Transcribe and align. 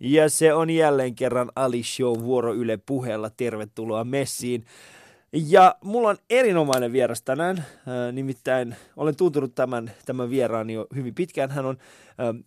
Ja 0.00 0.30
se 0.30 0.54
on 0.54 0.70
jälleen 0.70 1.14
kerran 1.14 1.52
Ali 1.56 1.82
Show 1.82 2.20
vuoro 2.20 2.54
Yle 2.54 2.76
puheella. 2.76 3.30
Tervetuloa 3.30 4.04
messiin. 4.04 4.64
Ja 5.32 5.76
mulla 5.84 6.08
on 6.08 6.16
erinomainen 6.30 6.92
vieras 6.92 7.22
tänään, 7.22 7.58
äh, 7.58 8.12
nimittäin 8.12 8.76
olen 8.96 9.16
tuntunut 9.16 9.54
tämän, 9.54 9.90
tämän 10.06 10.30
vieraan 10.30 10.70
jo 10.70 10.86
hyvin 10.94 11.14
pitkään. 11.14 11.50
Hän 11.50 11.66
on 11.66 11.76
äh, 12.08 12.44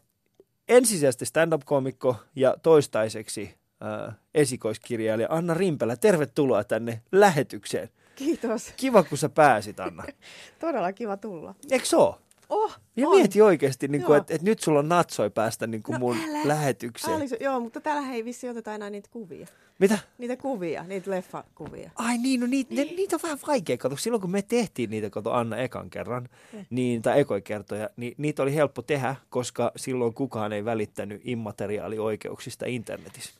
ensisijaisesti 0.69 1.25
stand-up-komikko 1.25 2.15
ja 2.35 2.55
toistaiseksi 2.63 3.55
äh, 3.83 4.15
esikoiskirjailija 4.33 5.27
Anna 5.31 5.53
Rimpelä. 5.53 5.95
Tervetuloa 5.95 6.63
tänne 6.63 7.01
lähetykseen. 7.11 7.89
Kiitos. 8.15 8.73
Kiva, 8.77 9.03
kun 9.03 9.17
sä 9.17 9.29
pääsit, 9.29 9.79
Anna. 9.79 10.03
Todella 10.59 10.93
kiva 10.93 11.17
tulla. 11.17 11.55
Eikö 11.71 11.85
se 11.85 11.95
ole? 11.95 12.15
Oh, 12.49 12.75
Ja 12.95 13.07
on. 13.09 13.15
mieti 13.15 13.41
oikeasti, 13.41 13.87
niin 13.87 14.03
kuin, 14.03 14.17
että, 14.17 14.33
että 14.33 14.45
nyt 14.45 14.59
sulla 14.59 14.79
on 14.79 14.89
natsoi 14.89 15.29
päästä 15.29 15.67
niin 15.67 15.83
kuin 15.83 15.93
No 15.93 15.99
mun 15.99 16.17
älä. 16.29 16.47
lähetykseen. 16.47 17.17
Olisi, 17.17 17.37
joo, 17.39 17.59
mutta 17.59 17.81
täällä 17.81 18.11
ei 18.13 18.25
vissi 18.25 18.49
oteta 18.49 18.75
enää 18.75 18.89
niitä 18.89 19.09
kuvia. 19.11 19.47
Mitä? 19.79 19.99
Niitä 20.17 20.37
kuvia, 20.37 20.83
niitä 20.83 21.11
leffakuvia. 21.11 21.91
Ai 21.95 22.17
niin, 22.17 22.39
no 22.39 22.47
niitä, 22.47 22.75
ne, 22.75 22.83
niitä 22.83 23.15
on 23.15 23.19
vähän 23.23 23.37
vaikea. 23.47 23.77
Kato, 23.77 23.97
silloin 23.97 24.21
kun 24.21 24.31
me 24.31 24.41
tehtiin 24.41 24.89
niitä, 24.89 25.09
kato 25.09 25.31
Anna 25.31 25.57
ekan 25.57 25.89
kerran, 25.89 26.29
Eh. 26.53 26.65
niin, 26.69 27.01
tai 27.01 27.19
ekoja 27.19 27.41
kertoja, 27.41 27.89
niin 27.97 28.15
niitä 28.17 28.43
oli 28.43 28.55
helppo 28.55 28.81
tehdä, 28.81 29.15
koska 29.29 29.71
silloin 29.75 30.13
kukaan 30.13 30.53
ei 30.53 30.65
välittänyt 30.65 31.21
immateriaalioikeuksista 31.25 32.65
internetissä. 32.65 33.33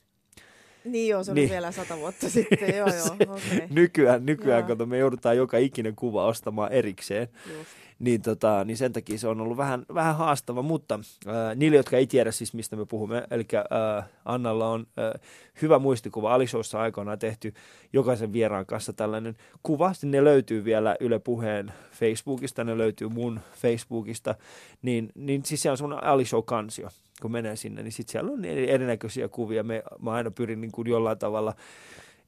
Niin 0.86 1.10
joo, 1.10 1.24
se 1.24 1.32
oli 1.32 1.40
Niin. 1.40 1.50
vielä 1.50 1.72
sata 1.72 1.98
vuotta 1.98 2.30
sitten. 2.36 2.76
joo, 2.78 2.88
joo. 2.88 3.16
Okay. 3.36 3.68
Nykyään, 3.70 4.26
nykyään 4.26 4.60
Joo. 4.60 4.68
kato, 4.68 4.86
me 4.86 4.98
joudutaan 4.98 5.38
joka 5.38 5.58
ikinen 5.58 5.96
kuva 5.96 6.26
ostamaan 6.26 6.72
erikseen. 6.72 7.28
Just. 7.58 7.70
Niin, 8.00 8.22
tota, 8.22 8.64
niin 8.66 8.78
sen 8.78 8.94
takia 8.94 9.18
se 9.18 9.28
on 9.28 9.42
ollut 9.42 9.58
vähän, 9.58 9.86
vähän 9.94 10.16
haastava, 10.16 10.62
mutta 10.62 11.00
äh, 11.28 11.34
niille, 11.56 11.78
jotka 11.78 11.98
ei 11.98 12.08
tiedä 12.08 12.32
siis 12.32 12.54
mistä 12.54 12.76
me 12.76 12.86
puhumme, 12.86 13.24
eli 13.32 13.46
äh, 13.56 14.06
Annalla 14.26 14.70
on 14.70 14.88
äh, 15.00 15.22
hyvä 15.62 15.80
muistikuva, 15.80 16.34
Alisoussa 16.34 16.82
aikoinaan 16.82 17.20
tehty 17.20 17.54
jokaisen 17.94 18.34
vieraan 18.34 18.66
kanssa 18.66 18.94
tällainen 18.94 19.36
kuva, 19.64 19.94
ne 20.04 20.24
löytyy 20.24 20.66
vielä 20.66 20.96
Yle 21.00 21.20
Puheen 21.20 21.74
Facebookista, 21.92 22.64
ne 22.64 22.78
löytyy 22.78 23.10
mun 23.10 23.40
Facebookista, 23.62 24.36
niin, 24.82 25.10
niin 25.16 25.46
siis 25.46 25.62
se 25.62 25.72
on 25.72 25.78
semmoinen 25.78 26.04
Alishow-kansio, 26.04 26.90
kun 27.22 27.32
menee 27.32 27.56
sinne, 27.56 27.84
niin 27.84 27.92
sitten 27.92 28.12
siellä 28.12 28.32
on 28.32 28.46
eri- 28.46 28.72
erinäköisiä 28.72 29.28
kuvia, 29.28 29.64
me, 29.64 29.84
mä 30.02 30.12
aina 30.12 30.32
pyrin 30.32 30.62
niin 30.62 30.72
kuin 30.72 30.88
jollain 30.88 31.20
tavalla 31.20 31.54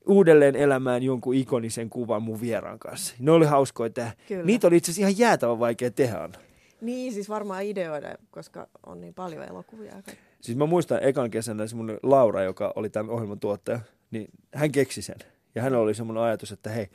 uudelleen 0.08 0.56
elämään 0.56 1.04
jonkun 1.04 1.36
ikonisen 1.36 1.90
kuvan 1.90 2.24
mun 2.24 2.42
vieraan 2.42 2.80
kanssa. 2.80 3.16
Ne 3.20 3.32
oli 3.32 3.46
hauskoja 3.46 3.90
tehdä. 3.90 4.12
Kyllä. 4.28 4.44
Niitä 4.44 4.68
oli 4.68 4.78
itse 4.78 4.92
asiassa 4.92 5.10
ihan 5.10 5.20
jäätävän 5.20 5.60
vaikea 5.60 5.92
tehdä. 5.92 6.30
Niin, 6.82 7.14
siis 7.14 7.30
varmaan 7.30 7.64
ideoida, 7.64 8.16
koska 8.32 8.68
on 8.86 9.02
niin 9.02 9.14
paljon 9.14 9.44
elokuvia. 9.44 9.94
Siis 10.42 10.58
mä 10.58 10.66
muistan 10.66 11.04
ekan 11.04 11.32
kesänä 11.32 11.68
semmoinen 11.68 11.98
Laura, 12.04 12.44
joka 12.44 12.74
oli 12.76 12.90
tämän 12.90 13.12
ohjelman 13.12 13.40
tuottaja, 13.40 13.80
niin 14.12 14.28
hän 14.54 14.72
keksi 14.72 15.02
sen. 15.02 15.18
Ja 15.56 15.62
hänellä 15.62 15.84
oli 15.84 15.94
semmoinen 15.94 16.24
ajatus, 16.24 16.52
että 16.52 16.70
hei, 16.70 16.88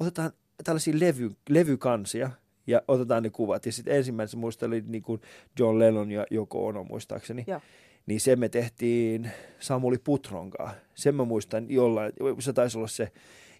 otetaan 0.00 0.30
tällaisia 0.64 0.94
levy, 0.96 1.30
levykansia 1.48 2.30
ja 2.66 2.82
otetaan 2.88 3.22
ne 3.22 3.30
kuvat. 3.30 3.66
Ja 3.66 3.72
sitten 3.72 3.96
ensimmäisenä 3.96 4.40
muistan 4.40 4.66
oli 4.66 4.82
niin 4.86 5.02
kuin 5.02 5.20
John 5.58 5.78
Lennon 5.78 6.10
ja 6.10 6.26
Joko 6.30 6.66
Ono 6.66 6.84
muistaakseni. 6.84 7.44
Joo. 7.46 7.60
Niin 8.08 8.20
se 8.20 8.36
me 8.36 8.48
tehtiin 8.48 9.30
Samuli 9.60 9.98
Putronkaan. 9.98 10.74
Sen 10.94 11.14
mä 11.14 11.24
muistan 11.24 11.70
jollain, 11.70 12.12
se 12.38 12.52
taisi 12.52 12.78
olla 12.78 12.88
se. 12.88 13.12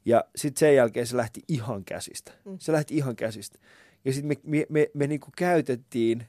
Ja 0.05 0.25
sitten 0.37 0.59
sen 0.61 0.75
jälkeen 0.75 1.07
se 1.07 1.17
lähti 1.17 1.41
ihan 1.49 1.85
käsistä. 1.85 2.33
Mm. 2.45 2.57
Se 2.61 2.73
lähti 2.73 2.97
ihan 2.97 3.17
käsistä. 3.17 3.59
Ja 4.05 4.13
sitten 4.13 4.29
me, 4.45 4.59
me, 4.59 4.67
me, 4.69 4.91
me 4.95 5.07
niinku 5.07 5.29
käytettiin 5.37 6.23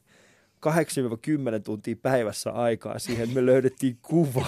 8-10 0.68 0.70
tuntia 1.64 1.96
päivässä 2.02 2.52
aikaa 2.52 3.00
siihen, 3.00 3.24
että 3.24 3.36
me 3.36 3.46
löydettiin 3.46 3.98
kuva. 4.02 4.46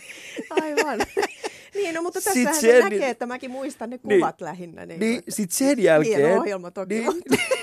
Aivan. 0.62 0.98
niin, 1.74 1.94
no 1.94 2.02
mutta 2.02 2.20
tässähän 2.24 2.54
sen- 2.54 2.60
se 2.60 2.80
näkee, 2.80 3.10
että 3.10 3.26
mäkin 3.26 3.50
muistan 3.50 3.90
ne 3.90 4.00
Niin. 4.02 4.20
kuvat 4.20 4.40
lähinnä. 4.40 4.86
Niin, 4.86 5.00
niin 5.00 5.22
sitten 5.28 5.56
sen 5.56 5.82
jälkeen... 5.82 6.16
Hieno 6.20 6.40
ohjelma 6.40 6.70
toki. 6.70 6.94
Niin, 6.94 7.04
mutta- 7.14 7.34
no 7.34 7.55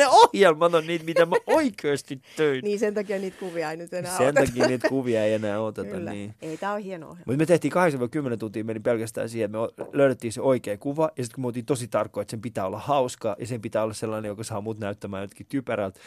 ne 0.00 0.08
ohjelmat 0.08 0.74
on 0.74 0.86
niitä, 0.86 1.04
mitä 1.04 1.26
mä 1.26 1.36
oikeasti 1.46 2.20
töin. 2.36 2.64
niin 2.64 2.78
sen 2.78 2.94
takia 2.94 3.18
niitä 3.18 3.36
kuvia 3.40 3.70
ei 3.70 3.76
nyt 3.76 3.92
enää 3.94 4.16
Sen 4.18 4.28
oteta. 4.28 4.46
takia 4.46 4.66
niitä 4.66 4.88
kuvia 4.88 5.24
ei 5.24 5.32
enää 5.34 5.60
oteta. 5.60 5.88
Kyllä. 5.90 6.10
Niin. 6.12 6.34
Ei, 6.42 6.56
tää 6.56 6.72
on 6.72 6.80
hieno 6.80 7.06
ohjelma. 7.08 7.24
Mutta 7.26 7.38
me 7.38 7.46
tehtiin 7.46 7.72
8-10 8.34 8.36
tuntia, 8.38 8.64
meni 8.64 8.80
pelkästään 8.80 9.28
siihen, 9.28 9.50
että 9.54 9.82
me 9.84 9.88
löydettiin 9.92 10.32
se 10.32 10.40
oikea 10.40 10.76
kuva, 10.78 11.10
ja 11.16 11.24
sitten 11.24 11.34
kun 11.34 11.42
me 11.42 11.46
oltiin 11.46 11.66
tosi 11.66 11.88
tarkkoja, 11.88 12.22
että 12.22 12.30
sen 12.30 12.40
pitää 12.40 12.66
olla 12.66 12.78
hauska, 12.78 13.36
ja 13.38 13.46
sen 13.46 13.60
pitää 13.60 13.82
olla 13.82 13.94
sellainen, 13.94 14.28
joka 14.28 14.44
saa 14.44 14.60
mut 14.60 14.78
näyttämään 14.78 15.22
jotenkin 15.22 15.46
typerältä. 15.48 16.00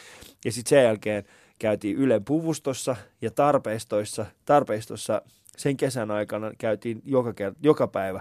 Ja 0.44 0.52
sitten 0.52 0.70
sen 0.70 0.84
jälkeen 0.84 1.24
käytiin 1.58 1.96
Ylen 1.96 2.24
puvustossa 2.24 2.96
ja 3.22 3.30
tarpeistoissa. 3.30 4.26
Tarpeistossa 4.44 5.22
sen 5.56 5.76
kesän 5.76 6.10
aikana 6.10 6.50
käytiin 6.58 7.02
joka, 7.04 7.30
kert- 7.30 7.56
joka 7.62 7.86
päivä. 7.88 8.20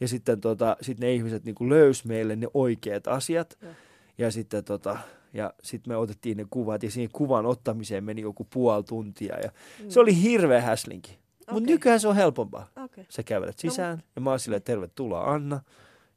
Ja 0.00 0.08
sitten 0.08 0.40
tota, 0.40 0.76
sit 0.80 0.98
ne 0.98 1.12
ihmiset 1.14 1.44
niin 1.44 1.54
löys 1.68 2.04
meille 2.04 2.36
ne 2.36 2.46
oikeat 2.54 3.08
asiat. 3.08 3.58
Joo. 3.62 3.72
Ja 4.18 4.30
sitten 4.30 4.64
tota, 4.64 4.98
ja 5.34 5.54
sitten 5.62 5.92
me 5.92 5.96
otettiin 5.96 6.36
ne 6.36 6.44
kuvat, 6.50 6.82
ja 6.82 6.90
siihen 6.90 7.10
kuvan 7.12 7.46
ottamiseen 7.46 8.04
meni 8.04 8.22
joku 8.22 8.46
puoli 8.52 8.84
tuntia. 8.84 9.36
Ja 9.42 9.50
Mm. 9.82 9.90
se 9.90 10.00
oli 10.00 10.22
hirveä 10.22 10.60
häslinki. 10.60 11.18
Mutta 11.38 11.52
Okei. 11.52 11.66
nykyään 11.66 12.00
se 12.00 12.08
on 12.08 12.16
helpompaa. 12.16 12.68
Okei. 12.84 13.06
Sä 13.08 13.22
kävelet 13.22 13.56
No, 13.64 13.70
sisään 13.70 14.02
ja 14.16 14.20
mä 14.22 14.30
oon 14.30 14.40
silleen, 14.40 14.62
tervetuloa 14.62 15.24
Anna. 15.24 15.60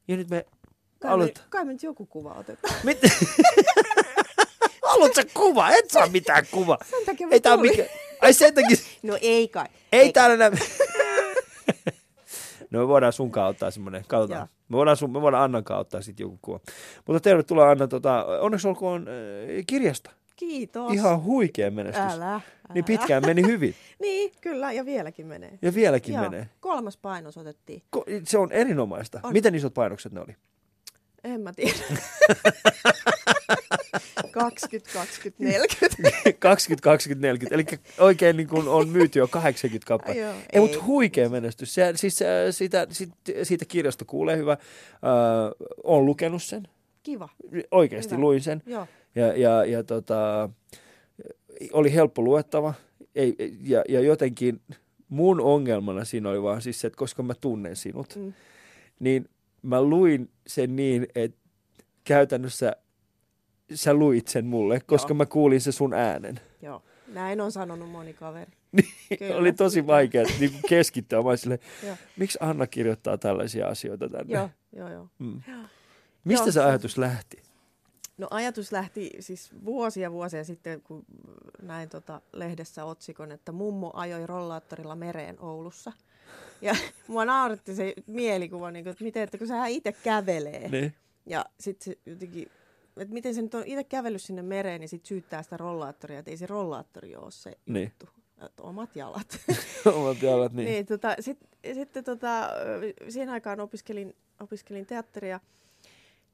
Ja 0.07 0.17
nyt 0.17 0.29
me 0.29 0.45
Kai, 0.99 1.09
me, 1.09 1.13
aloit... 1.13 1.43
kai 1.49 1.65
me 1.65 1.71
nyt 1.73 1.83
joku 1.83 2.05
kuva 2.05 2.33
otetaan. 2.33 2.75
Mit... 2.83 2.97
Haluat 4.89 5.15
sä 5.15 5.21
kuva? 5.33 5.69
Et 5.69 5.89
saa 5.91 6.07
mitään 6.07 6.45
kuva. 6.51 6.77
Sen 6.89 7.05
takia 7.05 7.27
Ei 7.31 7.39
tää 7.41 7.57
mikä... 7.57 7.85
Ai 8.21 8.33
sen 8.33 8.53
takia... 8.53 8.77
No 9.03 9.17
ei 9.21 9.47
kai. 9.47 9.65
Ei 9.91 10.13
täällä 10.13 10.37
näy... 10.37 10.51
No 12.71 12.79
me 12.79 12.87
voidaan 12.87 13.13
sun 13.13 13.31
ottaa 13.47 13.71
semmonen, 13.71 14.03
katsotaan. 14.07 14.39
Joo. 14.39 14.47
Me 14.69 14.77
voidaan, 14.77 14.97
sun, 14.97 15.11
me 15.11 15.21
voidaan 15.21 15.43
Annan 15.43 15.63
ottaa 15.69 16.01
sitten 16.01 16.23
joku 16.23 16.39
kuva. 16.41 16.59
Mutta 17.07 17.19
tervetuloa 17.19 17.69
Anna, 17.69 17.87
tota, 17.87 18.25
onneksi 18.25 18.67
olkoon 18.67 19.07
äh, 19.07 19.63
kirjasta. 19.67 20.11
Kiitos. 20.35 20.93
Ihan 20.93 21.23
huikea 21.23 21.71
menestys. 21.71 22.03
Älä, 22.13 22.33
älä. 22.33 22.41
Niin 22.73 22.85
pitkään 22.85 23.23
meni 23.25 23.41
hyvin. 23.41 23.75
Niin, 24.01 24.31
kyllä, 24.41 24.71
ja 24.71 24.85
vieläkin 24.85 25.25
menee. 25.27 25.59
Ja 25.61 25.73
vieläkin 25.73 26.13
Joo, 26.15 26.23
menee. 26.23 26.49
kolmas 26.59 26.97
painos 26.97 27.37
otettiin. 27.37 27.83
Ko- 27.97 28.03
Se 28.23 28.37
on 28.37 28.51
erinomaista. 28.51 29.19
On. 29.23 29.33
Miten 29.33 29.55
isot 29.55 29.73
painokset 29.73 30.11
ne 30.11 30.21
oli? 30.21 30.35
En 31.23 31.41
mä 31.41 31.51
tiedä. 31.55 31.73
20, 34.43 34.93
20, 34.93 35.43
40. 35.43 36.33
20, 36.39 36.83
20, 36.83 37.27
40. 37.27 37.55
Eli 37.55 37.65
oikein 37.99 38.37
niin 38.37 38.47
kuin 38.47 38.67
on 38.67 38.89
myyty 38.89 39.19
jo 39.19 39.27
80 39.27 39.87
kappaletta. 39.87 40.21
Joo, 40.23 40.33
Ei, 40.33 40.39
ei. 40.53 40.59
mutta 40.61 40.83
huikea 40.83 41.29
menestys. 41.29 41.73
Se, 41.73 41.91
siis, 41.95 42.21
äh, 42.21 42.27
siitä, 42.51 42.87
siitä, 42.89 43.13
siitä 43.43 43.65
kirjasta 43.65 44.05
kuulee 44.05 44.37
hyvä. 44.37 44.51
Äh, 44.51 44.59
olen 45.83 46.05
lukenut 46.05 46.43
sen. 46.43 46.67
Kiva. 47.03 47.29
Oikeasti 47.71 48.11
Hyvä. 48.11 48.21
luin 48.21 48.41
sen. 48.41 48.63
Joo. 48.65 48.87
Ja, 49.15 49.27
ja, 49.37 49.65
ja 49.65 49.83
tota, 49.83 50.49
oli 51.73 51.93
helppo 51.93 52.21
luettava. 52.21 52.73
Ei, 53.15 53.35
ja, 53.63 53.83
ja 53.89 53.99
jotenkin 54.01 54.61
mun 55.09 55.41
ongelmana 55.41 56.05
siinä 56.05 56.29
oli 56.29 56.41
vaan 56.43 56.61
siis 56.61 56.81
se, 56.81 56.87
että 56.87 56.97
koska 56.97 57.23
mä 57.23 57.33
tunnen 57.41 57.75
sinut, 57.75 58.15
Mm. 58.15 58.33
niin 58.99 59.29
mä 59.61 59.81
luin 59.81 60.29
sen 60.47 60.75
niin, 60.75 61.07
että 61.15 61.37
käytännössä 62.03 62.75
sä 63.73 63.93
luit 63.93 64.27
sen 64.27 64.45
mulle, 64.45 64.79
koska 64.79 65.11
Joo. 65.11 65.17
mä 65.17 65.25
kuulin 65.25 65.61
se 65.61 65.71
sun 65.71 65.93
äänen. 65.93 66.39
Joo. 66.61 66.83
Näin 67.07 67.41
on 67.41 67.51
sanonut 67.51 67.89
moni 67.89 68.13
kaveri. 68.13 68.51
Niin, 69.19 69.35
oli 69.35 69.53
tosi 69.53 69.87
vaikea 69.87 70.23
niin 70.39 70.51
kuin 70.51 70.61
keskittyä. 70.69 71.19
Mä 71.21 71.57
Joo. 71.87 71.95
miksi 72.17 72.37
Anna 72.41 72.67
kirjoittaa 72.67 73.17
tällaisia 73.17 73.67
asioita 73.67 74.09
tänne? 74.09 74.33
Joo, 74.35 74.49
joo, 74.75 74.89
joo. 74.91 75.07
Mm. 75.19 75.41
Mistä 76.23 76.41
Joo, 76.41 76.45
se 76.45 76.51
se- 76.51 76.63
ajatus 76.63 76.97
lähti? 76.97 77.41
No 78.17 78.27
ajatus 78.31 78.71
lähti 78.71 79.11
siis 79.19 79.51
vuosia 79.65 80.11
vuosia 80.11 80.43
sitten, 80.43 80.81
kun 80.81 81.05
näin 81.61 81.89
tota 81.89 82.21
lehdessä 82.33 82.85
otsikon, 82.85 83.31
että 83.31 83.51
mummo 83.51 83.91
ajoi 83.93 84.27
rollaattorilla 84.27 84.95
mereen 84.95 85.35
Oulussa. 85.39 85.91
Ja 86.61 86.75
mua 87.07 87.25
nauratti 87.25 87.75
se 87.75 87.93
mielikuva, 88.07 88.71
niin 88.71 88.85
kuin, 88.85 88.91
että 88.91 89.03
miten, 89.03 89.23
että 89.23 89.37
kun 89.37 89.47
sehän 89.47 89.69
itse 89.69 89.91
kävelee. 89.91 90.69
Niin. 90.69 90.93
Ja 91.25 91.45
sitten 91.59 91.85
se 91.85 92.11
jotenkin, 92.11 92.47
että 92.97 93.13
miten 93.13 93.35
se 93.35 93.41
nyt 93.41 93.53
on 93.53 93.63
itse 93.65 93.83
kävellyt 93.83 94.21
sinne 94.21 94.41
mereen, 94.41 94.79
niin 94.81 94.89
sitten 94.89 95.07
syyttää 95.07 95.43
sitä 95.43 95.57
rollaattoria, 95.57 96.19
että 96.19 96.31
ei 96.31 96.37
se 96.37 96.45
rollaattori 96.45 97.15
ole 97.15 97.31
se 97.31 97.57
Niin. 97.65 97.83
juttu. 97.83 98.09
Että 98.45 98.63
omat 98.63 98.95
jalat. 98.95 99.39
Omat 99.95 100.21
jalat, 100.21 100.53
niin. 100.53 100.65
niin. 100.65 100.73
niin 100.73 100.85
tota, 100.85 101.15
sit, 101.19 101.37
sitten 101.73 102.03
tota, 102.03 102.49
siihen 103.09 103.29
aikaan 103.29 103.59
opiskelin, 103.59 104.15
opiskelin 104.39 104.85
teatteria, 104.85 105.39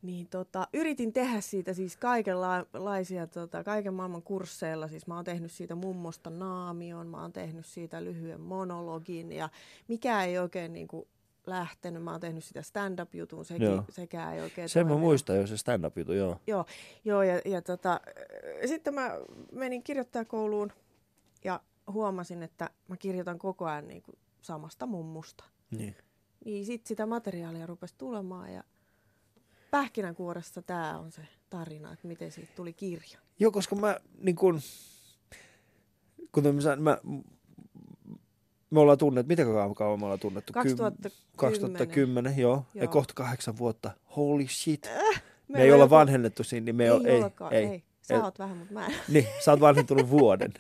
niin 0.02 0.28
tota, 0.28 0.68
yritin 0.74 1.14
tehdä 1.14 1.42
siitä 1.42 1.74
siis 1.74 1.98
kaikenlaisia, 1.98 3.28
tota, 3.28 3.64
kaiken 3.64 3.94
maailman 3.94 4.22
kursseilla. 4.24 4.88
Siis 4.88 5.08
mä 5.08 5.16
oon 5.16 5.26
tehnyt 5.26 5.52
siitä 5.52 5.76
mummosta 5.76 6.30
naamion, 6.30 7.08
mä 7.08 7.22
oon 7.22 7.34
tehnyt 7.34 7.66
siitä 7.66 8.04
lyhyen 8.04 8.42
monologin 8.42 9.32
ja 9.32 9.50
mikä 9.88 10.24
ei 10.24 10.38
oikein 10.38 10.74
niinku 10.74 11.08
lähtenyt. 11.48 12.04
Mä 12.04 12.12
oon 12.12 12.20
tehnyt 12.20 12.44
sitä 12.44 12.62
stand-up-jutun, 12.62 13.46
sekin, 13.46 13.68
Joo. 13.68 13.84
sekään 13.90 14.34
ei 14.34 14.42
oikein 14.42 14.70
Sen 14.70 14.88
mä 14.88 14.98
muistan 14.98 15.38
jo 15.38 15.48
se 15.48 15.58
stand-up-jutu, 15.58 16.14
joo. 16.14 16.40
Joo, 16.48 16.66
joo 17.06 17.24
ja, 17.24 17.42
ja 17.46 17.62
tota, 17.62 18.00
sitten 18.66 18.94
mä 18.94 19.12
menin 19.52 19.84
kirjoittajakouluun 19.84 20.72
ja 21.44 21.62
huomasin, 21.92 22.44
että 22.44 22.70
mä 22.88 22.98
kirjoitan 22.98 23.40
koko 23.40 23.66
ajan 23.66 23.88
niin 23.88 24.02
kuin 24.02 24.18
samasta 24.42 24.86
mummusta. 24.86 25.44
Niin. 25.72 25.96
Niin 26.46 26.66
sit 26.66 26.86
sitä 26.86 27.06
materiaalia 27.06 27.66
rupesi 27.66 27.96
tulemaan 27.98 28.54
ja 28.54 28.64
pähkinänkuoressa 29.72 30.62
tämä 30.62 31.00
on 31.00 31.12
se 31.12 31.22
tarina, 31.50 31.94
että 31.94 32.08
miten 32.08 32.32
siitä 32.32 32.52
tuli 32.56 32.74
kirja. 32.74 33.20
Joo, 33.40 33.52
koska 33.52 33.76
mä 33.76 33.98
niin 34.18 34.36
kun, 34.36 34.60
kuten 36.32 36.56
mä, 36.56 36.76
mä 36.80 36.98
me 38.70 38.80
ollaan 38.80 38.98
tunnettu, 38.98 39.28
miten 39.28 39.46
kauan, 39.46 39.76
kauan 39.76 40.00
me 40.00 40.06
ollaan 40.06 40.20
tunnettu? 40.20 40.54
2010. 40.54 41.12
2010, 41.36 42.38
joo. 42.38 42.52
joo. 42.52 42.66
Ja 42.84 42.88
kohta 42.88 43.14
kahdeksan 43.14 43.58
vuotta. 43.58 43.92
Holy 44.16 44.48
shit. 44.48 44.88
Äh, 44.88 45.24
Me, 45.48 45.62
ei 45.62 45.72
olla 45.72 45.84
joku- 45.84 45.90
vanhennettu 45.96 46.44
siinä, 46.44 46.66
niin 46.66 46.76
me 46.76 46.84
Ei, 46.84 46.90
ei, 46.92 46.98
ei 47.06 47.12
ei, 47.12 47.22
olekaan, 47.22 47.54
ei. 47.54 47.66
ei. 47.66 47.84
Sä 48.02 48.14
ei. 48.14 48.20
oot 48.22 48.40
vähän, 48.40 48.58
mutta 48.58 48.74
mä 48.74 48.86
en. 48.86 48.94
Niin, 49.08 49.28
sä 49.46 49.52
oot 49.52 49.60
vanhentunut 49.60 50.10
vuoden. 50.10 50.54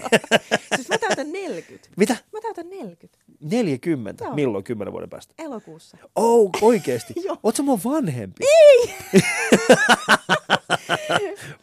siis 0.76 0.88
mä 0.88 0.98
täytän 0.98 1.32
40. 1.32 1.88
Mitä? 1.96 2.16
Mä 2.32 2.40
täytän 2.40 2.70
40. 2.70 3.18
40? 3.40 4.24
Joo. 4.24 4.34
Milloin 4.34 4.64
kymmenen 4.64 4.92
vuoden 4.92 5.10
päästä? 5.10 5.34
Elokuussa. 5.38 5.96
Oh, 6.16 6.50
oikeesti? 6.62 7.14
Oot 7.42 7.56
sä 7.56 7.62
mua 7.62 7.78
vanhempi? 7.84 8.44
Ei! 8.46 8.94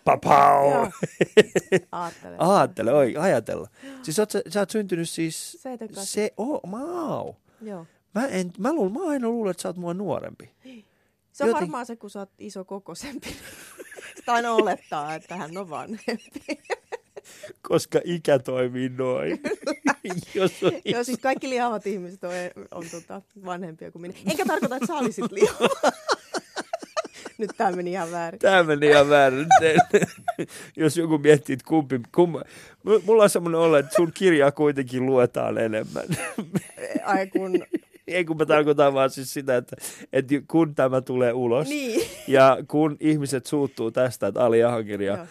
Papau! 0.05 0.69
Aattele. 1.91 2.35
Aattele, 2.39 2.93
oi, 2.93 3.15
ajatella. 3.19 3.67
Siis 4.03 4.19
oot, 4.19 4.31
sä, 4.31 4.41
sä 4.49 4.59
oot 4.59 4.69
syntynyt 4.69 5.09
siis... 5.09 5.51
78. 5.51 6.05
Se, 6.05 6.33
oh, 6.37 6.61
wow. 6.71 7.33
Joo. 7.61 7.85
Mä, 8.15 8.27
en, 8.27 8.51
mä, 8.57 8.73
luul, 8.73 8.89
mä 8.89 8.99
aina 9.09 9.29
luulen, 9.29 9.51
että 9.51 9.61
sä 9.61 9.69
oot 9.69 9.77
mua 9.77 9.93
nuorempi. 9.93 10.51
Se 11.31 11.43
on 11.43 11.49
Joten- 11.49 11.53
varmaan 11.53 11.85
se, 11.85 11.95
kun 11.95 12.09
sä 12.09 12.19
oot 12.19 12.31
iso 12.39 12.65
kokoisempi. 12.65 13.35
Sitä 14.15 14.33
aina 14.33 14.51
olettaa, 14.51 15.15
että 15.15 15.35
hän 15.37 15.57
on 15.57 15.69
vanhempi. 15.69 16.61
Koska 17.61 17.99
ikä 18.03 18.39
toimii 18.39 18.89
noin. 18.89 19.39
Jos 20.35 20.63
on 20.63 20.71
Joo, 20.85 21.03
siis 21.03 21.19
kaikki 21.19 21.49
lihavat 21.49 21.87
ihmiset 21.87 22.23
on, 22.23 22.31
on 22.71 22.83
tota, 22.91 23.21
vanhempia 23.45 23.91
kuin 23.91 24.01
minä. 24.01 24.13
Enkä 24.31 24.45
tarkoita, 24.45 24.75
että 24.75 24.87
sä 24.87 24.95
olisit 24.95 25.31
lihava. 25.31 25.91
Nyt 27.37 27.51
tämä 27.57 27.71
meni 27.71 27.91
ihan 27.91 28.11
väärin. 28.11 28.39
Tämä 28.39 28.63
meni 28.63 28.87
ihan 28.87 29.09
väärin. 29.09 29.47
Jos 30.77 30.97
joku 30.97 31.17
miettii, 31.17 31.53
että 31.53 31.65
kumpi, 31.67 32.01
kumma. 32.15 32.41
Mulla 33.05 33.23
on 33.23 33.29
semmoinen 33.29 33.61
olo, 33.61 33.77
että 33.77 33.95
sun 33.95 34.11
kirjaa 34.13 34.51
kuitenkin 34.51 35.05
luetaan 35.05 35.57
enemmän. 35.57 36.05
Ai 37.03 37.27
kun... 37.27 37.63
Ei 38.07 38.25
kun 38.25 38.37
mä 38.37 38.45
tarkoitan 38.45 38.93
vaan 38.93 39.09
siis 39.09 39.33
sitä, 39.33 39.57
että, 39.57 39.75
että 40.13 40.35
kun 40.47 40.75
tämä 40.75 41.01
tulee 41.01 41.33
ulos 41.33 41.67
Niin. 41.67 42.09
ja 42.27 42.57
kun 42.67 42.97
ihmiset 42.99 43.45
suuttuu 43.45 43.91
tästä, 43.91 44.27
että 44.27 44.45
Ali 44.45 44.63
Ahankirja 44.63 45.15
Joo. 45.17 45.25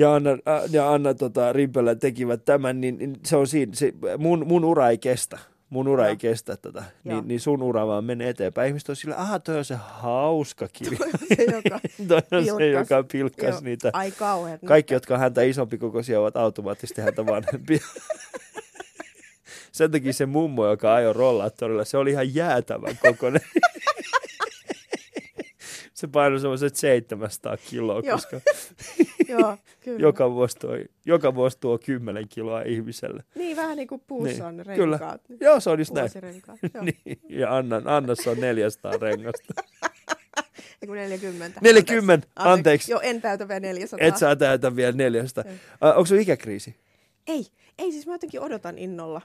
Ja 0.00 0.14
Anna, 0.14 0.30
ja 0.70 0.92
Anna 0.92 1.14
tota, 1.14 1.52
Rimpelä 1.52 1.94
tekivät 1.94 2.44
tämän, 2.44 2.80
niin, 2.80 2.98
niin 2.98 3.16
se 3.24 3.36
on 3.36 3.46
siinä. 3.46 3.74
Se, 3.74 3.92
mun, 4.18 4.46
mun 4.46 4.64
ura 4.64 4.88
ei 4.88 4.98
kestä. 4.98 5.38
Mun 5.70 5.88
ura 5.88 6.02
Joo. 6.02 6.10
ei 6.10 6.16
kestä 6.16 6.56
tätä. 6.56 6.84
Niin, 7.04 7.28
niin 7.28 7.40
sun 7.40 7.62
ura 7.62 7.86
vaan 7.86 8.04
menee 8.04 8.28
eteenpäin. 8.28 8.68
Ihmiset 8.68 8.88
on 8.88 8.96
sillä, 8.96 9.16
aha, 9.16 9.38
toi 9.38 9.58
on 9.58 9.64
se 9.64 9.74
hauska 9.78 10.68
kirja. 10.72 10.98
se, 11.36 11.44
joka 11.52 11.80
toi 12.08 12.38
on 12.38 12.44
se, 12.44 12.52
pilkkas. 12.56 12.90
joka 12.90 13.08
pilkkas 13.12 13.54
Joo. 13.54 13.60
niitä. 13.60 13.90
Ai 13.92 14.10
kauheat. 14.10 14.60
Kaikki, 14.64 14.94
jotka 14.94 15.14
on 15.14 15.20
häntä 15.20 15.42
isompi 15.42 15.78
kokoisia, 15.78 16.20
ovat 16.20 16.36
automaattisesti 16.36 17.00
häntä 17.00 17.26
vanhempia. 17.26 17.78
Sen 19.72 19.90
takia 19.90 20.12
se 20.12 20.26
mummo, 20.26 20.66
joka 20.66 20.94
ajoi 20.94 21.12
rollaattorilla, 21.12 21.84
se 21.84 21.96
oli 21.96 22.10
ihan 22.10 22.34
jäätävän 22.34 22.98
kokoinen. 23.02 23.40
se 26.00 26.06
painoi 26.08 26.40
semmoiset 26.40 26.76
700 26.76 27.56
kiloa, 27.56 28.00
Joo. 28.04 28.16
koska 28.16 28.40
Joo, 29.28 29.56
kyllä. 29.80 30.00
joka 30.00 30.30
vuosi, 30.34 30.56
toi, 30.58 30.84
joka 31.04 31.34
vuosi 31.34 31.58
tuo 31.60 31.78
10 31.78 32.28
kiloa 32.28 32.62
ihmiselle. 32.62 33.24
Niin 33.34 33.56
vähän 33.56 33.76
niin 33.76 33.88
kuin 33.88 34.02
puussa 34.06 34.46
on 34.46 34.56
Niin, 34.56 34.66
kyllä. 34.74 34.98
renkaat. 34.98 35.20
Joo, 35.40 35.60
se 35.60 35.70
on 35.70 35.78
just 35.78 35.92
näin. 35.92 36.10
Joo. 36.74 36.84
Niin, 36.84 37.20
ja 37.28 37.56
Annan, 37.56 37.88
Annassa 37.88 38.30
on 38.30 38.40
400 38.40 38.92
rengasta. 39.00 39.54
Ei 40.82 40.86
kun 40.86 40.96
40. 40.96 41.60
40, 41.62 42.28
anteeksi. 42.36 42.92
Joo, 42.92 43.00
en 43.00 43.20
täytä 43.20 43.48
vielä 43.48 43.60
400. 43.60 44.08
Et 44.08 44.16
saa 44.16 44.36
täytä 44.36 44.76
vielä 44.76 44.92
400. 44.92 45.44
Ei. 45.44 45.52
Uh, 45.54 45.88
onko 45.88 46.04
se 46.06 46.20
ikäkriisi? 46.20 46.76
Ei, 47.26 47.46
ei 47.78 47.92
siis 47.92 48.06
mä 48.06 48.14
jotenkin 48.14 48.40
odotan 48.40 48.78
innolla. 48.78 49.20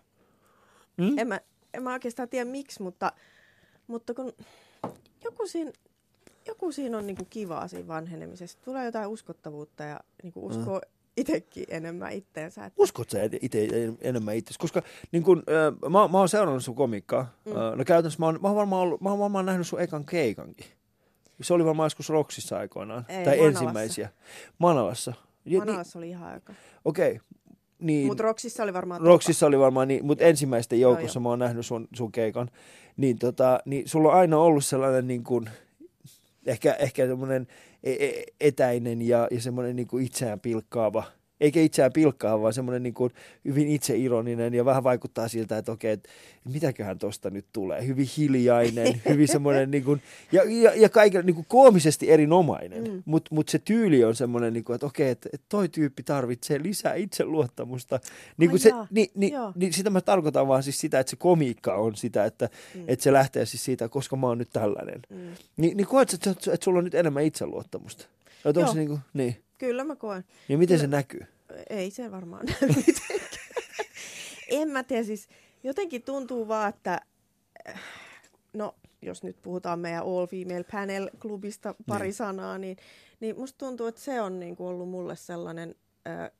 Mm? 0.98 1.18
En, 1.18 1.28
mä, 1.28 1.40
en 1.74 1.84
mä 1.84 1.94
oikeastaan 1.94 2.30
tiedä 2.30 2.46
miksi, 2.50 2.82
mutta, 2.84 3.12
mutta 3.88 4.14
kun 4.14 4.34
joku 5.24 5.48
siinä, 5.48 5.72
joku 6.48 6.72
siinä 6.72 6.98
on 6.98 7.08
niinku 7.08 7.26
kivaa 7.30 7.68
siinä 7.68 7.88
vanhenemisessa. 7.88 8.58
Tulee 8.66 8.86
jotain 8.86 9.08
uskottavuutta 9.08 9.84
ja 9.84 10.00
niinku 10.24 10.46
uskoo 10.46 10.76
mm. 10.76 10.92
itsekin 11.18 11.66
enemmän 11.70 12.12
itteensä. 12.12 12.66
Että, 12.66 12.82
Uskot 12.82 13.10
sä 13.10 13.20
itse 13.42 13.68
enemmän 14.02 14.36
itse? 14.36 14.54
Koska 14.60 14.82
niin 15.12 15.24
kun, 15.24 15.44
äh, 15.50 15.92
mä, 15.92 16.08
mä 16.08 16.18
oon 16.18 16.30
seurannut 16.30 16.64
sun 16.64 16.76
komiikkaa. 16.76 17.34
Mm. 17.46 17.52
Mm. 17.52 17.58
Äh, 17.58 17.76
no 17.76 17.84
käytännössä 17.86 18.20
mä 18.20 18.26
oon, 18.26 18.40
mä, 18.42 18.48
oon 18.48 18.58
varmaan 18.58 18.82
ollut, 18.82 19.02
mä 19.02 19.10
oon 19.10 19.20
varmaan 19.20 19.46
nähnyt 19.46 19.68
sun 19.68 19.82
ekan 19.82 20.06
keikankin. 20.06 20.68
Se 21.42 21.54
oli 21.54 21.66
varmaan 21.66 21.86
joskus 21.86 22.10
Roksissa 22.10 22.58
aikoinaan. 22.58 23.06
Ei, 23.10 23.26
tai 23.26 23.38
Manalassa. 23.38 23.60
ensimmäisiä. 23.60 24.10
Manalassa. 24.58 25.14
Ja, 25.46 25.60
niin, 25.60 25.60
Manalassa 25.60 26.00
oli 26.00 26.10
ihan 26.10 26.34
aika. 26.34 26.54
Okei. 26.86 27.12
Okay. 27.12 27.20
Niin, 27.80 28.08
Mutta 28.08 28.24
Roksissa 28.24 28.64
oli 28.64 28.74
varmaan 28.74 29.02
Roksissa 29.02 29.46
oli 29.46 29.60
varmaan 29.60 29.88
niin, 29.88 30.06
mutta 30.06 30.24
ensimmäisten 30.24 30.80
Joo, 30.80 30.92
joukossa 30.92 31.20
mä 31.20 31.30
oon 31.30 31.40
nähnyt 31.40 31.66
sun, 31.66 31.88
sun 31.94 32.12
keikan. 32.12 32.50
Niin, 32.98 33.20
tota, 33.20 33.60
niin 33.66 33.90
sulla 33.90 34.10
on 34.10 34.16
aina 34.16 34.38
ollut 34.38 34.66
sellainen 34.66 35.08
niin 35.08 35.24
kuin, 35.24 35.50
ehkä, 36.46 36.74
ehkä 36.74 37.08
semmoinen 37.08 37.48
e- 37.84 38.06
e- 38.06 38.24
etäinen 38.40 39.02
ja, 39.02 39.28
ja 39.32 39.42
semmoinen 39.42 39.76
niin 39.76 39.88
kuin 39.88 40.06
itseään 40.06 40.40
pilkkaava, 40.40 41.04
eikä 41.42 41.62
itseään 41.62 41.94
pilkkaava, 41.94 42.42
vaan 42.42 42.54
semmoinen 42.54 42.84
niin 42.84 42.94
kuin 42.94 43.14
hyvin 43.46 43.68
itseironinen 43.68 44.54
ja 44.54 44.66
vähän 44.66 44.84
vaikuttaa 44.84 45.28
siltä, 45.28 45.58
että 45.58 45.72
okei, 45.72 45.92
että 45.92 46.10
mitäköhän 46.46 47.00
tosta 47.00 47.30
nyt 47.30 47.46
tulee. 47.54 47.88
Hyvin 47.88 48.08
hiljainen, 48.18 49.02
hyvin 49.10 49.28
semmoinen 49.28 49.72
niin 49.72 49.84
kuin, 49.84 50.02
ja, 50.32 50.42
ja, 50.48 50.72
ja 50.76 50.90
kaiken 50.90 51.26
niin 51.26 51.36
kuin 51.36 51.46
koomisesti 51.50 52.12
erinomainen, 52.12 52.84
mm. 52.92 53.04
Mutta 53.06 53.36
mut 53.36 53.50
se 53.50 53.60
tyyli 53.60 54.04
on 54.04 54.16
semmoinen, 54.16 54.54
niin 54.54 54.64
kuin, 54.64 54.76
että 54.76 54.86
okei, 54.86 55.10
että, 55.10 55.30
että 55.34 55.46
toi 55.50 55.70
tyyppi 55.70 56.04
tarvitsee 56.04 56.64
lisää 56.64 56.94
itseluottamusta. 56.94 58.00
Niin, 58.38 58.50
kuin 58.50 58.60
Ai 58.60 58.64
se, 58.64 58.70
jaa, 58.70 58.88
niin, 58.92 59.12
niin, 59.16 59.34
joo. 59.34 59.52
niin 59.56 59.74
sitä 59.74 59.90
mä 59.90 60.02
tarkoitan 60.02 60.48
vaan 60.48 60.64
siis 60.64 60.80
sitä, 60.80 61.00
että 61.00 61.10
se 61.10 61.16
komiikka 61.16 61.76
on 61.76 61.96
sitä, 61.96 62.26
että, 62.26 62.50
mm. 62.76 62.84
Että 62.88 63.04
se 63.04 63.14
lähtee 63.14 63.46
siis 63.46 63.66
siitä, 63.66 63.90
koska 63.90 64.16
mä 64.16 64.28
oon 64.28 64.38
nyt 64.38 64.50
tällainen. 64.54 65.00
Mm. 65.10 65.18
Ni, 65.58 65.74
niin 65.76 65.88
koet, 65.88 66.14
että, 66.14 66.30
että, 66.30 66.58
sulla 66.62 66.78
on 66.78 66.84
nyt 66.84 66.96
enemmän 66.96 67.24
itseluottamusta? 67.24 68.06
Joo. 68.56 68.68
se 68.68 68.74
niin, 68.74 68.88
kuin, 68.88 69.00
niin. 69.14 69.45
Kyllä 69.58 69.84
mä 69.84 69.96
koen. 69.96 70.24
Ja 70.50 70.58
miten 70.58 70.80
se 70.80 70.86
Kyllä. 70.86 70.98
näkyy? 70.98 71.22
Ei 71.70 71.92
se 71.92 72.12
varmaan 72.12 72.46
näy 72.62 72.70
mitenkään. 72.76 73.20
en 74.50 74.68
mä 74.70 74.84
tiedä, 74.84 75.04
siis 75.04 75.28
jotenkin 75.64 76.02
tuntuu 76.04 76.48
vaan, 76.48 76.70
että 76.70 77.02
äh, 77.70 77.82
no 78.54 78.76
jos 79.02 79.24
nyt 79.24 79.42
puhutaan 79.42 79.80
meidän 79.80 80.04
All 80.04 80.28
Female 80.28 80.64
Panel-klubista 80.72 81.76
pari 81.88 82.04
Niin. 82.06 82.14
sanaa, 82.14 82.58
niin, 82.58 82.78
niin 83.20 83.40
musta 83.40 83.58
tuntuu, 83.58 83.88
että 83.88 84.02
se 84.02 84.22
on 84.22 84.40
niinku 84.40 84.68
ollut 84.68 84.90
mulle 84.90 85.16
sellainen 85.16 85.76
äh, 86.08 86.32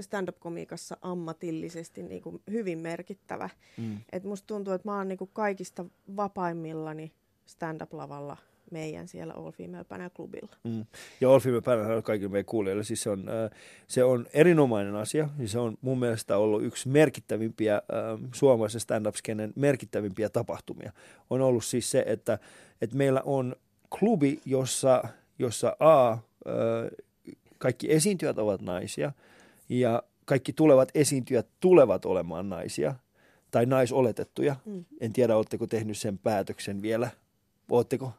stand-up-komiikassa 0.00 0.96
ammatillisesti 1.02 2.02
niinku 2.02 2.42
hyvin 2.50 2.78
merkittävä. 2.78 3.50
Mm. 3.76 3.98
Et 4.12 4.24
musta 4.24 4.46
tuntuu, 4.46 4.72
että 4.74 4.88
mä 4.88 4.96
oon 4.96 5.08
niinku 5.08 5.26
kaikista 5.26 5.84
vapaimmillani 6.16 7.12
stand-up-lavalla 7.46 8.36
meidän 8.74 9.08
siellä 9.08 9.34
All 9.34 9.50
Female 9.50 9.84
Panel-klubilla. 9.84 10.56
Mm. 10.64 10.84
Ja 11.20 11.30
All 11.30 11.40
Female 11.40 11.62
Panel 11.62 12.02
kaikille 12.02 12.30
meidän 12.30 12.44
kuulijoille, 12.44 12.84
siis 12.84 13.02
se 13.02 13.10
on, 13.10 13.28
äh, 13.28 13.50
se 13.86 14.04
on 14.04 14.26
erinomainen 14.34 14.94
asia. 14.94 15.28
Se 15.46 15.58
on 15.58 15.76
mun 15.80 15.98
mielestä 15.98 16.38
ollut 16.38 16.64
yksi 16.64 16.88
merkittävimpiä, 16.88 17.74
äh, 17.74 18.30
suomalaisen 18.34 18.80
stand-up-skenen 18.80 19.52
merkittävimpiä 19.56 20.28
tapahtumia. 20.28 20.92
On 21.30 21.40
ollut 21.40 21.64
siis 21.64 21.90
se, 21.90 22.04
että, 22.06 22.38
että 22.80 22.96
meillä 22.96 23.22
on 23.24 23.56
klubi, 23.98 24.40
jossa, 24.44 25.04
jossa 25.38 25.76
A, 25.80 26.12
äh, 26.12 26.18
kaikki 27.58 27.92
esiintyjät 27.92 28.38
ovat 28.38 28.60
naisia 28.60 29.12
ja 29.68 30.02
kaikki 30.24 30.52
tulevat 30.52 30.88
esiintyjät 30.94 31.46
tulevat 31.60 32.04
olemaan 32.04 32.48
naisia 32.48 32.94
tai 33.50 33.66
naisoletettuja. 33.66 34.56
Mm. 34.66 34.84
En 35.00 35.12
tiedä, 35.12 35.36
oletteko 35.36 35.66
tehnyt 35.66 35.98
sen 35.98 36.18
päätöksen 36.18 36.82
vielä. 36.82 37.10
Ootteko? 37.70 38.12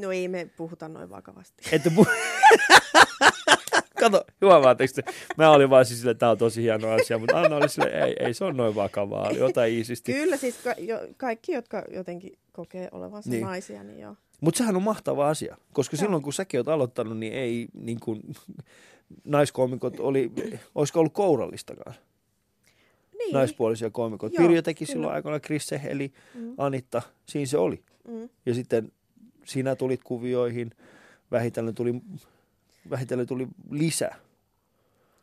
No 0.00 0.12
ei 0.12 0.28
me 0.28 0.50
puhuta 0.56 0.88
noin 0.88 1.10
vakavasti. 1.10 1.62
Että 1.72 1.90
pu- 1.90 2.06
Kato, 4.00 4.24
huomaatteko 4.42 4.92
te? 4.94 5.02
Mä 5.38 5.50
olin 5.50 5.70
vaan 5.70 5.84
siis 5.86 5.98
silleen, 5.98 6.12
että 6.12 6.20
tämä 6.20 6.30
on 6.32 6.38
tosi 6.38 6.62
hieno 6.62 6.88
asia, 6.90 7.18
mutta 7.18 7.40
Anna 7.40 7.56
oli 7.56 7.68
silleen, 7.68 8.02
ei, 8.04 8.16
ei 8.20 8.34
se 8.34 8.44
on 8.44 8.56
noin 8.56 8.74
vakavaa, 8.74 9.30
jotain 9.30 9.72
iisisti. 9.72 10.12
Kyllä 10.12 10.36
siis 10.36 10.56
ka- 10.64 10.74
jo, 10.78 11.00
kaikki, 11.16 11.52
jotka 11.52 11.84
jotenkin 11.90 12.38
kokee 12.52 12.88
olevansa 12.92 13.30
Niin. 13.30 13.42
naisia, 13.44 13.82
niin 13.84 14.00
joo. 14.00 14.16
Mutta 14.40 14.58
sehän 14.58 14.76
on 14.76 14.82
mahtava 14.82 15.28
asia, 15.28 15.56
koska 15.72 15.96
Joo. 15.96 16.00
silloin 16.00 16.22
kun 16.22 16.32
säkin 16.32 16.60
oot 16.60 16.68
aloittanut, 16.68 17.18
niin 17.18 17.32
ei 17.32 17.68
niin 17.74 18.00
kuin, 18.00 18.20
naiskoomikot 19.24 20.00
oli, 20.00 20.32
olisiko 20.74 20.98
ollut 21.00 21.12
kourallistakaan, 21.12 21.94
Niin. 23.18 23.32
naispuolisia 23.34 23.90
koomikot. 23.90 24.32
Joo, 24.34 24.42
Pirjo 24.46 24.62
teki 24.62 24.84
kyllä. 24.84 24.92
silloin 24.92 25.14
aikana, 25.14 25.40
Chris 25.40 25.66
Seheli, 25.66 26.12
Mm, 26.34 26.54
Anitta, 26.58 27.02
siinä 27.26 27.46
se 27.46 27.58
oli. 27.58 27.82
mm, 28.08 28.28
Ja 28.46 28.54
sitten 28.54 28.92
sinä 29.44 29.76
tulit 29.76 30.04
kuvioihin, 30.04 30.70
vähitellen 31.30 31.74
tuli, 31.74 31.94
vähitellen 32.90 33.26
tuli 33.26 33.48
lisää. 33.70 34.16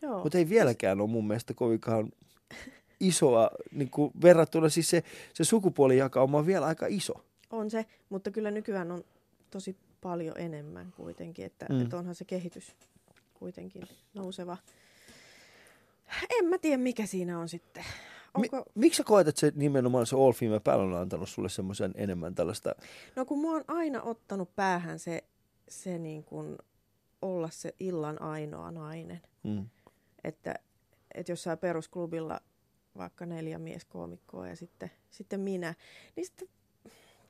joo. 0.02 0.24
Mutta 0.24 0.38
ei 0.38 0.50
vieläkään 0.50 1.02
ole 1.02 1.10
mun 1.10 1.28
mielestä 1.28 1.54
kovinkaan 1.54 2.12
isoa 3.00 3.50
niin 3.72 3.90
kuin 3.90 4.12
verrattuna, 4.22 4.70
siis 4.70 4.90
se, 4.90 5.04
se 5.34 5.44
sukupuolijakauma 5.44 6.38
on 6.38 6.46
vielä 6.46 6.66
aika 6.66 6.86
iso. 6.90 7.14
On 7.50 7.72
se, 7.72 7.86
mutta 8.10 8.32
kyllä 8.32 8.52
nykyään 8.52 8.92
on 8.92 9.04
tosi 9.52 9.76
paljon 10.02 10.36
enemmän 10.38 10.94
kuitenkin, 10.98 11.46
että, 11.46 11.66
mm. 11.70 11.82
että 11.82 11.98
onhan 11.98 12.16
se 12.16 12.26
kehitys 12.26 12.76
kuitenkin 13.34 13.84
nouseva. 14.14 14.58
En 16.40 16.46
mä 16.46 16.58
tiedä, 16.58 16.78
mikä 16.78 17.06
siinä 17.06 17.40
on 17.40 17.50
sitten. 17.50 17.86
Onko... 18.34 18.58
Mi- 18.58 18.64
miksi 18.76 18.98
sä 18.98 19.04
koet, 19.04 19.28
että 19.28 19.40
se 19.40 19.52
nimenomaan 19.56 20.06
se 20.06 20.16
All 20.16 20.32
Female 20.32 20.60
Panel 20.60 20.94
on 20.94 21.02
antanut 21.02 21.30
sulle 21.30 21.50
semmoisen 21.50 21.92
enemmän 21.96 22.36
tällaista? 22.36 22.76
No 23.16 23.26
kun 23.26 23.40
mua 23.40 23.54
on 23.54 23.64
aina 23.68 24.02
ottanut 24.02 24.56
päähän 24.56 25.00
se, 25.00 25.24
se 25.70 25.98
niin 25.98 26.24
kuin 26.24 26.58
olla 27.22 27.50
se 27.52 27.76
illan 27.80 28.22
ainoa 28.22 28.72
nainen. 28.72 29.22
Mm. 29.44 29.66
Että, 30.24 30.56
että 31.16 31.32
jossain 31.32 31.58
perusklubilla 31.58 32.40
vaikka 32.98 33.26
neljä 33.26 33.60
mieskoomikkoa 33.60 34.48
ja 34.48 34.56
sitten, 34.56 34.92
sitten 35.10 35.40
minä, 35.40 35.76
niin 36.16 36.26
sitten 36.26 36.48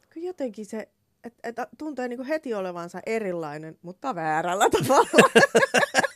kyllä 0.10 0.28
jotenkin 0.28 0.66
se, 0.66 0.90
että 1.24 1.50
et, 1.64 1.70
tuntee 1.78 2.08
niin 2.08 2.18
kuin 2.18 2.28
heti 2.28 2.54
olevansa 2.54 3.00
erilainen, 3.06 3.78
mutta 3.82 4.16
väärällä 4.16 4.70
tavalla. 4.70 5.30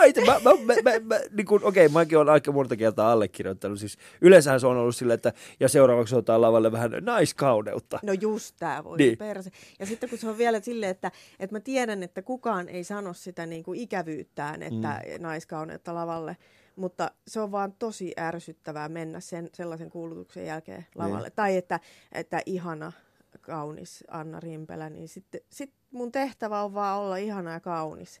mä 0.00 0.04
itse, 0.06 0.24
mä, 0.24 0.32
mä, 0.32 0.50
mä, 0.64 0.74
mä, 0.82 1.00
mä 1.04 1.20
niin 1.30 1.46
kuin, 1.46 1.64
okei, 1.64 1.86
okay, 1.86 1.92
mäkin 1.92 2.18
olen 2.18 2.32
aika 2.32 2.52
monta 2.52 2.76
kertaa 2.76 3.12
allekirjoittanut. 3.12 3.78
Siis 3.78 3.98
yleensähän 4.20 4.60
se 4.60 4.66
on 4.66 4.76
ollut 4.76 4.96
silleen, 4.96 5.14
että 5.14 5.32
ja 5.60 5.68
seuraavaksi 5.68 6.14
otetaan 6.14 6.40
lavalle 6.40 6.72
vähän 6.72 6.90
naiskauneutta. 7.00 7.98
No 8.02 8.12
just 8.12 8.54
tää 8.58 8.84
voi 8.84 8.98
niin. 8.98 9.18
perse. 9.18 9.50
Ja 9.78 9.86
sitten 9.86 10.08
kun 10.08 10.18
se 10.18 10.28
on 10.28 10.38
vielä 10.38 10.60
silleen, 10.60 10.90
että, 10.90 11.10
että 11.40 11.56
mä 11.56 11.60
tiedän, 11.60 12.02
että 12.02 12.22
kukaan 12.22 12.68
ei 12.68 12.84
sano 12.84 13.12
sitä 13.12 13.46
niin 13.46 13.62
kuin 13.62 13.80
ikävyyttään, 13.80 14.62
että 14.62 15.02
mm. 15.06 15.22
naiskauneutta 15.22 15.94
lavalle. 15.94 16.36
Mutta 16.76 17.10
se 17.28 17.40
on 17.40 17.52
vaan 17.52 17.72
tosi 17.72 18.12
ärsyttävää 18.18 18.88
mennä 18.88 19.20
sen, 19.20 19.50
sellaisen 19.54 19.90
kuulutuksen 19.90 20.46
jälkeen 20.46 20.86
lavalle. 20.94 21.28
Niin. 21.28 21.36
Tai 21.36 21.56
että, 21.56 21.80
että 22.12 22.42
ihana, 22.46 22.92
kaunis 23.40 24.04
Anna 24.08 24.40
Rimpelä, 24.40 24.90
niin 24.90 25.08
sitten 25.08 25.40
sit 25.50 25.72
mun 25.90 26.12
tehtävä 26.12 26.62
on 26.62 26.74
vaan 26.74 26.98
olla 26.98 27.16
ihana 27.16 27.52
ja 27.52 27.60
kaunis. 27.60 28.20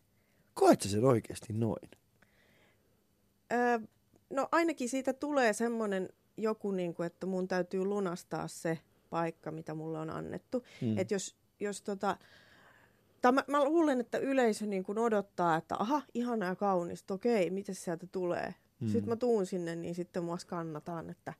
Koet 0.60 0.80
sen 0.80 1.04
oikeasti 1.04 1.52
noin? 1.52 1.90
Öö, 3.52 3.78
no 4.30 4.48
ainakin 4.52 4.88
siitä 4.88 5.12
tulee 5.12 5.52
semmoinen 5.52 6.08
joku, 6.36 6.70
niin 6.70 6.94
kuin, 6.94 7.06
että 7.06 7.26
mun 7.26 7.48
täytyy 7.48 7.84
lunastaa 7.84 8.48
se 8.48 8.78
paikka, 9.10 9.50
mitä 9.50 9.74
mulle 9.74 9.98
on 9.98 10.10
annettu. 10.10 10.64
Hmm. 10.80 10.98
Että 10.98 11.14
jos, 11.14 11.36
jos 11.60 11.82
tota, 11.82 12.16
tai 13.22 13.32
mä, 13.32 13.44
mä 13.46 13.64
luulen, 13.64 14.00
että 14.00 14.18
yleisö 14.18 14.66
niin 14.66 14.84
kuin 14.84 14.98
odottaa, 14.98 15.56
että 15.56 15.76
aha, 15.78 16.02
ihana 16.14 16.46
ja 16.46 16.56
kaunista, 16.56 17.14
okei, 17.14 17.50
miten 17.50 17.74
sieltä 17.74 18.06
tulee. 18.06 18.54
Hmm. 18.80 18.88
Sitten 18.88 19.08
mä 19.08 19.16
tuun 19.16 19.46
sinne, 19.46 19.76
niin 19.76 19.94
sitten 19.94 20.24
mua 20.24 20.38
skannataan, 20.38 21.10
että 21.10 21.34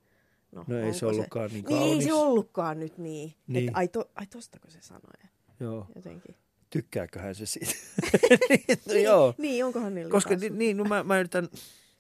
no, 0.53 0.65
no 0.67 0.79
ei 0.79 0.95
se 0.95 1.07
ollutkaan 1.07 1.51
se... 1.51 1.55
niin 1.55 1.65
kaunis. 1.65 1.85
Niin 1.85 1.99
ei 1.99 2.05
se 2.05 2.13
ollutkaan 2.13 2.81
nyt 2.81 2.99
niin. 2.99 3.35
niin. 3.47 3.69
Että, 3.69 3.79
ai, 3.79 3.89
to, 3.89 4.11
ai 4.15 4.27
tostako 4.27 4.71
se 4.71 4.79
sanoi? 4.81 5.31
Joo. 5.61 5.87
Jotenkin 5.95 6.35
tykkääköhän 6.71 7.35
se 7.35 7.47
siitä. 7.47 7.73
niin, 8.49 8.79
no, 8.89 8.95
joo. 8.95 9.35
niin, 9.39 9.65
onkohan 9.65 9.95
niillä 9.95 10.11
Koska 10.11 10.37
ni, 10.37 10.51
niin, 10.51 10.77
no 10.77 10.85
mä, 10.85 11.05
mä 11.05 11.19
yritän, 11.19 11.49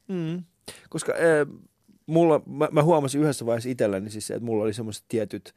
mm, 0.08 0.44
koska 0.88 1.12
äh, 1.12 1.62
mulla, 2.06 2.42
mä, 2.46 2.68
mä 2.72 2.82
huomasin 2.82 3.20
yhdessä 3.20 3.46
vaiheessa 3.46 3.68
itselläni 3.68 4.10
siis, 4.10 4.30
että 4.30 4.44
mulla 4.44 4.64
oli 4.64 4.74
semmoiset 4.74 5.04
tietyt, 5.08 5.54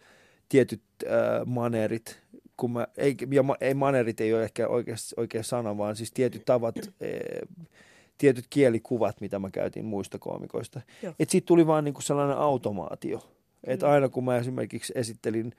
tietyt 0.50 0.82
äh, 1.04 1.46
maneerit, 1.46 2.22
kun 2.58 2.72
mä, 2.72 2.88
ei, 2.98 3.16
ja 3.32 3.44
ma, 3.44 3.56
ei 3.62 3.74
manerit 3.74 4.22
ei 4.22 4.34
ole 4.34 4.44
ehkä 4.44 4.68
oikea, 4.68 4.96
oikea 5.18 5.44
sana, 5.44 5.78
vaan 5.78 5.96
siis 5.96 6.12
tietyt 6.12 6.46
tavat, 6.46 6.78
äh, 6.78 7.68
tietyt 8.18 8.46
kielikuvat, 8.50 9.22
mitä 9.22 9.40
mä 9.40 9.50
käytin 9.50 9.86
muista 9.86 10.20
koomikoista. 10.20 10.82
Että 11.04 11.32
siitä 11.32 11.46
tuli 11.46 11.68
vaan 11.68 11.84
niinku 11.84 12.02
sellainen 12.02 12.38
automaatio. 12.38 13.30
Että 13.64 13.90
aina 13.90 14.10
kun 14.10 14.26
mä 14.26 14.38
esimerkiksi 14.38 14.94
esittelin... 14.96 15.54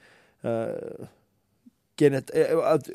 Äh, 1.00 1.08
kenet, 1.96 2.30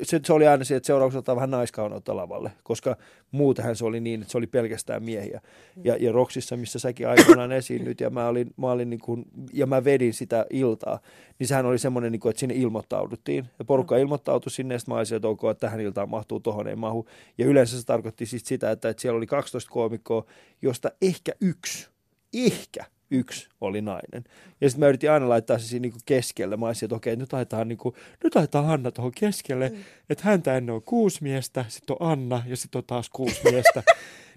se, 0.02 0.20
se 0.24 0.32
oli 0.32 0.46
aina 0.46 0.64
se, 0.64 0.76
että 0.76 0.86
seuraavaksi 0.86 1.18
ottaa 1.18 1.36
vähän 1.36 1.50
naiskaunoutta 1.50 2.16
lavalle, 2.16 2.52
koska 2.62 2.96
muutenhan 3.30 3.76
se 3.76 3.84
oli 3.84 4.00
niin, 4.00 4.20
että 4.20 4.32
se 4.32 4.38
oli 4.38 4.46
pelkästään 4.46 5.02
miehiä. 5.02 5.40
Ja, 5.84 5.96
ja 6.00 6.12
Roksissa, 6.12 6.56
missä 6.56 6.78
säkin 6.78 7.08
aikoinaan 7.08 7.52
esiinnyt, 7.52 8.00
ja 8.00 8.10
mä, 8.10 8.28
olin, 8.28 8.54
mä, 8.56 8.70
olin 8.70 8.90
niin 8.90 9.00
kuin, 9.00 9.24
ja 9.52 9.66
mä 9.66 9.84
vedin 9.84 10.14
sitä 10.14 10.46
iltaa, 10.50 11.00
niin 11.38 11.46
sehän 11.46 11.66
oli 11.66 11.78
semmoinen, 11.78 12.12
niin 12.12 12.20
kuin, 12.20 12.30
että 12.30 12.40
sinne 12.40 12.54
ilmoittauduttiin. 12.54 13.46
Ja 13.58 13.64
porukka 13.64 13.94
mm. 13.94 14.00
ilmoittautui 14.00 14.50
sinne, 14.50 14.74
ja 14.74 14.80
mä 14.86 14.94
olisin, 14.94 15.16
että 15.16 15.28
ok, 15.28 15.40
että 15.50 15.66
tähän 15.66 15.80
iltaan 15.80 16.10
mahtuu, 16.10 16.40
tohon 16.40 16.68
ei 16.68 16.76
mahu. 16.76 17.06
Ja 17.38 17.46
yleensä 17.46 17.80
se 17.80 17.86
tarkoitti 17.86 18.26
siis 18.26 18.42
sitä, 18.46 18.70
että, 18.70 18.88
että 18.88 19.00
siellä 19.00 19.16
oli 19.16 19.26
12 19.26 19.70
koomikkoa, 19.70 20.24
josta 20.62 20.90
ehkä 21.02 21.32
yksi, 21.40 21.88
ehkä 22.34 22.84
yksi 23.10 23.48
oli 23.60 23.80
nainen. 23.80 24.24
Ja 24.60 24.70
sitten 24.70 24.80
mä 24.80 24.88
yritin 24.88 25.10
aina 25.10 25.28
laittaa 25.28 25.58
se 25.58 25.66
siinä 25.66 25.82
niinku 25.82 25.98
keskelle. 26.06 26.56
Mä 26.56 26.66
olisin, 26.66 26.86
että 26.86 26.96
okei, 26.96 27.16
nyt 27.16 27.32
laitetaan, 27.32 27.68
niinku, 27.68 27.94
nyt 28.24 28.34
laitetaan 28.34 28.64
Hanna 28.64 28.90
tuohon 28.90 29.12
keskelle. 29.12 29.68
Mm. 29.68 29.76
Että 30.10 30.24
häntä 30.24 30.56
ennen 30.56 30.74
on 30.74 30.82
kuusi 30.82 31.22
miestä, 31.22 31.64
sitten 31.68 31.96
on 32.00 32.10
Anna 32.10 32.42
ja 32.46 32.56
sitten 32.56 32.78
on 32.78 32.84
taas 32.86 33.10
kuusi 33.10 33.40
miestä. 33.50 33.82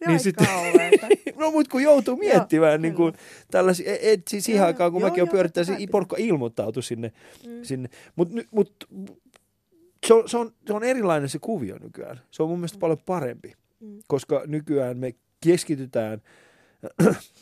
niin 0.07 0.19
sitten, 0.19 0.47
no 1.39 1.51
mutta 1.51 1.71
kun 1.71 1.83
joutuu 1.83 2.15
miettimään 2.15 2.81
niin 2.81 2.93
kuin, 2.93 3.13
tällaisia, 3.51 3.93
et, 3.93 3.99
et, 4.03 4.27
siis 4.27 4.49
ihan 4.49 4.67
aikaan 4.67 4.91
kun 4.91 5.01
joo, 5.01 5.09
mäkin 5.09 5.23
olen 5.23 5.31
pyörittänyt, 5.31 5.67
se 5.67 5.87
porukka 5.91 6.15
ilmoittautui 6.19 6.83
sinne. 6.83 7.11
Mm. 7.47 7.63
sinne. 7.63 7.89
Mutta 8.15 8.35
mut, 8.51 8.87
se, 10.07 10.13
on, 10.13 10.29
se, 10.29 10.37
on, 10.37 10.51
se 10.67 10.73
on 10.73 10.83
erilainen 10.83 11.29
se 11.29 11.39
kuvio 11.39 11.77
nykyään. 11.81 12.21
Se 12.31 12.43
on 12.43 12.49
mun 12.49 12.59
mielestä 12.59 12.77
mm. 12.77 12.79
paljon 12.79 12.99
parempi, 13.05 13.53
mm. 13.79 13.99
koska 14.07 14.43
nykyään 14.47 14.97
me 14.97 15.15
keskitytään– 15.41 16.21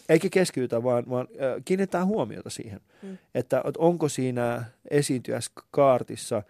eikä 0.10 0.30
keskitytä, 0.32 0.84
vaan, 0.84 1.04
vaan 1.10 1.28
kiinnitetään 1.66 2.08
huomiota 2.08 2.50
siihen, 2.50 2.82
mm. 3.04 3.18
että, 3.36 3.58
että 3.58 3.80
onko 3.80 4.10
siinä 4.10 4.64
esiintyjäskaartissa 4.92 6.44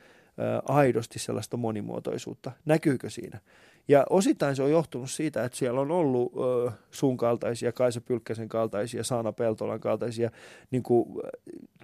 aidosti 0.67 1.19
sellaista 1.19 1.57
monimuotoisuutta, 1.57 2.51
näkyykö 2.65 3.10
siinä. 3.10 3.39
Ja 3.88 4.05
osittain 4.10 4.55
se 4.55 4.63
on 4.63 4.71
johtunut 4.71 5.12
siitä, 5.12 5.43
että 5.43 5.57
siellä 5.57 5.81
on 5.81 5.91
ollut 5.91 6.33
ö, 6.36 6.71
sun 6.91 7.17
kaltaisia, 7.17 7.71
Kaisa 7.71 8.01
Pylkkäsen 8.01 8.50
kaltaisia, 8.50 9.03
Saana 9.03 9.31
Peltolan 9.31 9.79
kaltaisia 9.79 10.31
niin 10.71 10.83
kuin, 10.83 11.21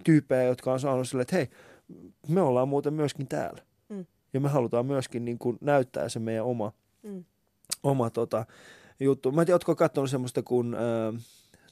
tyyppejä, 0.03 0.43
jotka 0.43 0.73
on 0.73 0.79
saanut 0.79 1.07
sille, 1.07 1.21
että 1.21 1.35
hei, 1.35 1.47
me 2.27 2.41
ollaan 2.41 2.67
muuten 2.67 2.93
myöskin 2.93 3.27
täällä. 3.27 3.61
Mm. 3.89 4.05
Ja 4.33 4.39
me 4.39 4.49
halutaan 4.49 4.85
myöskin 4.85 5.25
niin 5.25 5.39
kuin, 5.39 5.57
näyttää 5.61 6.09
se 6.09 6.19
meidän 6.19 6.45
oma, 6.45 6.71
mm. 7.03 7.23
oma 7.83 8.09
tota, 8.09 8.45
juttu. 8.99 9.31
Mä 9.31 9.41
en 9.41 9.45
tiedä, 9.45 9.55
ootko 9.55 9.75
katsonut 9.75 10.09
semmoista, 10.09 10.43
kun 10.43 10.75
äh, 10.75 11.21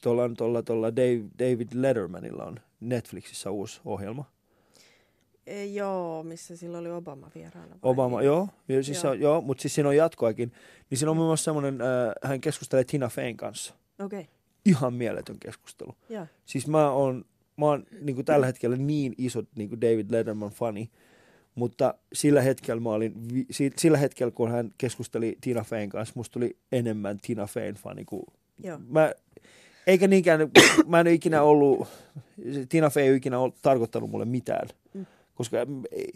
tuolla, 0.01 0.29
tuolla, 0.37 0.63
tuolla 0.63 0.95
Dave, 0.95 1.23
David 1.39 1.67
Lettermanilla 1.73 2.43
on 2.43 2.59
Netflixissä 2.79 3.51
uusi 3.51 3.81
ohjelma. 3.85 4.25
E, 5.47 5.65
joo, 5.65 6.23
missä 6.23 6.57
silloin 6.57 6.81
oli 6.81 6.91
Obama 6.91 7.31
vieraana. 7.35 7.75
Obama, 7.81 8.21
joo, 8.21 8.49
ja 8.67 8.83
siis 8.83 9.03
joo. 9.03 9.11
On, 9.11 9.19
joo 9.19 9.41
mutta 9.41 9.61
siis 9.61 9.75
siinä 9.75 9.89
on 9.89 9.95
jatkoakin. 9.95 10.51
Niin 10.89 10.97
siinä 10.97 11.11
on 11.11 11.17
muun 11.17 11.29
muassa 11.29 11.43
semmoinen, 11.43 11.81
äh, 11.81 12.29
hän 12.29 12.41
keskustelee 12.41 12.83
Tina 12.83 13.09
Fein 13.09 13.37
kanssa. 13.37 13.73
Okei. 13.99 14.19
Okay. 14.19 14.33
Ihan 14.65 14.93
mieletön 14.93 15.39
keskustelu. 15.39 15.95
Ja. 16.09 16.27
Siis 16.45 16.67
mä 16.67 16.91
oon, 16.91 17.25
mä 17.57 17.65
oon 17.65 17.85
niin 18.01 18.15
kuin 18.15 18.25
tällä 18.25 18.45
hetkellä 18.45 18.77
niin 18.77 19.15
iso 19.17 19.43
niin 19.55 19.69
kuin 19.69 19.81
David 19.81 20.05
Letterman 20.09 20.49
fani, 20.49 20.89
mutta 21.55 21.93
sillä 22.13 22.41
hetkellä, 22.41 22.79
mä 22.79 22.89
olin, 22.89 23.13
sillä 23.77 23.97
hetkellä, 23.97 24.31
kun 24.31 24.51
hän 24.51 24.71
keskusteli 24.77 25.37
Tina 25.41 25.63
Fein 25.63 25.89
kanssa, 25.89 26.13
musta 26.15 26.33
tuli 26.33 26.57
enemmän 26.71 27.19
Tina 27.21 27.47
Fein 27.47 27.75
fani 27.75 28.05
kuin... 28.05 28.23
Joo. 28.63 28.79
Mä, 28.87 29.11
eikä 29.87 30.07
niinkään, 30.07 30.39
mä 30.87 30.99
en 30.99 31.07
ikinä 31.07 31.41
ollut, 31.41 31.87
Tina 32.69 32.89
Fey 32.89 33.03
ei 33.03 33.15
ikinä 33.15 33.39
ollut, 33.39 33.55
tarkoittanut 33.61 34.09
mulle 34.09 34.25
mitään, 34.25 34.67
mm. 34.93 35.05
koska 35.35 35.57
ei, 35.91 36.13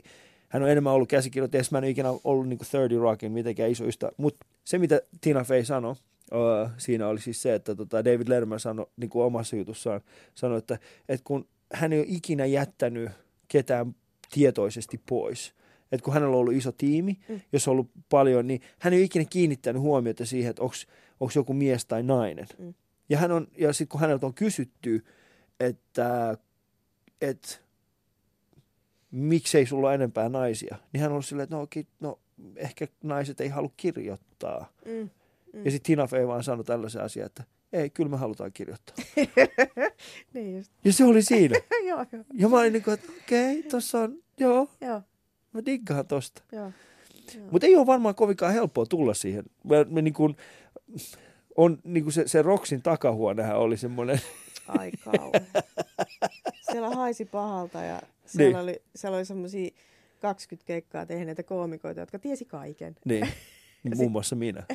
hän 0.49 0.63
on 0.63 0.69
enemmän 0.69 0.93
ollut 0.93 1.09
käsikirjoittaja, 1.09 1.63
mä 1.71 1.77
en 1.77 1.83
ole 1.83 1.89
ikinä 1.89 2.09
ollut 2.23 2.47
niin 2.47 2.59
30 2.59 3.03
Rockin 3.03 3.31
mitenkään 3.31 3.71
iso 3.71 3.85
ystävä. 3.85 4.11
Mutta 4.17 4.45
se, 4.65 4.77
mitä 4.77 5.01
Tina 5.21 5.43
Fey 5.43 5.65
sanoi, 5.65 5.91
uh, 5.91 6.69
siinä 6.77 7.07
oli 7.07 7.21
siis 7.21 7.41
se, 7.41 7.55
että 7.55 7.75
tota 7.75 8.05
David 8.05 8.27
Letterman 8.27 8.59
sanoi 8.59 8.87
niin 8.97 9.09
kuin 9.09 9.25
omassa 9.25 9.55
jutussaan, 9.55 10.01
sanoi, 10.35 10.57
että, 10.57 10.79
että 11.09 11.23
kun 11.23 11.47
hän 11.73 11.93
ei 11.93 11.99
ole 11.99 12.07
ikinä 12.09 12.45
jättänyt 12.45 13.11
ketään 13.47 13.95
tietoisesti 14.29 15.01
pois. 15.09 15.53
Että 15.91 16.05
kun 16.05 16.13
hänellä 16.13 16.33
on 16.33 16.39
ollut 16.39 16.53
iso 16.53 16.71
tiimi, 16.71 17.19
mm. 17.29 17.41
jos 17.51 17.67
on 17.67 17.71
ollut 17.71 17.91
paljon, 18.09 18.47
niin 18.47 18.61
hän 18.79 18.93
ei 18.93 18.99
ole 18.99 19.05
ikinä 19.05 19.25
kiinnittänyt 19.29 19.81
huomiota 19.81 20.25
siihen, 20.25 20.49
että 20.49 20.61
onko 21.19 21.31
joku 21.35 21.53
mies 21.53 21.85
tai 21.85 22.03
nainen. 22.03 22.47
Mm. 22.57 22.73
Ja, 23.09 23.17
hän 23.17 23.31
on, 23.31 23.47
ja 23.57 23.73
sitten 23.73 23.91
kun 23.91 24.01
häneltä 24.01 24.25
on 24.25 24.33
kysytty, 24.33 25.05
että, 25.59 26.37
että 27.21 27.49
miksei 29.11 29.65
sulla 29.65 29.87
ole 29.87 29.95
enempää 29.95 30.29
naisia, 30.29 30.77
niin 30.93 31.01
hän 31.01 31.11
on 31.11 31.13
ollut 31.13 31.25
silleen, 31.25 31.43
että 31.43 31.55
no, 31.55 31.61
okay, 31.61 31.83
no 31.99 32.19
ehkä 32.55 32.87
naiset 33.03 33.41
ei 33.41 33.49
halua 33.49 33.71
kirjoittaa. 33.77 34.73
Mm. 34.85 35.09
Mm. 35.53 35.65
Ja 35.65 35.71
sitten 35.71 35.87
Tina 35.87 36.07
Fey 36.07 36.27
vaan 36.27 36.43
sanoi 36.43 36.65
tällaisen 36.65 37.01
asian, 37.01 37.25
että 37.25 37.43
ei, 37.73 37.89
kyllä 37.89 38.09
me 38.09 38.17
halutaan 38.17 38.51
kirjoittaa. 38.53 38.95
niin 40.33 40.57
just. 40.57 40.71
Ja 40.85 40.93
se 40.93 41.05
oli 41.05 41.21
siinä. 41.21 41.55
joo, 41.89 42.05
joo. 42.11 42.23
Ja 42.33 42.49
mä 42.49 42.59
olin 42.59 42.73
niin 42.73 42.83
kuin, 42.83 42.93
että 42.93 43.11
okei, 43.23 43.59
okay, 43.59 43.69
tossa 43.69 43.99
on, 43.99 44.15
joo, 44.39 44.67
joo. 44.81 45.01
mä 45.53 45.65
diggaan 45.65 46.07
tosta. 46.07 46.41
Joo. 46.51 46.71
Mutta 47.51 47.67
ei 47.67 47.75
ole 47.75 47.85
varmaan 47.85 48.15
kovinkaan 48.15 48.53
helppoa 48.53 48.85
tulla 48.85 49.13
siihen. 49.13 49.43
Me, 49.63 49.85
me 49.89 50.01
niin 50.01 50.13
kuin, 50.13 50.35
on 51.57 51.79
niin 51.83 52.03
kuin 52.03 52.13
se, 52.13 52.27
se 52.27 52.41
Roxin 52.41 52.81
takahuonehan 52.81 53.57
oli 53.57 53.77
semmoinen, 53.77 54.21
Ai 54.67 54.91
kauhean. 55.05 55.45
Siellä 56.71 56.89
haisi 56.89 57.25
pahalta 57.25 57.81
ja 57.81 58.01
siellä 58.25 58.57
Niin. 58.57 58.63
oli, 58.63 58.81
siellä 58.95 59.17
oli 59.17 59.25
semmoisia 59.25 59.69
20 60.19 60.67
keikkaa 60.67 61.05
tehneitä 61.05 61.43
koomikoita, 61.43 61.99
jotka 61.99 62.19
tiesi 62.19 62.45
kaiken. 62.45 62.95
niin, 63.05 63.27
muun 63.95 64.11
muassa 64.11 64.35
minä. 64.35 64.63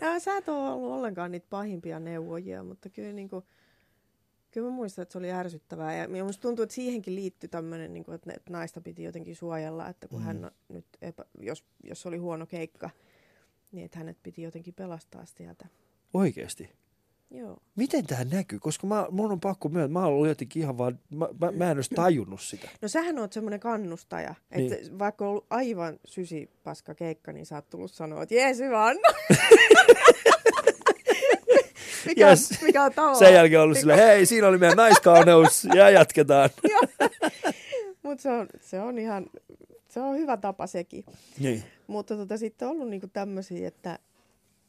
Ja 0.00 0.20
sä 0.20 0.36
et 0.36 0.48
ole 0.48 0.70
ollut 0.70 0.92
ollenkaan 0.92 1.32
niitä 1.32 1.46
pahimpia 1.50 2.00
neuvojia, 2.00 2.62
mutta 2.62 2.90
kyllä, 2.90 3.12
niin 3.12 3.28
kuin, 3.28 3.44
kyllä 4.50 4.70
mä 4.70 4.76
muistan, 4.76 5.02
että 5.02 5.12
se 5.12 5.18
oli 5.18 5.32
ärsyttävää. 5.32 5.96
Ja 5.96 6.08
minusta 6.08 6.42
tuntuu, 6.42 6.62
että 6.62 6.74
siihenkin 6.74 7.14
liittyi 7.14 7.48
tämmöinen, 7.48 7.92
niin 7.92 8.04
kuin, 8.04 8.14
että, 8.14 8.32
että 8.36 8.52
naista 8.52 8.80
piti 8.80 9.02
jotenkin 9.02 9.36
suojella, 9.36 9.88
että 9.88 10.08
kun 10.08 10.18
mm. 10.18 10.24
hän 10.24 10.50
nyt, 10.68 10.86
epä, 11.02 11.24
jos, 11.40 11.64
jos 11.84 12.06
oli 12.06 12.16
huono 12.16 12.46
keikka, 12.46 12.90
niin 13.72 13.84
että 13.84 13.98
hänet 13.98 14.18
piti 14.22 14.42
jotenkin 14.42 14.74
pelastaa 14.74 15.24
sieltä. 15.24 15.66
Oikeasti. 16.14 16.70
Joo. 17.34 17.56
Miten 17.76 18.06
tämä 18.06 18.24
näkyy? 18.24 18.58
Koska 18.58 18.86
mä, 18.86 19.06
mun 19.10 19.32
on 19.32 19.40
pakko 19.40 19.68
myöntää, 19.68 20.00
mä 20.00 20.06
ollut 20.06 20.28
jotenkin 20.28 20.62
ihan 20.62 20.78
vaan, 20.78 20.98
mä, 21.14 21.28
mä, 21.40 21.50
mä 21.52 21.70
en 21.70 21.78
olisi 21.78 21.94
tajunnut 21.94 22.40
sitä. 22.40 22.68
No 22.82 22.88
sähän 22.88 23.18
oot 23.18 23.32
semmoinen 23.32 23.60
kannustaja, 23.60 24.34
että 24.50 24.74
Niin. 24.74 24.98
vaikka 24.98 25.24
on 25.24 25.28
ollut 25.30 25.46
aivan 25.50 25.98
sysipaska 26.04 26.94
keikka, 26.94 27.32
niin 27.32 27.46
sä 27.46 27.54
oot 27.54 27.70
tullut 27.70 27.92
sanoa, 27.92 28.22
että 28.22 28.34
jees, 28.34 28.58
hyvä 28.58 28.84
Anna. 28.86 29.08
mikä, 32.06 32.28
Yes. 32.28 32.50
on, 32.50 32.56
mikä 32.66 32.82
on 32.84 32.92
tavallaan. 32.92 33.18
Sen 33.18 33.34
jälkeen 33.34 33.60
on 33.60 33.64
ollut 33.64 33.78
silleen, 33.78 33.98
hei, 33.98 34.26
siinä 34.26 34.48
oli 34.48 34.58
meidän 34.58 34.76
naiskauneus 34.76 35.64
ja 35.74 35.90
jatketaan. 35.90 36.50
Mutta 38.02 38.22
se 38.22 38.30
on, 38.30 38.46
se 38.60 38.80
on 38.80 38.98
ihan, 38.98 39.26
se 39.88 40.00
on 40.00 40.16
hyvä 40.16 40.36
tapa 40.36 40.66
sekin. 40.66 41.04
Niin. 41.38 41.62
Mutta 41.86 42.16
tota, 42.16 42.36
sitten 42.36 42.68
on 42.68 42.74
ollut 42.74 42.88
niinku 42.88 43.08
tämmöisiä, 43.12 43.68
että, 43.68 43.98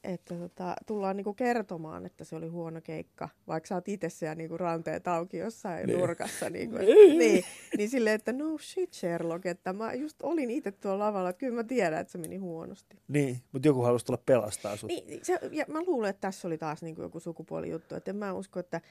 että 0.04 0.36
tota, 0.36 0.76
tullaan 0.86 1.18
niinku 1.18 1.34
kertomaan, 1.34 2.06
että 2.06 2.24
se 2.24 2.36
oli 2.36 2.48
huono 2.48 2.82
keikka, 2.82 3.30
vaikka 3.48 3.68
sä 3.68 3.76
oot 3.76 3.88
itse 3.88 4.10
siellä 4.10 4.36
niinku 4.36 4.58
ranteet 4.58 5.08
auki 5.08 5.38
jossain 5.38 5.78
Niin. 5.78 5.88
niin. 5.88 6.00
nurkassa. 6.00 6.50
Niinku, 6.50 6.76
et, 6.78 6.88
niin, 7.20 7.44
niin 7.78 7.90
silleen, 7.90 8.16
että 8.16 8.34
no 8.34 8.58
shit 8.58 8.94
Sherlock, 8.94 9.46
että 9.46 9.74
mä 9.74 9.94
just 9.94 10.22
olin 10.22 10.50
itse 10.52 10.72
tuolla 10.72 11.06
lavalla, 11.06 11.30
että 11.30 11.40
kyllä 11.40 11.56
mä 11.56 11.64
tiedän, 11.64 12.00
että 12.02 12.12
se 12.12 12.18
meni 12.18 12.38
huonosti. 12.38 12.98
Niin, 13.08 13.38
mutta 13.52 13.68
joku 13.68 13.82
halusi 13.82 14.06
tulla 14.06 14.22
pelastaa 14.26 14.76
sut. 14.76 14.88
Niin, 14.88 15.20
se, 15.26 15.40
ja 15.52 15.66
mä 15.68 15.84
luulen, 15.88 16.10
että 16.10 16.22
tässä 16.22 16.48
oli 16.48 16.58
taas 16.58 16.84
niinku 16.84 17.02
joku 17.02 17.20
sukupuolijuttu, 17.20 17.96
että 17.96 18.12
en 18.12 18.16
mä 18.18 18.34
usko, 18.34 18.60
että 18.60 18.82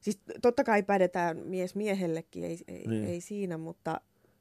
Siis 0.00 0.20
totta 0.42 0.64
kai 0.64 0.82
pädetään 0.82 1.36
mies 1.44 1.74
miehellekin, 1.74 2.44
ei, 2.44 2.58
ei, 2.68 2.74
Niin. 2.76 2.90
niin. 2.90 3.04
ei 3.06 3.20
siinä, 3.20 3.58
mutta 3.58 4.00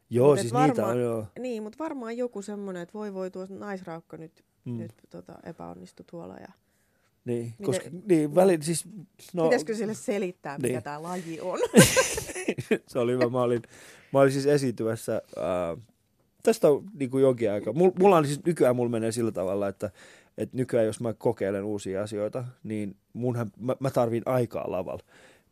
Joo, 0.09 0.27
Mut 0.29 0.39
siis 0.39 0.53
niitä 0.53 0.67
on 0.71 0.75
varmaan- 0.77 0.99
joo. 1.01 1.25
niin, 1.39 1.63
mutta 1.63 1.83
varmaan 1.83 2.17
joku 2.17 2.41
semmoinen, 2.41 2.83
että 2.83 2.93
voi 2.93 3.13
voi 3.13 3.31
tuo 3.31 3.45
naisraukka 3.49 4.17
nyt, 4.17 4.43
Mm. 4.65 4.77
nyt 4.77 4.91
tota, 5.09 5.33
epäonnistu 5.43 6.03
tuolla. 6.11 6.35
Ja... 6.35 6.47
Niin, 7.25 7.45
Miten- 7.45 7.65
koska, 7.65 7.89
niin, 8.05 8.35
väli, 8.35 8.57
siis, 8.61 8.85
no, 9.33 9.43
Pitäisikö 9.43 9.75
sille 9.75 9.93
selittää, 9.93 10.57
mikä 10.57 10.67
niin. 10.67 10.83
tämä 10.83 11.03
laji 11.03 11.41
on? 11.41 11.59
se 12.87 12.99
oli 12.99 13.11
hyvä. 13.11 13.29
Mä 13.29 13.41
olin, 13.41 13.61
mä 14.13 14.19
olin 14.19 14.31
siis 14.31 14.45
esiintymässä, 14.45 15.21
ää, 15.37 15.77
tästä 16.43 16.69
on 16.69 16.83
niin 16.93 17.09
kuin 17.09 17.21
jonkin 17.21 17.51
aikaa. 17.51 17.73
Mul, 17.73 17.91
mulla 17.99 18.17
on 18.17 18.25
siis, 18.25 18.45
nykyään 18.45 18.75
mulla 18.75 18.89
menee 18.89 19.11
sillä 19.11 19.31
tavalla, 19.31 19.67
että, 19.67 19.91
että 20.37 20.57
nykyään 20.57 20.85
jos 20.85 20.99
mä 20.99 21.13
kokeilen 21.13 21.63
uusia 21.63 22.03
asioita, 22.03 22.45
niin 22.63 22.95
munhan, 23.13 23.51
mä, 23.59 23.75
mä 23.79 23.89
tarvin 23.89 24.23
aikaa 24.25 24.71
lavalla. 24.71 25.03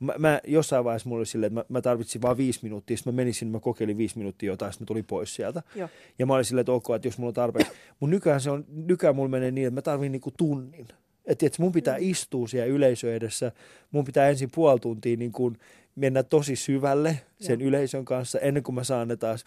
Mä, 0.03 0.13
mä, 0.17 0.41
jossain 0.47 0.83
vaiheessa 0.83 1.09
mulla 1.09 1.19
oli 1.19 1.25
silleen, 1.25 1.47
että 1.57 1.59
mä, 1.59 1.65
mä 1.77 1.81
tarvitsin 1.81 2.21
vain 2.21 2.37
viisi 2.37 2.59
minuuttia, 2.63 2.97
sitten 2.97 3.13
mä 3.13 3.15
menisin, 3.15 3.47
mä 3.47 3.59
kokeilin 3.59 3.97
viisi 3.97 4.17
minuuttia 4.17 4.47
jotain, 4.51 4.73
sitten 4.73 4.83
mä 4.85 4.87
tulin 4.87 5.05
pois 5.05 5.35
sieltä. 5.35 5.63
Joo. 5.75 5.89
Ja 6.19 6.25
mä 6.25 6.33
olin 6.33 6.45
silleen, 6.45 6.61
että 6.61 6.71
ok, 6.71 6.85
että 6.95 7.07
jos 7.07 7.17
mulla 7.17 7.29
on 7.29 7.33
tarpeeksi. 7.33 7.71
Mun 7.99 8.09
nykyään 8.09 8.41
se 8.41 8.51
on, 8.51 8.65
nykyään 8.69 9.15
mulla 9.15 9.29
menee 9.29 9.51
niin, 9.51 9.67
että 9.67 9.75
mä 9.77 9.81
tarvin 9.81 10.11
niinku 10.11 10.31
tunnin. 10.37 10.87
Että 11.25 11.45
et 11.45 11.59
mun 11.59 11.71
pitää 11.71 11.97
Mm. 11.97 12.03
istua 12.09 12.47
siellä 12.47 12.73
yleisö 12.73 13.15
edessä, 13.15 13.51
mun 13.91 14.05
pitää 14.05 14.29
ensin 14.29 14.49
puoli 14.55 14.79
tuntia 14.79 15.17
niin 15.17 15.31
kuin 15.31 15.57
mennä 15.95 16.23
tosi 16.23 16.55
syvälle 16.55 17.19
sen 17.39 17.59
Joo. 17.59 17.67
yleisön 17.69 18.05
kanssa 18.05 18.39
ennen 18.39 18.63
kuin 18.63 18.75
mä 18.75 18.83
saan 18.83 19.07
ne 19.07 19.15
taas. 19.15 19.45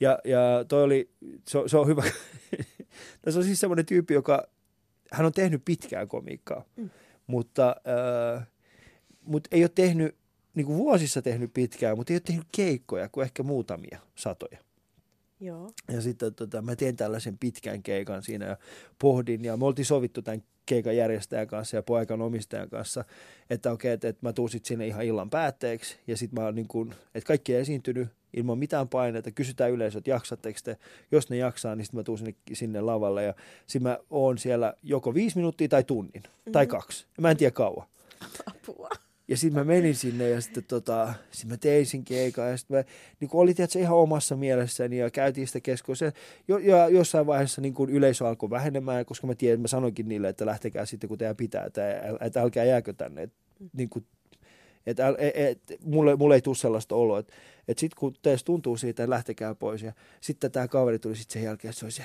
Ja, 0.00 0.18
ja 0.24 0.64
toi 0.68 0.82
oli, 0.82 1.08
se, 1.48 1.58
on- 1.58 1.68
se 1.68 1.76
on 1.78 1.86
hyvä. 1.86 2.02
Tässä 3.22 3.40
on 3.40 3.44
siis 3.44 3.60
semmoinen 3.60 3.86
tyyppi, 3.86 4.14
joka, 4.14 4.48
hän 5.12 5.26
on 5.26 5.32
tehnyt 5.32 5.62
pitkään 5.64 6.08
komiikkaa, 6.08 6.64
Mm. 6.76 6.90
mutta, 7.26 7.76
äh, 8.36 8.46
mutta 9.22 9.48
ei 9.52 9.62
ole 9.62 9.70
tehnyt, 9.74 10.14
niin 10.54 10.66
kuin 10.66 10.78
vuosissa 10.78 11.22
tehnyt 11.22 11.50
pitkään, 11.54 11.96
mutta 11.96 12.12
ei 12.12 12.14
ole 12.14 12.22
tehnyt 12.24 12.46
keikkoja 12.52 13.08
kuin 13.08 13.24
ehkä 13.24 13.42
muutamia 13.42 13.98
satoja. 14.14 14.58
Joo. 15.40 15.72
Ja 15.92 16.00
sitten 16.00 16.34
tota, 16.34 16.62
mä 16.62 16.76
tein 16.76 16.96
tällaisen 16.96 17.38
pitkän 17.38 17.82
keikan 17.82 18.22
siinä 18.22 18.46
ja 18.46 18.56
pohdin, 18.98 19.44
ja 19.44 19.56
me 19.56 19.64
oltiin 19.64 19.86
sovittu 19.86 20.22
tämän 20.22 20.42
keikan 20.66 20.96
järjestäjän 20.96 21.46
kanssa 21.46 21.76
ja 21.76 21.82
paikan 21.82 22.22
omistajan 22.22 22.70
kanssa, 22.70 23.04
että 23.50 23.72
okei, 23.72 23.92
että, 23.92 24.08
että 24.08 24.26
mä 24.26 24.32
tuun 24.32 24.50
sitten 24.50 24.68
sinne 24.68 24.86
ihan 24.86 25.04
illan 25.04 25.30
päätteeksi, 25.30 25.96
ja 26.06 26.16
sitten 26.16 26.40
mä 26.40 26.44
oon 26.44 26.54
niin 26.54 26.68
kuin, 26.68 26.94
että 27.14 27.26
kaikki 27.26 27.54
on 27.54 27.60
esiintynyt 27.60 28.08
ilman 28.34 28.58
mitään 28.58 28.88
paineita, 28.88 29.30
kysytään 29.30 29.70
yleisöt, 29.70 29.98
että 29.98 30.10
jaksatteko 30.10 30.58
te, 30.64 30.76
jos 31.12 31.30
ne 31.30 31.36
jaksaa, 31.36 31.76
niin 31.76 31.84
sitten 31.84 32.00
mä 32.00 32.04
tuun 32.04 32.18
sinne, 32.18 32.34
sinne 32.52 32.80
lavalle, 32.80 33.24
ja 33.24 33.34
sitten 33.66 33.82
mä 33.82 33.98
oon 34.10 34.38
siellä 34.38 34.74
joko 34.82 35.14
viisi 35.14 35.36
minuuttia 35.36 35.68
tai 35.68 35.84
tunnin, 35.84 36.22
mm-hmm. 36.22 36.52
tai 36.52 36.66
kaksi, 36.66 37.06
mä 37.20 37.30
en 37.30 37.36
tiedä 37.36 37.50
kauan. 37.50 37.86
Apua. 38.46 38.88
Ja 39.28 39.36
sitten 39.36 39.60
mä 39.60 39.64
menin 39.64 39.94
sinne 39.94 40.28
ja 40.28 40.40
sitten 40.40 40.64
tota, 40.64 41.14
sit 41.30 41.48
mä 41.48 41.56
tein 41.56 41.86
sen 41.86 42.04
keikan 42.04 42.50
ja 42.50 42.56
sitten 42.56 42.76
mä 42.76 42.84
niin 43.20 43.30
oli 43.32 43.54
tietysti 43.54 43.80
ihan 43.80 43.96
omassa 43.96 44.36
mielessäni 44.36 44.98
ja 44.98 45.10
käytiin 45.10 45.46
sitä 45.46 45.60
keskustelua. 45.60 46.12
Jo, 46.48 46.58
ja 46.58 46.88
jossain 46.88 47.26
vaiheessa 47.26 47.60
niin 47.60 47.74
kun 47.74 47.90
yleisö 47.90 48.28
alkoi 48.28 48.50
vähenemään, 48.50 49.06
koska 49.06 49.26
mä 49.26 49.34
tiedän, 49.34 49.60
mä 49.60 49.68
sanoinkin 49.68 50.08
niille, 50.08 50.28
että 50.28 50.46
lähtekää 50.46 50.86
sitten 50.86 51.08
kun 51.08 51.18
teidän 51.18 51.36
pitää, 51.36 51.64
että, 51.64 51.82
että 52.20 52.42
älkää 52.42 52.64
jääkö 52.64 52.92
tänne. 52.92 53.22
Et, 53.22 53.32
niin 53.72 53.88
kun, 53.88 54.06
et, 54.86 54.98
äl- 54.98 55.16
et, 55.18 55.36
et, 55.70 55.84
mulle, 55.84 56.16
mulle 56.16 56.34
ei 56.34 56.42
tule 56.42 56.56
sellaista 56.56 56.94
oloa, 56.94 57.18
että 57.18 57.32
et 57.68 57.78
sitten 57.78 57.98
kun 57.98 58.14
teistä 58.22 58.46
tuntuu 58.46 58.76
siitä, 58.76 59.02
että 59.02 59.10
lähtekää 59.10 59.54
pois. 59.54 59.82
Ja 59.82 59.92
sitten 60.20 60.52
tämä 60.52 60.68
kaveri 60.68 60.98
tuli 60.98 61.16
sitten 61.16 61.32
sen 61.32 61.42
jälkeen, 61.42 61.70
että 61.70 61.80
se 61.80 61.86
oli 61.86 61.92
se, 61.92 62.04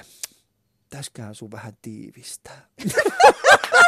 tässäkään 0.89 1.35
sun 1.35 1.51
vähän 1.51 1.73
tiivistää. 1.81 2.67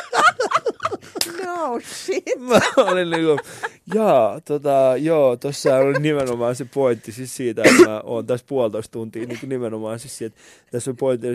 No 1.45 1.79
shit. 2.05 2.23
Mä 2.39 2.59
olin 2.77 3.09
niinku, 3.09 3.37
jaa, 3.93 4.41
tota, 4.41 4.93
joo, 4.97 5.35
tossa 5.37 5.75
on 5.75 6.01
nimenomaan 6.01 6.55
se 6.55 6.65
pointti 6.65 7.11
siis 7.11 7.35
siitä, 7.35 7.61
että 7.65 7.89
mä 7.89 8.01
oon 8.03 8.25
tässä 8.27 8.45
puolitoista 8.49 8.91
tuntia 8.91 9.25
niin 9.25 9.39
kuin 9.39 9.49
nimenomaan 9.49 9.99
siis 9.99 10.17
siitä, 10.17 10.35
että 10.59 10.71
tässä 10.71 10.91
on 10.91 10.97
pointti. 10.97 11.27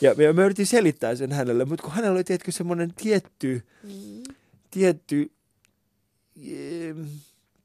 Ja 0.00 0.14
mä, 0.14 0.32
mä 0.32 0.44
yritin 0.44 0.66
selittää 0.66 1.14
sen 1.14 1.32
hänelle, 1.32 1.64
mutta 1.64 1.82
kun 1.82 1.92
hänellä 1.92 2.14
oli 2.14 2.24
tietkö 2.24 2.52
semmoinen 2.52 2.92
tietty, 3.02 3.62
Mm. 3.82 4.22
tietty 4.70 5.30
em, 6.52 7.06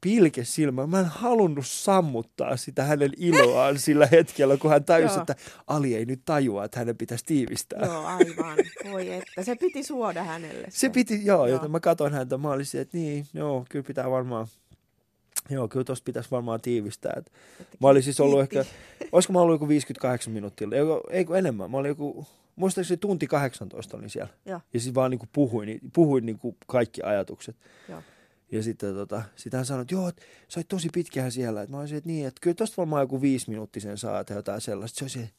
pilke 0.02 0.44
silmä. 0.46 0.88
Mä 0.88 1.00
en 1.00 1.06
halunnut 1.06 1.68
sammuttaa 1.68 2.58
sitä 2.58 2.84
hänen 2.84 3.12
iloaan 3.18 3.80
sillä 3.86 4.06
hetkellä, 4.06 4.58
kun 4.58 4.72
hän 4.72 4.84
tajusi, 4.84 5.14
Joo. 5.14 5.22
että 5.22 5.36
Ali 5.68 5.96
ei 5.96 6.06
nyt 6.06 6.22
tajua, 6.26 6.66
että 6.66 6.80
hänen 6.80 6.98
pitäisi 6.98 7.26
tiivistää. 7.26 7.86
Joo, 7.86 8.06
aivan. 8.06 8.58
Voi 8.92 9.14
että. 9.14 9.44
Se 9.44 9.56
piti 9.56 9.84
suoda 9.84 10.24
hänelle. 10.24 10.68
Se 10.70 10.90
piti, 10.90 11.26
joo, 11.26 11.38
joo. 11.38 11.48
Joten 11.48 11.72
mä 11.72 11.80
katsoin 11.80 12.14
häntä, 12.14 12.38
mä 12.38 12.52
olin 12.52 12.66
se, 12.66 12.82
että 12.82 12.98
niin, 12.98 13.26
joo, 13.34 13.66
kyllä 13.70 13.86
pitää 13.88 14.12
varmaan, 14.12 14.48
joo, 15.50 15.68
kyllä 15.68 15.84
tosta 15.84 16.06
pitäisi 16.06 16.32
varmaan 16.32 16.62
tiivistää. 16.62 17.14
Et 17.18 17.32
Että 17.62 17.78
mä 17.82 17.88
olin 17.88 18.04
siis 18.04 18.20
ollut 18.20 18.40
ehkä, 18.40 18.66
olisiko 19.12 19.34
mä 19.34 19.40
ollut 19.42 19.56
joku 19.56 19.68
58 19.68 20.34
minuuttia, 20.34 20.68
ei, 20.72 21.18
ei 21.18 21.26
kun 21.26 21.38
enemmän, 21.38 21.72
mä 21.72 21.78
olin 21.78 21.90
joku, 21.90 22.28
muistaakseni 22.56 22.98
tunti 22.98 23.28
18 23.28 23.98
olin 23.98 24.10
siellä. 24.10 24.34
Joo. 24.46 24.62
Ja 24.74 24.80
siis 24.80 24.96
vaan 24.96 25.12
niin 25.12 25.20
kuin 25.20 25.30
puhuin, 25.34 25.80
puhuin 25.94 26.26
niin 26.26 26.40
kuin 26.40 26.58
kaikki 26.68 27.02
ajatukset. 27.04 27.56
Joo. 27.90 28.02
Ja 28.52 28.64
sitten 28.64 28.94
tota, 28.94 29.22
sit 29.36 29.54
hän 29.54 29.66
sanoi, 29.66 29.82
että 29.82 29.94
joo, 29.94 30.08
että 30.08 30.22
sä 30.48 30.60
olit 30.60 30.68
tosi 30.68 30.90
pitkään 30.94 31.32
siellä. 31.32 31.62
Et 31.62 31.70
mä 31.70 31.80
olisin, 31.80 31.98
että 31.98 32.10
niin, 32.10 32.28
että 32.28 32.40
kyllä 32.42 32.56
tosta 32.56 32.78
varmaan 32.78 33.04
joku 33.04 33.22
viisi 33.22 33.50
minuuttisen 33.50 33.98
saa 33.98 34.24
tai 34.24 34.38
jotain 34.38 34.62
sellaista. 34.62 35.00
Se 35.00 35.04
olisi, 35.04 35.34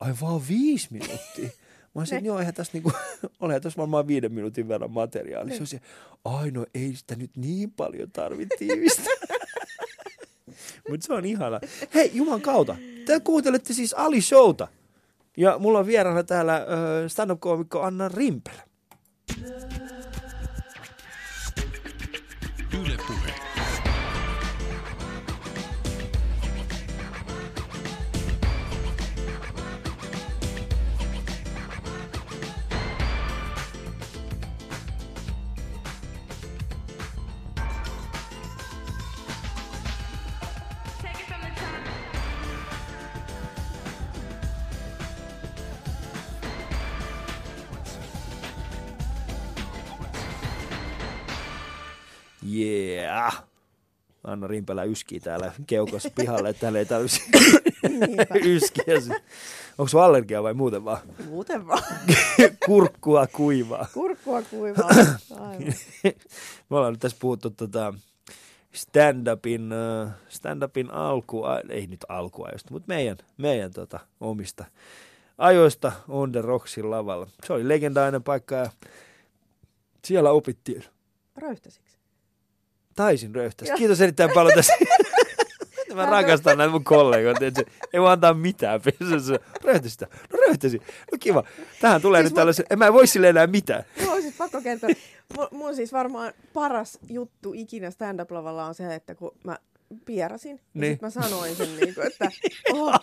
ai 0.00 0.14
vaan 0.20 0.42
viisi 0.48 0.88
minuuttia. 0.90 1.48
Mä 1.94 2.00
olisin, 2.00 2.18
että 2.18 2.28
joo, 2.28 2.38
eihän 2.38 2.54
tässä 2.54 2.70
niinku, 2.72 2.92
olehan 3.40 3.62
tässä 3.62 3.76
varmaan 3.76 4.06
viiden 4.06 4.32
minuutin 4.32 4.68
verran 4.68 4.90
materiaalia. 4.90 5.54
Se 5.54 5.60
olisi, 5.60 5.80
ai 6.24 6.50
no 6.50 6.66
ei 6.74 6.94
sitä 6.96 7.16
nyt 7.16 7.36
niin 7.36 7.72
paljon 7.72 8.10
tarvitse 8.10 8.56
tiivistää. 8.58 9.14
Mutta 10.88 11.06
se 11.06 11.12
on 11.12 11.24
ihana. 11.24 11.60
Hei, 11.94 12.10
Juman 12.14 12.40
kautta. 12.40 12.76
Te 13.06 13.20
kuuntelette 13.20 13.72
siis 13.72 13.94
Ali 13.94 14.20
Showta. 14.20 14.68
Ja 15.36 15.58
mulla 15.58 15.78
on 15.78 15.86
vieraana 15.86 16.22
täällä 16.22 16.66
stand-up-koomikko 17.08 17.82
Anna 17.82 18.08
Rimpelä. 18.08 18.62
Yeah. 52.56 53.44
Anna 54.24 54.46
Rimpelä 54.46 54.84
yskii 54.84 55.20
täällä 55.20 55.52
keukossa 55.66 56.10
pihalle, 56.10 56.48
että 56.48 56.60
täällä 56.60 56.78
ei 56.78 56.86
tarvitse 56.86 57.20
yskiä. 58.54 58.84
Onko 59.78 59.88
sulla 59.88 60.04
allergia 60.04 60.42
vai 60.42 60.54
muuten 60.54 60.84
vaan? 60.84 61.00
Muuten 61.28 61.66
vaan. 61.66 61.82
Kurkkua 62.66 63.26
kuivaa. 63.26 63.86
Kurkkua 63.94 64.42
kuivaa. 64.42 64.88
Aivan. 65.40 65.74
Me 66.70 66.76
ollaan 66.76 66.92
nyt 66.92 67.00
tässä 67.00 67.16
puhuttu 67.20 67.50
tota 67.50 67.94
stand-upin, 68.72 69.72
äh, 69.72 70.14
stand-upin 70.28 70.90
alkua, 70.90 71.60
ei 71.68 71.86
nyt 71.86 72.04
alkuajosta, 72.08 72.70
mutta 72.70 72.88
meidän, 72.88 73.16
meidän 73.36 73.72
tota, 73.72 74.00
omista 74.20 74.64
ajoista 75.38 75.92
On 76.08 76.32
The 76.32 76.42
Rocksin 76.42 76.90
lavalla. 76.90 77.26
Se 77.44 77.52
oli 77.52 77.68
legendainen 77.68 78.22
paikka 78.22 78.54
ja 78.54 78.70
siellä 80.04 80.30
opittiin. 80.30 80.84
Röyhtäisikö? 81.36 81.93
Taisin 82.94 83.34
röyhtäisi. 83.34 83.70
Joo. 83.72 83.78
Kiitos 83.78 84.00
erittäin 84.00 84.30
paljon 84.34 84.54
tästä. 84.54 84.72
Mä 85.94 86.06
rakastan 86.06 86.58
näitä 86.58 86.70
mun 86.70 86.84
kollegoita. 86.84 87.46
että 87.46 87.62
se 87.62 87.86
Ei 87.92 88.00
voi 88.00 88.12
antaa 88.12 88.34
mitään. 88.34 88.80
Se 89.26 89.40
Röyhtäisi 89.64 89.92
sitä. 89.92 90.06
No 90.32 90.38
röyhtäisi. 90.46 90.78
No 91.12 91.18
kiva. 91.20 91.44
Tähän 91.80 92.02
tulee 92.02 92.22
Siis 92.22 92.30
nyt 92.30 92.36
tällaisen. 92.36 92.66
En 92.70 92.78
mä 92.78 92.92
voi 92.92 93.06
sille 93.06 93.28
enää 93.28 93.46
mitään. 93.46 93.84
Mulla 94.00 94.12
on 94.12 94.22
siis 94.22 94.34
pakko 94.38 94.60
kertoa. 94.60 94.90
Mun, 95.36 95.48
mun 95.50 95.74
siis 95.76 95.92
varmaan 95.92 96.32
paras 96.52 96.98
juttu 97.08 97.52
ikinä 97.54 97.90
stand-up-lavalla 97.90 98.64
on 98.64 98.74
se, 98.74 98.94
että 98.94 99.14
kun 99.14 99.34
mä 99.44 99.58
pierasin, 100.00 100.56
ja 100.56 100.80
Niin. 100.80 100.92
sit 100.94 101.02
mä 101.02 101.10
sanoin 101.10 101.56
sen, 101.56 101.76
niin 101.80 101.94
kuin, 101.94 102.06
että 102.06 102.30
oh, 102.72 102.94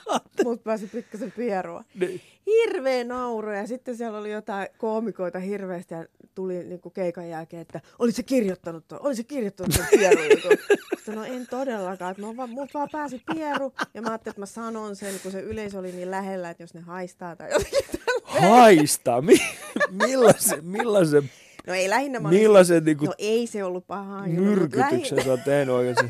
mut 0.44 0.64
pääsi 0.64 0.88
pikkasen 0.88 1.32
pierua. 1.32 1.84
Niin. 2.00 2.22
Hirveä 2.46 3.04
nauru 3.04 3.52
ja 3.52 3.68
sitten 3.68 3.98
siellä 3.98 4.18
oli 4.18 4.32
jotain 4.32 4.68
koomikoita 4.78 5.40
hirveästi 5.40 5.94
ja 5.94 6.06
tuli 6.36 6.64
niin 6.64 6.82
kuin 6.82 6.94
keikan 6.94 7.30
jälkeen, 7.30 7.62
että 7.62 7.82
oli 8.00 8.12
se 8.12 8.24
kirjoittanut 8.24 8.88
tuon, 8.88 9.02
oli 9.06 9.16
se 9.16 9.24
kirjoittanut 9.24 9.76
tuon 9.76 9.88
pierujutun. 9.92 10.52
Sitten 10.96 11.16
no 11.16 11.24
en 11.24 11.48
todellakaan, 11.50 12.12
että 12.12 12.24
mä 12.26 12.38
vaan, 12.38 12.50
mut 12.50 12.74
vaan 12.74 12.90
pääsi 12.92 13.22
pieru 13.34 13.74
ja 13.94 14.02
mä 14.02 14.10
ajattelin, 14.10 14.32
että 14.34 14.42
mä 14.42 14.46
sanon 14.46 14.96
sen, 14.96 15.14
kun 15.24 15.32
se 15.32 15.40
yleisö 15.42 15.80
oli 15.80 15.92
niin 15.92 16.12
lähellä, 16.12 16.50
että 16.50 16.64
jos 16.64 16.74
ne 16.74 16.82
haistaa 16.82 17.36
tai 17.36 17.52
jotenkin 17.52 17.86
tälleen. 17.86 18.50
Haista. 18.52 19.22
Mi- 19.22 19.42
millaisen, 19.92 20.66
millaisen, 20.66 21.30
No 21.68 21.74
ei 21.74 21.90
lähinnä 21.90 22.20
mä 22.20 22.30
millaisen 22.30 22.84
niin 22.86 22.98
kuin, 22.98 23.08
No 23.08 23.14
ei 23.18 23.48
se 23.48 23.64
ollut 23.64 23.86
mut 24.28 24.36
myrkytyksen 24.46 24.80
lähinnä- 24.92 25.24
sä 25.24 25.30
oot 25.32 25.44
tehnyt 25.46 25.76
oikeasti? 25.76 26.06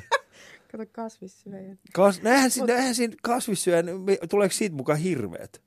Kato 0.72 0.86
kasvissyöjä. 0.92 1.76
Kas, 1.94 2.22
näinhän, 2.22 2.52
siinä, 2.52 2.74
näinhän 2.74 2.96
siinä 2.96 3.16
kasvissyöjän, 3.24 3.86
tuleeko 4.30 4.54
siitä 4.54 4.76
mukaan 4.76 5.00
hirveet? 5.00 5.62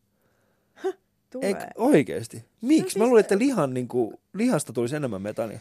Tulee. 1.31 1.49
Eik, 1.49 1.57
oikeasti? 1.77 2.45
Miksi? 2.61 2.83
No 2.83 2.85
siis- 2.85 2.97
Mä 2.97 3.05
luulen, 3.07 3.21
että 3.21 3.39
lihan, 3.39 3.75
niin 3.75 3.89
kuin, 3.89 4.17
lihasta 4.35 4.73
tulisi 4.73 4.97
enemmän 4.97 5.23
metania. 5.23 5.61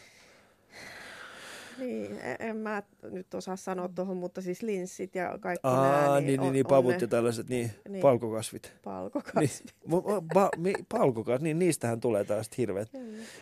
Niin, 1.78 2.18
en, 2.20 2.36
en 2.38 2.56
mä 2.56 2.82
nyt 3.02 3.34
osaa 3.34 3.56
sanoa 3.56 3.88
tuohon, 3.88 4.16
mutta 4.16 4.40
siis 4.42 4.62
linssit 4.62 5.14
ja 5.14 5.38
kaikki 5.40 5.60
Aa, 5.68 5.90
nää, 6.08 6.20
niin, 6.20 6.26
niin, 6.26 6.40
on, 6.40 6.52
niin, 6.52 6.66
on 6.66 6.70
pavut 6.70 6.92
ne 6.92 6.98
ja 7.00 7.08
tällaiset, 7.08 7.48
niin, 7.48 7.70
Niin. 7.88 8.02
palkokasvit. 8.02 8.62
Niin, 8.62 8.80
palkokasvit. 8.84 9.74
mu- 9.88 10.24
pa, 10.34 10.48
mi, 10.56 10.72
palkokasvit, 10.88 11.42
niin 11.42 11.58
niistähän 11.58 12.00
tulee 12.00 12.24
tällaiset 12.24 12.58
hirveät. 12.58 12.90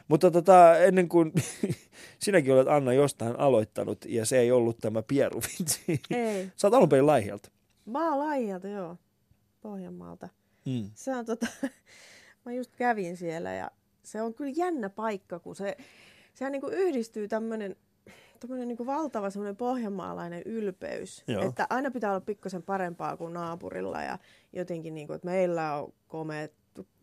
Mutta 0.08 0.30
tota, 0.30 0.76
ennen 0.78 1.08
kuin 1.08 1.32
sinäkin 2.24 2.52
olet 2.54 2.68
Anna 2.68 2.92
jostain 2.92 3.36
aloittanut, 3.38 4.04
ja 4.04 4.26
se 4.26 4.38
ei 4.38 4.52
ollut 4.52 4.78
tämä 4.78 5.02
pieruvitsi. 5.02 6.00
Ei. 6.10 6.50
Sä 6.56 6.66
oot 6.66 6.74
alun 6.74 6.88
perin 6.88 7.06
Laihialta. 7.06 7.50
Mä 7.86 8.08
oon 8.10 8.18
Laijalta, 8.18 8.68
joo. 8.68 8.96
Pohjanmaalta. 9.60 10.28
Mm. 10.66 10.90
Se 10.94 11.16
on 11.16 11.26
tota, 11.26 11.46
mä 12.44 12.52
just 12.52 12.76
kävin 12.76 13.16
siellä 13.16 13.54
ja 13.54 13.70
se 14.02 14.22
on 14.22 14.34
kyllä 14.34 14.52
jännä 14.56 14.88
paikka, 14.90 15.38
kun 15.38 15.56
se, 15.56 15.76
sehän 16.34 16.52
niinku 16.52 16.66
yhdistyy 16.68 17.28
tämmönen, 17.28 17.76
tämmönen 18.48 18.68
niinku 18.68 18.86
valtava 18.86 19.30
semmoinen 19.30 19.56
pohjanmaalainen 19.56 20.42
ylpeys. 20.44 21.24
Joo. 21.28 21.42
Että 21.48 21.66
aina 21.70 21.90
pitää 21.90 22.10
olla 22.10 22.20
pikkasen 22.20 22.62
parempaa 22.62 23.16
kuin 23.16 23.32
naapurilla 23.32 24.02
ja 24.02 24.18
jotenkin 24.52 24.94
niinku, 24.94 25.12
että 25.12 25.26
meillä 25.28 25.74
on 25.76 25.92
komeet, 26.08 26.52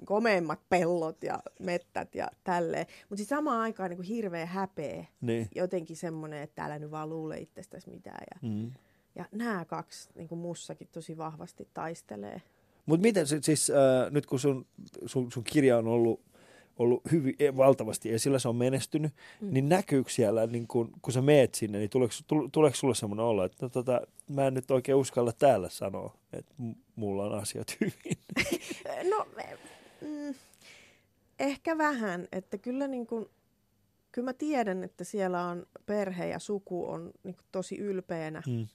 komeimmat 0.06 0.60
pellot 0.70 1.24
ja 1.24 1.40
mettät 1.60 2.16
ja 2.16 2.28
tälleen. 2.44 2.86
Mutta 3.10 3.20
sitten 3.20 3.38
samaan 3.38 3.60
aikaan 3.62 3.90
niinku 3.90 4.04
hirveä 4.08 4.46
häpeä. 4.46 5.06
Niin. 5.22 5.48
Jotenkin 5.56 5.96
semmoinen, 5.98 6.42
että 6.42 6.66
älä 6.66 6.80
nyt 6.80 6.92
vaan 6.92 7.10
luule 7.10 7.38
itsestäsi 7.38 7.90
mitään. 7.90 8.24
Ja, 8.34 8.50
Mm. 8.50 8.72
ja 9.16 9.26
nämä 9.32 9.66
kaksi 9.66 10.10
niin 10.16 10.28
kuin 10.28 10.40
mussakin 10.40 10.88
tosi 10.92 11.18
vahvasti 11.18 11.68
taistelee. 11.74 12.42
Mutta 12.86 13.02
miten 13.02 13.28
se, 13.28 13.40
siis 13.42 13.70
äh, 13.70 14.12
nyt 14.12 14.26
kun 14.26 14.40
sun, 14.40 14.66
sun, 15.06 15.32
sun 15.32 15.44
kirja 15.44 15.78
on 15.78 15.88
ollut, 15.88 16.22
ollut 16.80 17.02
hyvin 17.12 17.36
eh, 17.40 17.58
valtavasti 17.58 18.12
esillä, 18.12 18.40
se 18.40 18.48
on 18.48 18.56
menestynyt, 18.56 19.14
mm. 19.42 19.54
niin 19.54 19.70
näkyykö 19.70 20.10
siellä, 20.10 20.48
niin 20.48 20.68
kun, 20.68 20.92
kun 21.02 21.14
sä 21.14 21.22
meet 21.22 21.56
sinne, 21.56 21.78
niin 21.78 21.90
tuleeko, 21.90 22.14
tul- 22.28 22.50
tuleeko 22.52 22.76
sulle 22.76 22.96
semmoinen 22.96 23.26
olo, 23.26 23.44
että 23.44 23.66
no, 23.66 23.70
tota, 23.70 24.02
mä 24.30 24.48
en 24.48 24.54
nyt 24.54 24.72
oikein 24.72 24.96
uskalla 24.96 25.32
täällä 25.32 25.70
sanoa, 25.70 26.18
että 26.34 26.54
mulla 26.96 27.26
on 27.26 27.40
asiat 27.40 27.76
hyvin. 27.82 28.18
No, 29.10 29.28
mm, 30.02 30.36
ehkä 31.40 31.78
vähän, 31.78 32.28
että 32.32 32.58
kyllä 32.58 32.88
niin 32.88 33.08
kuin, 33.08 33.26
kyllä 34.12 34.26
mä 34.26 34.34
tiedän, 34.34 34.84
että 34.84 35.04
siellä 35.04 35.44
on 35.48 35.66
perhe 35.86 36.28
ja 36.28 36.40
suku 36.40 36.90
on 36.90 37.12
niin 37.24 37.36
kuin 37.36 37.46
tosi 37.52 37.78
ylpeänä, 37.78 38.42
Mm. 38.48 38.68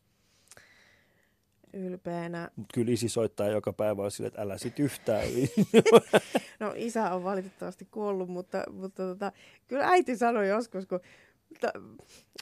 Ylpeänä. 1.75 2.51
Mutta 2.57 2.75
kyllä 2.75 2.93
isi 2.93 3.09
soittaa 3.09 3.49
joka 3.49 3.73
päivä 3.73 4.03
on 4.03 4.11
sille, 4.11 4.27
että 4.27 4.43
älä 4.43 4.59
sit 4.59 4.79
yhtään. 4.79 5.25
No 6.61 6.73
isä 6.77 7.15
on 7.15 7.25
valitettavasti 7.25 7.89
kuollut, 7.91 8.29
mutta, 8.29 8.65
mutta 8.71 9.03
tota, 9.03 9.33
kyllä 9.69 9.89
äiti 9.89 10.17
sanoi 10.17 10.49
joskus, 10.49 10.87
kun, 10.87 11.01
ta, 11.61 11.73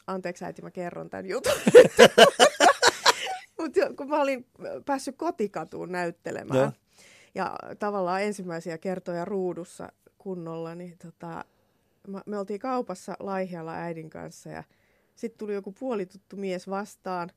anteeksi 0.06 0.44
äiti, 0.44 0.62
mä 0.62 0.70
kerron 0.70 1.10
tämän 1.10 1.26
jutun. 1.26 1.52
Mutta 3.58 3.80
kun 3.96 4.08
mä 4.08 4.20
olin 4.20 4.46
päässyt 4.86 5.16
kotikatuun 5.16 5.92
näyttelemään 5.92 6.60
Joo. 6.60 6.72
ja 7.34 7.56
tavallaan 7.78 8.22
ensimmäisiä 8.22 8.78
kertoja 8.78 9.24
ruudussa 9.24 9.92
kunnolla, 10.18 10.74
niin 10.74 10.98
tota, 10.98 11.44
mä, 12.08 12.22
me 12.26 12.38
oltiin 12.38 12.60
kaupassa 12.60 13.16
Laihialla 13.20 13.74
äidin 13.74 14.10
kanssa 14.10 14.48
ja 14.48 14.64
sitten 15.14 15.38
tuli 15.38 15.54
joku 15.54 15.72
puolituttu 15.72 16.36
mies 16.36 16.70
vastaan. 16.70 17.30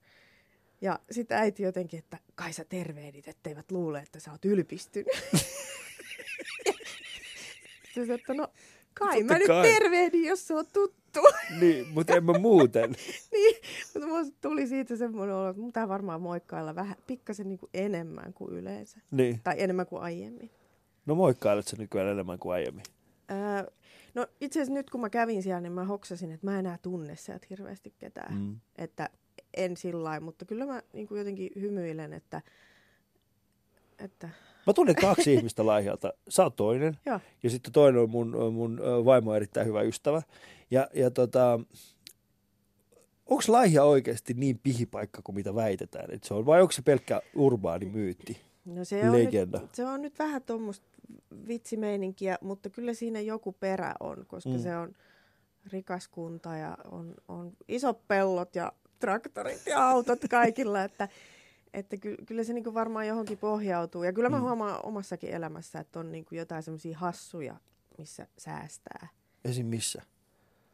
Ja 0.81 0.99
sitten 1.11 1.37
äiti 1.37 1.63
jotenkin, 1.63 1.99
että 1.99 2.17
kai 2.35 2.53
sä 2.53 2.65
tervehdit, 2.69 3.27
etteivät 3.27 3.71
luule, 3.71 3.99
että 3.99 4.19
sä 4.19 4.31
oot 4.31 4.45
ylpistynyt. 4.45 5.13
Sitten 7.93 8.15
että 8.15 8.33
no 8.33 8.47
kai 8.99 9.17
Totta 9.17 9.33
mä 9.33 9.39
nyt 9.39 9.47
kai. 9.47 9.63
tervehdin, 9.63 10.25
jos 10.25 10.47
se 10.47 10.53
on 10.53 10.65
tuttu. 10.73 11.19
niin, 11.61 11.87
mutta 11.87 12.15
en 12.15 12.23
mä 12.23 12.39
muuten. 12.39 12.95
niin, 13.33 13.55
mutta 13.93 14.07
mulla 14.07 14.25
tuli 14.41 14.67
siitä 14.67 14.95
semmoinen 14.95 15.35
olo, 15.35 15.49
että 15.49 15.61
mun 15.61 15.69
pitää 15.69 15.87
varmaan 15.87 16.21
moikkailla 16.21 16.75
vähän, 16.75 16.95
pikkasen 17.07 17.49
niin 17.49 17.59
kuin 17.59 17.69
enemmän 17.73 18.33
kuin 18.33 18.53
yleensä. 18.53 18.99
Niin. 19.11 19.39
Tai 19.43 19.55
enemmän 19.57 19.85
kuin 19.85 20.01
aiemmin. 20.01 20.51
No 21.05 21.15
moikkailet 21.15 21.67
sä 21.67 21.75
nykyään 21.79 22.09
enemmän 22.09 22.39
kuin 22.39 22.53
aiemmin. 22.53 22.83
Öö, 23.31 23.71
no 24.13 24.27
itse 24.41 24.59
asiassa 24.59 24.73
nyt 24.73 24.89
kun 24.89 25.01
mä 25.01 25.09
kävin 25.09 25.43
siellä, 25.43 25.61
niin 25.61 25.71
mä 25.73 25.83
hoksasin, 25.83 26.31
että 26.31 26.47
mä 26.47 26.53
en 26.53 26.59
enää 26.59 26.77
tunne 26.81 27.15
sieltä 27.15 27.47
hirveästi 27.49 27.93
ketään. 27.99 28.37
Mm. 28.37 28.59
Että 28.75 29.09
en 29.57 29.77
sillä 29.77 30.19
mutta 30.19 30.45
kyllä 30.45 30.65
mä 30.65 30.81
niin 30.93 31.07
kuin 31.07 31.17
jotenkin 31.17 31.49
hymyilen, 31.61 32.13
että, 32.13 32.41
että 33.99 34.29
Mä 34.67 34.73
tunnen 34.73 34.95
kaksi 34.95 35.33
ihmistä 35.33 35.65
Laihialta. 35.65 36.13
Sä 36.29 36.43
oot 36.43 36.55
toinen. 36.55 36.97
joo. 37.05 37.19
Ja 37.43 37.49
sitten 37.49 37.73
toinen 37.73 38.01
on 38.01 38.09
mun, 38.09 38.53
mun 38.53 38.81
vaimo 39.05 39.31
on 39.31 39.35
erittäin 39.35 39.67
hyvä 39.67 39.81
ystävä. 39.81 40.21
Ja, 40.71 40.87
ja 40.93 41.11
tota, 41.11 41.59
onko 43.25 43.43
Laihia 43.47 43.83
oikeasti 43.83 44.33
niin 44.33 44.59
pihipaikka 44.63 45.21
kuin 45.23 45.35
mitä 45.35 45.55
väitetään, 45.55 46.11
että 46.11 46.27
se 46.27 46.33
on? 46.33 46.45
Vai 46.45 46.61
onko 46.61 46.71
se 46.71 46.81
pelkkä 46.81 47.21
urbaani 47.35 47.85
myytti? 47.85 48.41
No 48.65 48.85
se 48.85 49.09
on, 49.09 49.11
Legenda. 49.11 49.59
nyt, 49.59 49.75
se 49.75 49.85
on 49.85 50.01
nyt 50.01 50.19
vähän 50.19 50.43
tuommoista 50.43 50.85
vitsimeininkiä, 51.47 52.37
mutta 52.41 52.69
kyllä 52.69 52.93
siinä 52.93 53.19
joku 53.19 53.51
perä 53.51 53.93
on, 53.99 54.25
koska 54.27 54.49
mm. 54.49 54.59
se 54.59 54.77
on 54.77 54.95
rikas 55.71 56.07
kunta 56.07 56.55
ja 56.55 56.77
on, 56.91 57.13
on 57.27 57.51
isot 57.67 58.07
pellot 58.07 58.55
ja 58.55 58.71
traktorit 58.99 59.65
ja 59.65 59.87
autot 59.89 60.19
kaikilla, 60.29 60.83
että, 60.83 61.07
että 61.73 61.97
ky, 61.97 62.15
kyllä 62.25 62.43
se 62.43 62.53
niinku 62.53 62.73
varmaan 62.73 63.07
johonkin 63.07 63.37
pohjautuu. 63.37 64.03
Ja 64.03 64.13
kyllä 64.13 64.29
mä 64.29 64.37
Mm. 64.37 64.41
huomaan 64.43 64.79
omassakin 64.85 65.29
elämässä, 65.29 65.79
että 65.79 65.99
on 65.99 66.11
niinku 66.11 66.35
jotain 66.35 66.63
semmoisia 66.63 66.97
hassuja, 66.97 67.55
missä 67.97 68.27
säästää. 68.37 69.07
Esim. 69.45 69.65
missä? 69.65 70.01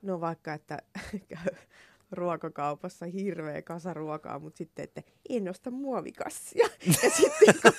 No 0.01 0.21
vaikka, 0.21 0.53
että 0.53 0.77
käy 1.29 1.55
ruokakaupassa 2.11 3.05
hirveä 3.05 3.61
kasa 3.61 3.93
ruokaa, 3.93 4.39
mutta 4.39 4.57
sitten, 4.57 4.83
että 4.83 5.01
en 5.29 5.49
osta 5.49 5.71
muovikassia. 5.71 6.67
Ja 7.03 7.09
sitten, 7.09 7.71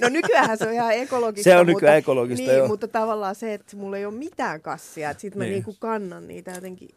no 0.00 0.08
nykyään 0.08 0.58
se 0.58 0.66
on 0.66 0.72
ihan 0.74 0.92
ekologista. 0.94 1.50
Se 1.50 1.56
on 1.56 1.60
mutta, 1.66 1.72
nykyään 1.72 1.98
ekologista, 1.98 2.46
niin, 2.46 2.56
joo. 2.58 2.68
mutta 2.68 2.88
tavallaan 2.88 3.34
se, 3.34 3.54
että 3.54 3.76
mulla 3.76 3.96
ei 3.96 4.06
ole 4.06 4.14
mitään 4.14 4.60
kassia, 4.60 5.10
että 5.10 5.20
sitten 5.20 5.38
mä 5.38 5.44
Niin. 5.44 5.50
niin. 5.52 5.64
niinku 5.64 5.76
kannan 5.80 6.28
niitä 6.28 6.50
jotenkin 6.50 6.88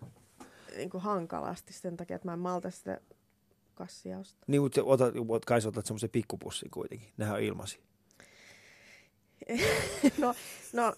niinku 0.77 0.99
hankalasti 0.99 1.73
sen 1.73 1.97
takia, 1.97 2.15
että 2.15 2.27
mä 2.27 2.33
en 2.33 2.39
malta 2.39 2.71
sitä 2.71 3.01
kassia 3.75 4.19
ostaa. 4.19 4.43
Niin, 4.47 4.61
mutta 4.61 4.83
otat, 4.83 5.13
ot- 5.15 5.39
kai 5.45 5.61
sä 5.61 5.69
otat 5.69 5.85
semmoisen 5.85 6.09
pikkupussin 6.09 6.71
kuitenkin. 6.71 7.09
Nehän 7.17 7.35
on 7.35 7.41
ilmasi. 7.41 7.79
No, 10.17 10.33
no, 10.73 10.93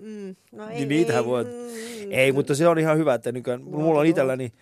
mm, 0.00 0.36
no 0.52 0.68
ei, 0.68 0.74
Niin 0.76 0.88
niitähän 0.88 1.22
ei, 1.24 1.28
voi- 1.28 1.44
mm, 1.44 2.10
Ei, 2.10 2.32
mutta 2.32 2.54
se 2.54 2.68
on 2.68 2.78
ihan 2.78 2.98
hyvä, 2.98 3.14
että 3.14 3.32
nykyään, 3.32 3.62
Mulla 3.62 3.78
mulla 3.84 4.00
on 4.00 4.06
itselläni, 4.06 4.52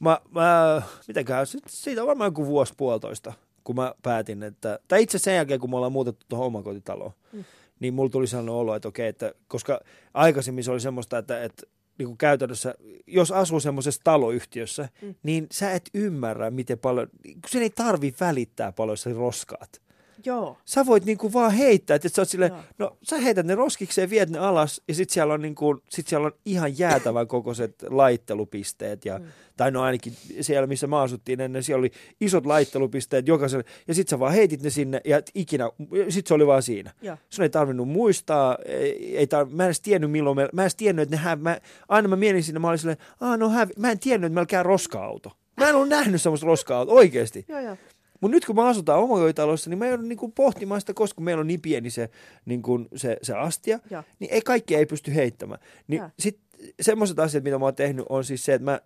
mä, 0.00 0.20
mä 0.30 0.82
mitäköhän, 1.08 1.46
sit- 1.46 1.64
siitä 1.68 2.00
on 2.02 2.06
varmaan 2.08 2.28
joku 2.28 2.46
vuosi 2.46 2.74
puolitoista, 2.76 3.32
kun 3.64 3.76
mä 3.76 3.94
päätin, 4.02 4.42
että, 4.42 4.78
tai 4.88 5.02
itse 5.02 5.18
sen 5.18 5.34
jälkeen, 5.36 5.60
kun 5.60 5.70
me 5.70 5.76
ollaan 5.76 5.92
muutettu 5.92 6.26
tuohon 6.28 6.46
omakotitaloon, 6.46 7.12
mm. 7.32 7.44
niin 7.80 7.94
mulla 7.94 8.10
tuli 8.10 8.26
sellainen 8.26 8.54
olo, 8.54 8.74
että 8.74 8.88
okei, 8.88 9.08
että 9.08 9.34
koska 9.48 9.80
aikaisemmin 10.14 10.64
se 10.64 10.70
oli 10.70 10.80
semmoista, 10.80 11.18
että, 11.18 11.42
että 11.44 11.62
niin 11.98 12.06
kuin 12.06 12.18
käytännössä, 12.18 12.74
jos 13.06 13.32
asuu 13.32 13.60
semmoisessa 13.60 14.00
taloyhtiössä, 14.04 14.88
mm. 15.02 15.14
niin 15.22 15.46
sä 15.52 15.72
et 15.72 15.90
ymmärrä, 15.94 16.50
miten 16.50 16.78
paljon, 16.78 17.08
kun 17.22 17.40
sen 17.48 17.62
ei 17.62 17.70
tarvi 17.70 18.14
välittää 18.20 18.72
paljon, 18.72 18.92
jos 18.92 19.02
sä 19.02 19.12
roskaat. 19.12 19.85
Joo. 20.24 20.58
Sä 20.64 20.86
voit 20.86 21.04
niinku 21.04 21.32
vaan 21.32 21.52
heittää, 21.52 21.94
että 21.94 22.08
sä 22.08 22.22
oot 22.22 22.28
silleen, 22.28 22.50
Joo. 22.52 22.60
no 22.78 22.96
sä 23.02 23.18
heität 23.18 23.46
ne 23.46 23.54
roskikseen, 23.54 24.10
viet 24.10 24.30
ne 24.30 24.38
alas 24.38 24.82
ja 24.88 24.94
sit 24.94 25.10
siellä 25.10 25.34
on, 25.34 25.42
niinku, 25.42 25.82
sit 25.90 26.06
siellä 26.08 26.26
on 26.26 26.32
ihan 26.44 26.78
jäätävän 26.78 27.28
kokoiset 27.36 27.74
laittelupisteet. 27.88 29.04
Ja, 29.04 29.18
mm. 29.18 29.24
Tai 29.56 29.70
no 29.70 29.82
ainakin 29.82 30.12
siellä, 30.40 30.66
missä 30.66 30.86
me 30.86 30.96
asuttiin 30.96 31.40
ennen, 31.40 31.62
siellä 31.62 31.78
oli 31.80 31.90
isot 32.20 32.46
laittelupisteet 32.46 33.28
jokaiselle. 33.28 33.64
Ja 33.88 33.94
sit 33.94 34.08
sä 34.08 34.18
vaan 34.18 34.32
heitit 34.32 34.62
ne 34.62 34.70
sinne 34.70 35.00
ja 35.04 35.20
ikinä, 35.34 35.70
sit 36.08 36.26
se 36.26 36.34
oli 36.34 36.46
vaan 36.46 36.62
siinä. 36.62 36.92
Joo. 37.02 37.16
Sun 37.30 37.42
ei 37.42 37.48
tarvinnut 37.50 37.88
muistaa, 37.88 38.58
ei, 38.64 39.16
ei 39.16 39.24
tar- 39.26 39.54
mä 39.54 39.62
en 39.62 39.66
edes 39.66 39.80
tiennyt 39.80 40.10
milloin, 40.10 40.36
me, 40.36 40.48
mä 40.52 40.62
en 40.62 40.64
edes 40.64 40.74
tiennyt, 40.76 41.02
että 41.02 41.16
ne 41.16 41.22
hä- 41.22 41.36
mä, 41.36 41.58
aina 41.88 42.08
mä 42.08 42.16
mietin 42.16 42.42
sinne, 42.42 42.58
mä 42.60 42.68
olin 42.68 42.78
silleen, 42.78 42.98
Aa, 43.20 43.36
no 43.36 43.48
hävi-. 43.50 43.72
mä 43.78 43.90
en 43.90 43.98
tiennyt, 43.98 44.26
että 44.28 44.34
meillä 44.34 44.46
käy 44.46 44.62
roska-auto. 44.62 45.32
Mä 45.60 45.68
en 45.68 45.74
ollut 45.74 45.88
nähnyt 45.88 46.22
semmoista 46.22 46.46
roska-autoa, 46.46 46.94
oikeesti. 46.94 47.44
Joo, 47.48 47.60
joo. 47.60 47.76
Mutta 48.20 48.34
nyt 48.34 48.44
kun 48.44 48.56
me 48.56 48.68
asutaan 48.68 49.00
omakotitalossa, 49.00 49.70
niin 49.70 49.78
mä 49.78 49.86
joudun 49.86 50.08
niinku 50.08 50.28
pohtimaan 50.28 50.80
sitä, 50.80 50.94
koska 50.94 51.20
meillä 51.20 51.40
on 51.40 51.46
niin 51.46 51.60
pieni 51.60 51.90
se, 51.90 52.10
niinku 52.44 52.86
se, 52.96 53.16
se 53.22 53.34
astia, 53.34 53.78
Joo. 53.90 54.02
niin 54.18 54.32
ei 54.32 54.40
kaikki 54.40 54.74
ei 54.74 54.86
pysty 54.86 55.14
heittämään. 55.14 55.60
Niin 55.88 55.98
Joo. 55.98 56.10
sit 56.18 56.40
semmoiset 56.80 57.18
asiat, 57.18 57.44
mitä 57.44 57.58
mä 57.58 57.64
oon 57.64 57.74
tehnyt, 57.74 58.06
on 58.08 58.24
siis 58.24 58.44
se, 58.44 58.54
että 58.54 58.64
mä, 58.64 58.80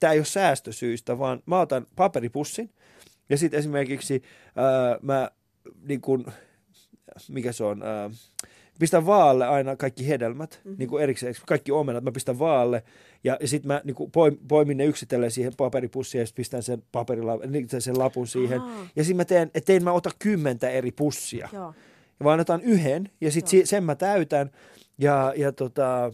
tää 0.00 0.12
ei 0.12 0.18
ole 0.18 0.24
säästösyistä, 0.24 1.18
vaan 1.18 1.42
mä 1.46 1.60
otan 1.60 1.86
paperipussin 1.96 2.70
ja 3.28 3.36
sitten 3.38 3.58
esimerkiksi 3.58 4.22
ää, 4.56 4.98
mä 5.02 5.30
niin 5.88 6.00
kun, 6.00 6.32
mikä 7.28 7.52
se 7.52 7.64
on, 7.64 7.82
ää, 7.82 8.10
pistän 8.78 9.06
vaalle 9.06 9.46
aina 9.46 9.76
kaikki 9.76 10.08
hedelmät, 10.08 10.50
Mhm. 10.60 10.68
mm-hmm. 10.68 10.78
niin 10.78 10.88
kuin 10.88 11.02
erikseen, 11.02 11.34
kaikki 11.46 11.72
omenat, 11.72 12.04
mä 12.04 12.12
pistän 12.12 12.38
vaalle 12.38 12.82
ja, 13.24 13.36
ja 13.40 13.48
sitten 13.48 13.68
mä 13.68 13.80
niin 13.84 13.94
kuin 13.94 14.10
poim, 14.10 14.38
poimin 14.48 14.76
ne 14.76 14.84
yksitellen 14.84 15.30
siihen 15.30 15.52
paperipussiin 15.56 16.20
ja 16.20 16.26
sitten 16.26 16.40
pistän 16.42 16.62
sen, 16.62 16.82
paperila, 16.92 17.36
niin, 17.46 17.68
sen- 17.78 17.98
lapun 17.98 18.26
siihen. 18.26 18.60
Ahaa. 18.60 18.86
Ja 18.96 19.04
sitten 19.04 19.16
mä 19.16 19.24
teen, 19.24 19.50
että 19.54 19.72
en 19.72 19.84
mä 19.84 19.92
ota 19.92 20.10
kymmentä 20.18 20.70
eri 20.70 20.92
pussia, 20.92 21.48
Joo. 21.52 21.74
vaan 22.24 22.40
otan 22.40 22.62
yhden 22.62 23.10
ja 23.20 23.30
sitten 23.32 23.58
Joo. 23.58 23.66
sen 23.66 23.84
mä 23.84 23.94
täytän 23.94 24.50
ja, 24.98 25.32
ja 25.36 25.52
tota, 25.52 26.12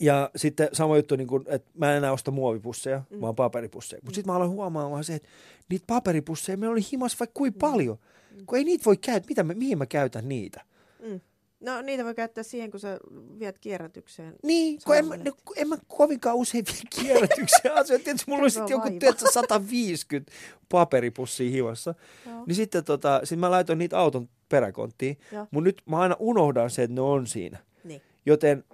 ja 0.00 0.30
sitten 0.36 0.68
sama 0.72 0.96
juttu, 0.96 1.16
niin 1.16 1.26
kun, 1.28 1.44
että 1.48 1.70
mä 1.74 1.90
en 1.90 1.96
enää 1.96 2.12
osta 2.12 2.30
muovipusseja, 2.30 3.02
mm. 3.10 3.20
vaan 3.20 3.34
paperipusseja. 3.34 4.00
Mutta 4.04 4.14
sitten 4.14 4.32
mä 4.32 4.36
aloin 4.36 4.50
huomaamaan 4.50 5.04
se, 5.04 5.14
että 5.14 5.28
niitä 5.70 5.84
paperipusseja 5.86 6.56
meillä 6.58 6.72
oli 6.72 6.80
himas 6.92 7.20
vaikka 7.20 7.38
kuinka 7.38 7.58
paljon. 7.60 7.98
Kun 8.46 8.58
ei 8.58 8.64
niitä 8.64 8.84
voi 8.84 8.96
käyttää, 8.96 9.28
mitä 9.28 9.42
mä, 9.42 9.54
mihin 9.54 9.78
mä 9.78 9.86
käytän 9.86 10.28
niitä? 10.28 10.60
Mm. 11.08 11.20
No 11.60 11.82
niitä 11.82 12.04
voi 12.04 12.14
käyttää 12.14 12.44
siihen, 12.44 12.70
kun 12.70 12.80
sä 12.80 12.98
viet 13.38 13.58
kierrätykseen. 13.58 14.36
Niin, 14.42 14.78
kun 14.84 14.96
en, 14.96 15.06
mä, 15.06 15.16
no, 15.16 15.32
kun 15.44 15.58
en 15.58 15.68
mä 15.68 15.76
kovinkaan 15.88 16.36
usein 16.36 16.64
vie 16.66 16.82
kierrätyksiä 16.90 17.72
asioita. 17.74 18.04
Tietysti 18.04 18.30
mulla 18.30 18.42
oli 18.42 18.50
sitten 18.50 18.70
joku 18.70 18.88
tiedätkö, 18.98 19.30
150 19.32 20.32
paperipussia 20.68 21.50
hivassa. 21.50 21.94
Joo. 22.26 22.44
Niin 22.46 22.54
sitten 22.54 22.84
tota, 22.84 23.20
sit 23.24 23.38
mä 23.38 23.50
laitoin 23.50 23.78
niitä 23.78 23.98
auton 23.98 24.28
peräkonttiin. 24.48 25.18
Mun 25.50 25.64
nyt 25.64 25.82
mä 25.86 25.98
aina 25.98 26.16
unohdan 26.18 26.70
se, 26.70 26.82
että 26.82 26.94
ne 26.94 27.00
on 27.00 27.26
siinä. 27.26 27.58
Niin. 27.84 28.02
Joten 28.26 28.64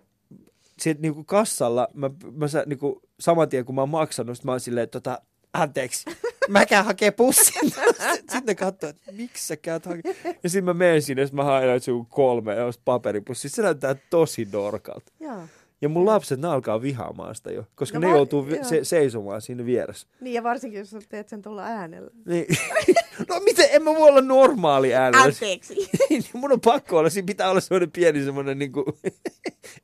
sit 0.81 0.99
niinku 0.99 1.25
kassalla, 1.25 1.88
mä, 1.94 2.11
mä 2.33 2.49
sä, 2.49 2.64
niinku, 2.66 3.03
saman 3.20 3.49
tien 3.49 3.64
kun 3.64 3.75
mä 3.75 3.83
oon 3.83 3.88
maksanut, 3.88 4.37
sit 4.37 4.44
mä 4.44 4.53
oon 4.53 4.61
silleen, 4.61 4.85
että 4.85 5.01
tota, 5.01 5.22
anteeksi, 5.53 6.11
mä 6.48 6.66
käyn 6.66 6.85
hakee 6.85 7.11
pussin. 7.11 7.70
Sitten 8.11 8.42
ne 8.46 8.54
katsoo, 8.54 8.90
että 8.90 9.12
miksi 9.12 9.46
sä 9.46 9.56
käyt 9.56 9.87
hakee. 9.87 10.16
Ja 10.42 10.50
sitten 10.50 10.64
mä 10.64 10.74
menen 10.74 11.02
sinne, 11.02 11.26
sit 11.26 11.35
mä 11.35 11.44
haen 11.44 11.80
joku 11.87 12.04
kolme 12.11 12.54
ja 12.54 12.64
paperipussia. 12.85 13.50
Se 13.50 13.62
näyttää 13.62 13.96
tosi 14.11 14.52
dorkalta. 14.52 15.12
Joo. 15.20 15.40
Ja 15.82 15.88
mun 15.88 16.06
lapset, 16.06 16.40
ne 16.40 16.48
alkaa 16.48 16.82
vihaamaan 16.82 17.35
sitä 17.35 17.52
jo, 17.52 17.64
koska 17.74 17.98
No 17.98 18.09
ne 18.09 18.14
joutuu 18.16 18.46
vi- 18.46 18.64
se, 18.64 18.85
seisomaan 18.85 19.42
siinä 19.42 19.66
vieressä. 19.66 20.09
Niin 20.20 20.35
ja 20.35 20.42
varsinkin, 20.42 20.78
jos 20.78 20.90
sä 20.90 20.98
teet 21.09 21.28
sen 21.28 21.42
tuolla 21.42 21.64
äänellä. 21.64 22.11
Niin. 22.26 22.46
no 23.28 23.40
miten, 23.40 23.66
en 23.70 23.82
mä 23.82 23.90
voi 23.94 24.09
olla 24.09 24.20
normaali 24.20 24.94
äänellä. 24.94 25.24
Anteeksi. 25.24 25.74
niin 26.11 26.24
mun 26.32 26.52
on 26.52 26.61
pakko 26.61 26.98
olla, 26.98 27.11
siinä 27.11 27.26
pitää 27.26 27.50
olla 27.50 27.61
semmoinen 27.61 27.90
pieni 27.92 28.24
semmoinen 28.24 28.59
niin 28.59 28.72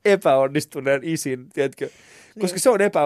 epäonnistuneen 0.04 1.00
isin, 1.04 1.48
tiedätkö? 1.48 1.88
Koska 2.40 2.54
Niin. 2.54 2.60
se 2.60 2.70
on 2.70 2.80
epä... 2.80 3.00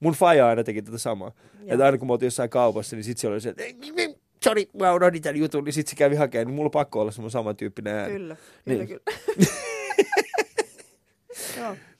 Mun 0.00 0.12
faija 0.14 0.46
aina 0.48 0.64
teki 0.64 0.82
tätä 0.82 0.98
samaa. 0.98 1.32
Joo. 1.60 1.72
Että 1.74 1.84
aina 1.86 1.98
kun 1.98 2.06
mä 2.06 2.12
oltiin 2.12 2.26
jossain 2.26 2.50
kaupassa, 2.50 2.96
niin 2.96 3.04
sit 3.04 3.18
se 3.18 3.28
oli 3.28 3.40
se, 3.40 3.48
että 3.48 3.62
"Ei, 3.62 3.72
niin, 3.72 3.94
niin, 3.94 4.14
sorry, 4.44 4.62
mä 4.80 4.94
unohdin 4.94 5.22
tämän 5.22 5.36
jutun, 5.36 5.64
niin 5.64 5.72
sit 5.72 5.86
se 5.88 5.96
kävi 5.96 6.16
hakemaan, 6.16 6.46
niin 6.46 6.54
mulla 6.54 6.66
on 6.66 6.70
pakko 6.70 7.00
olla 7.00 7.10
semmoinen 7.10 7.30
samantyyppinen 7.30 7.94
ääni. 7.94 8.12
Kyllä, 8.12 8.36
kyllä, 8.64 8.84
Niin. 8.84 8.88
kyllä. 8.88 9.00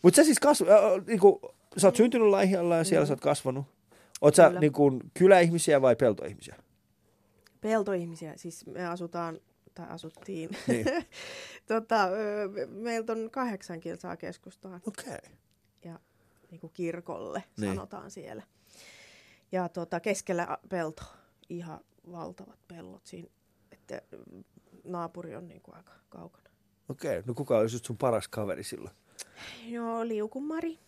Mutta 0.02 0.16
sä 0.16 0.24
siis 0.24 0.38
kasvu, 0.40 0.66
äh, 0.68 0.74
äh, 0.84 1.06
niinku, 1.06 1.40
sä 1.76 1.86
oot 1.86 1.96
syntynyt 1.96 2.28
Laihialla 2.28 2.76
ja 2.76 2.84
siellä 2.84 3.04
Mm. 3.04 3.08
sä 3.08 3.12
oot 3.12 3.20
kasvanut. 3.20 3.66
Oot 4.20 4.34
sä 4.34 4.46
Kyllä. 4.48 4.60
niinku, 4.60 4.92
kyläihmisiä 5.14 5.82
vai 5.82 5.96
peltoihmisiä? 5.96 6.56
Peltoihmisiä, 7.60 8.32
siis 8.36 8.66
me 8.66 8.86
asutaan, 8.86 9.40
tai 9.74 9.86
asuttiin. 9.88 10.50
Niin. 10.66 10.86
tota, 11.68 12.08
meiltä 12.68 13.12
on 13.12 13.28
kahdeksan 13.30 13.80
kilsaa 13.80 14.16
keskustaan 14.16 14.80
Okei. 14.86 15.04
Okay. 15.14 15.30
Niin 16.50 16.60
kuin 16.60 16.72
kirkolle 16.72 17.44
Niin. 17.56 17.74
sanotaan 17.74 18.10
siellä. 18.10 18.42
Ja 19.52 19.68
tota, 19.68 20.00
keskellä 20.00 20.58
pelto, 20.68 21.02
ihan 21.48 21.80
valtavat 22.12 22.58
pellot 22.68 23.06
siinä, 23.06 23.28
että 23.72 24.02
mm, 24.32 24.44
naapuri 24.84 25.36
on 25.36 25.48
niin 25.48 25.60
kuin 25.60 25.76
aika 25.76 25.92
kaukana. 26.08 26.50
Okei, 26.88 27.10
okay. 27.18 27.22
no 27.26 27.34
kuka 27.34 27.58
olisi 27.58 27.74
just 27.74 27.84
sun 27.84 27.98
paras 27.98 28.28
kaveri 28.28 28.64
silloin? 28.64 28.94
Joo, 29.66 30.08
liukumari. 30.08 30.78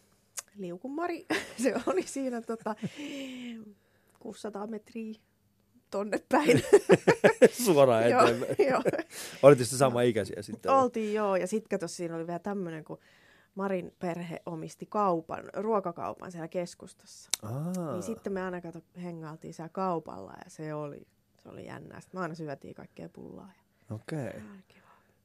Liukumari. 0.57 1.27
Se 1.63 1.75
oli 1.87 2.03
siinä 2.03 2.43
tota, 2.43 2.75
600 4.19 4.67
metriä 4.67 5.15
tonne 5.91 6.19
päin. 6.29 6.63
Suoraan 7.65 8.03
eteenpäin. 8.03 8.57
Olitte 9.43 9.65
sitten 9.65 9.79
sama 9.79 10.03
ikäisiä 10.03 10.43
sitten? 10.43 10.73
Oltiin 10.73 11.15
joo, 11.15 11.37
ja 11.37 11.47
sitten 11.47 11.69
kato, 11.69 11.89
siinä 11.89 12.17
oli 12.17 12.27
vielä 12.27 12.39
tämmöinen, 12.39 12.85
kun 12.85 12.99
Marin 13.55 13.93
perhe 13.99 14.43
omisti 14.47 14.87
kaupan, 14.87 15.45
ruokakaupan 15.57 16.33
siellä 16.33 16.49
keskustassa. 16.49 17.31
Aa. 17.43 17.93
Niin 17.93 18.03
sitten 18.03 18.33
me 18.33 18.43
aina 18.43 18.61
kato, 18.61 18.81
hengailtiin 19.03 19.55
siellä 19.55 19.69
kaupalla 19.69 20.33
ja 20.45 20.51
se 20.51 20.75
oli, 20.75 21.07
se 21.43 21.49
oli 21.49 21.67
jännää. 21.67 22.01
Sitten 22.01 22.19
me 22.19 22.23
aina 22.23 22.35
syötiin 22.35 22.75
kaikkea 22.75 23.09
pullaa. 23.09 23.51
Ja... 23.57 23.95
Okei. 23.95 24.29
Okay. 24.29 24.41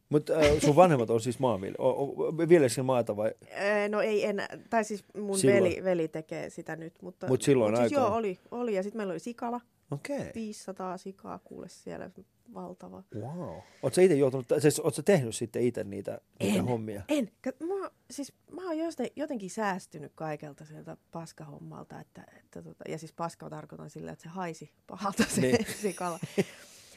Mutta 0.09 0.33
äh, 0.33 0.61
sun 0.65 0.75
vanhemmat 0.75 1.09
on 1.09 1.21
siis 1.21 1.39
maanviljelijöitä. 1.39 2.37
Viljeleekö 2.37 2.83
maata 2.83 3.15
vai? 3.15 3.31
Ee, 3.47 3.89
No 3.89 4.01
ei 4.01 4.25
enää, 4.25 4.47
tai 4.69 4.83
siis 4.83 5.03
mun 5.17 5.37
Silloin. 5.37 5.63
veli, 5.63 5.83
veli 5.83 6.07
tekee 6.07 6.49
sitä 6.49 6.75
nyt. 6.75 6.93
Mutta, 7.01 7.27
Mut 7.27 7.41
silloin 7.41 7.71
mut 7.71 7.79
siis 7.79 7.91
aikaan. 7.91 8.07
Joo, 8.07 8.17
oli, 8.17 8.39
oli. 8.51 8.75
Ja 8.75 8.83
sitten 8.83 8.99
meillä 8.99 9.11
oli 9.11 9.19
sikala, 9.19 9.61
Okei. 9.91 10.17
Okay. 10.17 10.31
500 10.35 10.97
sikaa 10.97 11.39
kuule 11.43 11.69
siellä, 11.69 12.09
valtava. 12.53 13.03
Wow. 13.15 13.59
Oletko 13.83 14.01
itse 14.01 14.15
joutunut, 14.15 14.45
siis 14.59 14.81
sä 14.95 15.03
tehnyt 15.03 15.35
sitten 15.35 15.61
itse 15.61 15.83
niitä, 15.83 16.21
niitä 16.39 16.59
En. 16.59 16.65
hommia? 16.65 17.01
En. 17.07 17.31
Mä, 17.45 17.89
siis, 18.11 18.33
mä 18.51 18.67
oon 18.67 18.75
jotenkin 19.15 19.49
säästynyt 19.49 20.11
kaikelta 20.15 20.65
sieltä 20.65 20.97
paskahommalta. 21.11 21.99
Että, 21.99 22.25
että 22.39 22.61
tota, 22.61 22.83
ja 22.89 22.97
siis 22.97 23.13
paska 23.13 23.49
tarkoitan 23.49 23.89
sillä, 23.89 24.11
että 24.11 24.23
se 24.23 24.29
haisi 24.29 24.71
pahalta 24.87 25.23
se 25.29 25.41
Niin. 25.41 25.65
sikala. 25.81 26.19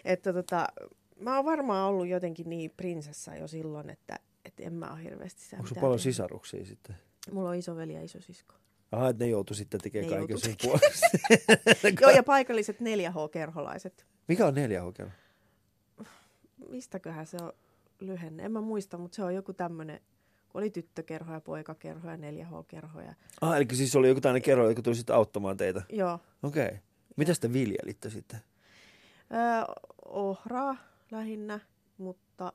että 0.04 0.32
tota, 0.32 0.68
mä 1.20 1.36
oon 1.36 1.44
varmaan 1.44 1.88
ollut 1.88 2.08
jotenkin 2.08 2.48
niin 2.48 2.70
prinsessa 2.76 3.34
jo 3.34 3.48
silloin, 3.48 3.90
että, 3.90 4.18
että 4.44 4.62
en 4.62 4.72
mä 4.72 4.92
ole 4.92 5.02
hirveästi 5.02 5.42
sitä 5.42 5.56
Onko 5.56 5.74
paljon 5.80 5.98
sisaruksia 5.98 6.64
sitten? 6.64 6.96
Mulla 7.32 7.50
on 7.50 7.56
isoveli 7.56 7.94
ja 7.94 8.02
isosisko. 8.02 8.54
Aha, 8.92 9.08
että 9.08 9.24
ne 9.24 9.30
joutu 9.30 9.54
sitten 9.54 9.80
tekemään 9.80 10.14
kaiken 10.18 10.38
sun 10.38 10.54
puolesta. 10.62 11.06
Joo, 12.00 12.10
ja 12.10 12.22
paikalliset 12.22 12.76
4H-kerholaiset. 12.80 14.06
Mikä 14.28 14.46
on 14.46 14.54
neljä 14.54 14.82
hokema? 14.82 15.10
Mistäköhän 16.70 17.26
se 17.26 17.37
on 17.42 17.52
lyhenne? 18.00 18.42
En 18.42 18.52
mä 18.52 18.61
muista, 18.61 18.98
mutta 18.98 19.16
se 19.16 19.24
on 19.24 19.35
joku 19.35 19.52
tämmöinen, 19.52 20.00
kun 20.48 20.61
oli 20.61 20.70
tyttökerho 20.70 21.33
ja 21.33 21.40
poikakerho 21.40 22.11
ja 22.11 22.16
4H-kerho. 22.16 23.00
Ja... 23.00 23.14
Ah, 23.40 23.56
eli 23.56 23.66
siis 23.72 23.96
oli 23.96 24.09
joku 24.09 24.20
tämmöinen 24.20 24.42
kerro, 24.42 24.68
joka 24.68 24.83
tuli 24.83 24.94
sitten 24.94 25.16
auttamaan 25.16 25.56
teitä. 25.56 25.83
Joo, 25.88 26.20
Okei. 26.42 26.66
Okay. 26.66 26.78
Mitä 27.16 27.33
te 27.40 27.52
viljelitte 27.52 28.11
sitten? 28.11 28.40
Öö, 29.33 29.74
ohraa 30.04 30.76
lähinnä, 31.11 31.61
mutta 31.98 32.52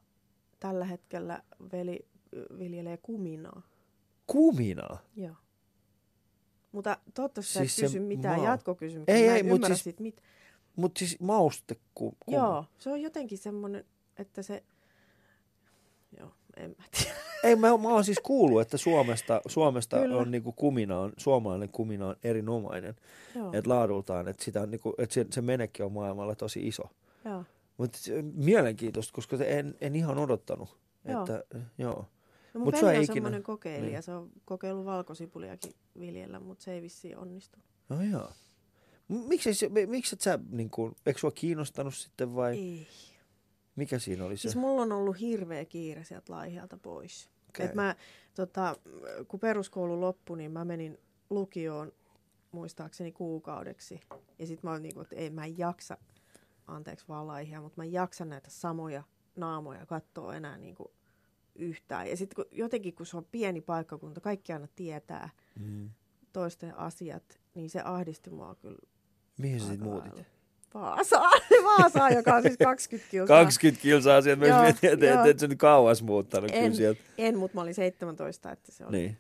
tällä 0.60 0.86
hetkellä 0.86 1.44
veli 1.72 2.06
viljelee 2.60 2.98
kuminaa. 2.98 3.62
Kuminaa. 4.28 4.98
Joo. 5.16 5.36
Mutta 6.72 6.98
toivottavasti 7.14 7.54
sä 7.54 7.60
Siis 7.60 7.80
et 7.80 7.86
kysy 7.86 8.00
mitään 8.00 8.40
maa- 8.40 8.50
jatkokysymyksiä. 8.50 9.16
Ei, 9.16 9.28
ei, 9.28 9.44
mut 9.44 9.56
ymmärrä 9.56 9.76
siis- 9.76 10.00
mit... 10.00 10.22
Mutta 10.76 11.00
siis 11.00 11.20
mauste 11.20 11.76
ku, 11.94 12.18
ku... 12.26 12.32
Joo, 12.32 12.66
se 12.78 12.90
on 12.90 13.02
jotenkin 13.02 13.38
semmoinen, 13.38 13.86
että 14.20 14.42
se... 14.42 14.64
Joo, 16.20 16.32
en 16.58 16.76
mä 16.80 16.86
tiedä. 16.98 17.16
Ei, 17.44 17.56
mä, 17.56 17.78
mä 17.78 17.90
oon 17.90 18.04
siis 18.04 18.20
kuullut, 18.24 18.62
että 18.62 18.78
Suomesta, 18.78 19.42
Suomesta 19.48 20.00
Kyllä. 20.00 20.18
on 20.18 20.32
niinku 20.32 20.52
kumina, 20.52 21.00
on, 21.00 21.14
suomalainen 21.18 21.70
kumina 21.70 22.08
on 22.08 22.16
erinomainen. 22.24 22.96
Että 23.54 23.70
laadultaan, 23.70 24.28
että, 24.28 24.44
sitä 24.44 24.62
on 24.62 24.72
niinku, 24.72 24.94
että 24.98 25.14
se, 25.14 25.26
se 25.32 25.42
menekki 25.42 25.84
on 25.84 25.92
maailmalla 25.92 26.36
tosi 26.36 26.68
iso. 26.68 26.84
Mutta 27.78 28.00
mielenkiintoista, 28.34 29.14
koska 29.14 29.38
se 29.38 29.60
en, 29.60 29.76
en 29.82 29.96
ihan 29.96 30.18
odottanut. 30.18 30.78
Joo. 31.06 31.22
Että, 31.22 31.44
joo. 31.78 32.06
No 32.54 32.60
mun 32.60 32.64
Mut 32.64 32.84
on 32.84 32.94
ikinä- 32.94 33.14
semmoinen 33.14 33.44
kokeilija, 33.44 33.92
niin. 33.92 34.04
se 34.04 34.12
on 34.12 34.30
kokeillut 34.46 34.86
valkosipuliakin 34.86 35.74
viljellä, 36.00 36.40
mutta 36.40 36.64
se 36.64 36.74
ei 36.74 36.82
vissiin 36.82 37.18
onnistu. 37.18 37.60
No 37.90 38.02
joo. 38.02 38.32
Miksi, 39.08 39.70
miksi 39.88 40.16
et 40.16 40.22
sä, 40.22 40.40
niin 40.52 40.70
kuin, 40.70 40.96
eikö 41.06 41.20
sua 41.20 41.32
kiinnostanut 41.32 41.96
sitten 41.96 42.36
vai 42.36 42.58
Ei. 42.58 42.88
Mikä 43.76 44.00
siinä 44.00 44.26
oli 44.26 44.38
se? 44.38 44.42
Siis 44.42 44.56
mulla 44.56 44.82
on 44.82 44.92
ollut 44.92 45.20
hirveä 45.20 45.66
kiire 45.66 46.04
sieltä 46.04 46.34
Laihialta 46.34 46.78
pois. 46.78 47.30
Okei. 47.50 47.66
Et 47.66 47.74
mä, 47.74 47.96
tota, 48.36 48.76
kun 49.28 49.40
peruskoulu 49.40 50.02
loppui, 50.02 50.38
niin 50.38 50.52
mä 50.52 50.66
menin 50.66 50.98
lukioon 51.30 51.92
muistaakseni 52.52 53.12
kuukaudeksi. 53.12 54.00
Ja 54.40 54.48
sitten 54.48 54.68
mä 54.68 54.72
olin 54.72 54.84
niinku, 54.84 55.02
että 55.02 55.16
ei 55.16 55.30
mä 55.30 55.46
en 55.46 55.58
jaksa, 55.58 55.98
anteeksi 56.68 57.08
vaan 57.08 57.28
Laihia, 57.28 57.62
mutta 57.62 57.82
mä 57.82 57.84
en 57.84 57.92
jaksa 57.92 58.26
näitä 58.26 58.50
samoja 58.50 59.04
naamoja 59.36 59.86
katsoa 59.86 60.36
enää 60.36 60.58
niinku 60.58 60.92
yhtään. 61.56 62.10
Ja 62.10 62.18
sitten 62.18 62.36
kun, 62.36 62.46
jotenkin, 62.58 62.96
kun 62.96 63.06
se 63.06 63.18
on 63.18 63.26
pieni 63.32 63.62
paikkakunta, 63.62 64.22
kaikki 64.22 64.54
aina 64.54 64.68
tietää 64.76 65.30
Mm. 65.60 65.90
toisten 66.34 66.78
asiat, 66.78 67.40
niin 67.56 67.70
se 67.70 67.82
ahdisti 67.82 68.30
mua 68.30 68.56
kyllä 68.56 68.78
Mihin 69.38 69.60
sä 69.60 69.66
sit 69.66 69.72
aika 69.72 69.84
muutit? 69.86 70.26
Vaasaan, 70.76 71.42
Vaasaan, 71.80 72.14
joka 72.14 72.36
on 72.36 72.42
siis 72.42 72.58
20 72.64 73.12
kilsaa. 73.12 73.38
20 73.44 73.82
kilsaa 73.82 74.22
sieltä. 74.22 74.40
Mä 74.42 74.48
Joo, 74.48 74.62
mietin, 74.62 74.90
että 74.94 75.22
et, 75.22 75.30
et 75.30 75.40
sä 75.40 75.48
nyt 75.48 75.60
kauas 75.60 76.04
muuttanut 76.04 76.52
En. 76.54 76.64
kyllä 76.64 76.76
sieltä. 76.76 77.02
En, 77.18 77.38
mutta 77.38 77.56
mä 77.56 77.62
olin 77.62 77.74
17, 77.74 78.52
että 78.52 78.72
se 78.72 78.86
oli. 78.86 78.98
Niin. 78.98 79.18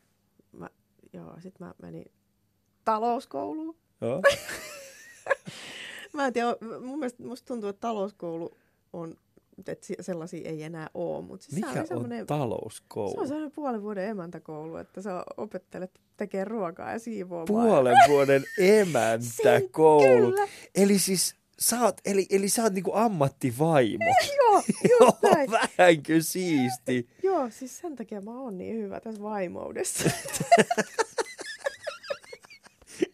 Mä, 0.51 0.69
joo, 1.13 1.35
sit 1.39 1.59
mä 1.59 1.73
menin 1.81 2.05
talouskouluun. 2.85 3.75
Joo. 4.01 4.21
Mä 6.13 6.27
en 6.27 6.33
tiedä, 6.33 6.55
mun 6.81 6.99
mielestä 6.99 7.23
musta 7.23 7.47
tuntuu, 7.47 7.69
että 7.69 7.79
talouskoulu 7.81 8.57
on, 8.93 9.15
että 9.67 9.85
si- 9.87 9.95
sellaisia 10.01 10.49
ei 10.49 10.63
enää 10.63 10.89
ole, 10.93 11.21
mutta 11.25 11.45
siis 11.45 11.61
se 11.61 11.67
Mikä 11.67 11.81
on 11.81 11.87
semmoinen, 11.87 12.21
on 12.21 12.27
talouskoulu? 12.27 13.13
se 13.13 13.19
on 13.19 13.27
semmoinen 13.27 13.51
puolen 13.51 13.81
vuoden 13.81 14.07
emäntäkoulu, 14.09 14.77
että 14.77 15.01
sä 15.01 15.23
opettelet 15.37 15.91
tekemään 16.17 16.47
ruokaa 16.47 16.91
ja 16.91 16.99
siivoamaan. 16.99 17.45
Puolen 17.47 17.95
vuoden 18.09 18.43
emäntä 18.59 19.25
Sen-. 19.43 19.69
Kyllä, 19.69 20.47
Eli 20.75 20.99
siis 20.99 21.35
sä 21.59 21.81
oot, 21.81 21.97
eli, 22.05 22.25
eli 22.29 22.49
sä 22.49 22.63
oot 22.63 22.73
niinku 22.73 22.91
ammattivaimo. 22.93 24.05
joo, 24.37 24.63
just 24.99 25.17
näin. 25.23 25.49
Vähänkö 25.51 26.21
siisti? 26.21 27.09
Joo, 27.23 27.49
siis 27.49 27.77
sen 27.77 27.95
takia 27.95 28.21
mä 28.21 28.39
oon 28.39 28.57
niin 28.57 28.75
hyvä 28.75 28.99
tässä 28.99 29.21
vaimoudessa. 29.21 30.09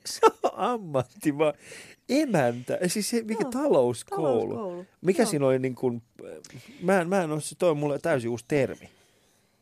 Se 0.06 0.20
on 0.44 0.52
ammattivaimo. 0.54 1.58
Emäntä, 2.10 2.80
siis 2.88 3.10
se, 3.10 3.22
mikä 3.24 3.42
Joo, 3.44 3.52
talouskoulu. 3.52 4.26
Talouskoulu. 4.48 4.86
Mikä 5.02 5.22
Joo. 5.24 5.30
siinä 5.30 5.46
oli 5.48 5.60
niin 5.60 5.76
kuin, 5.76 6.02
mä 6.82 7.02
en, 7.02 7.10
mä 7.10 7.24
en 7.24 7.32
ole, 7.32 7.42
se 7.42 7.56
toi 7.56 7.76
mulle 7.76 8.00
täysin 8.00 8.30
uusi 8.30 8.46
termi. 8.48 8.90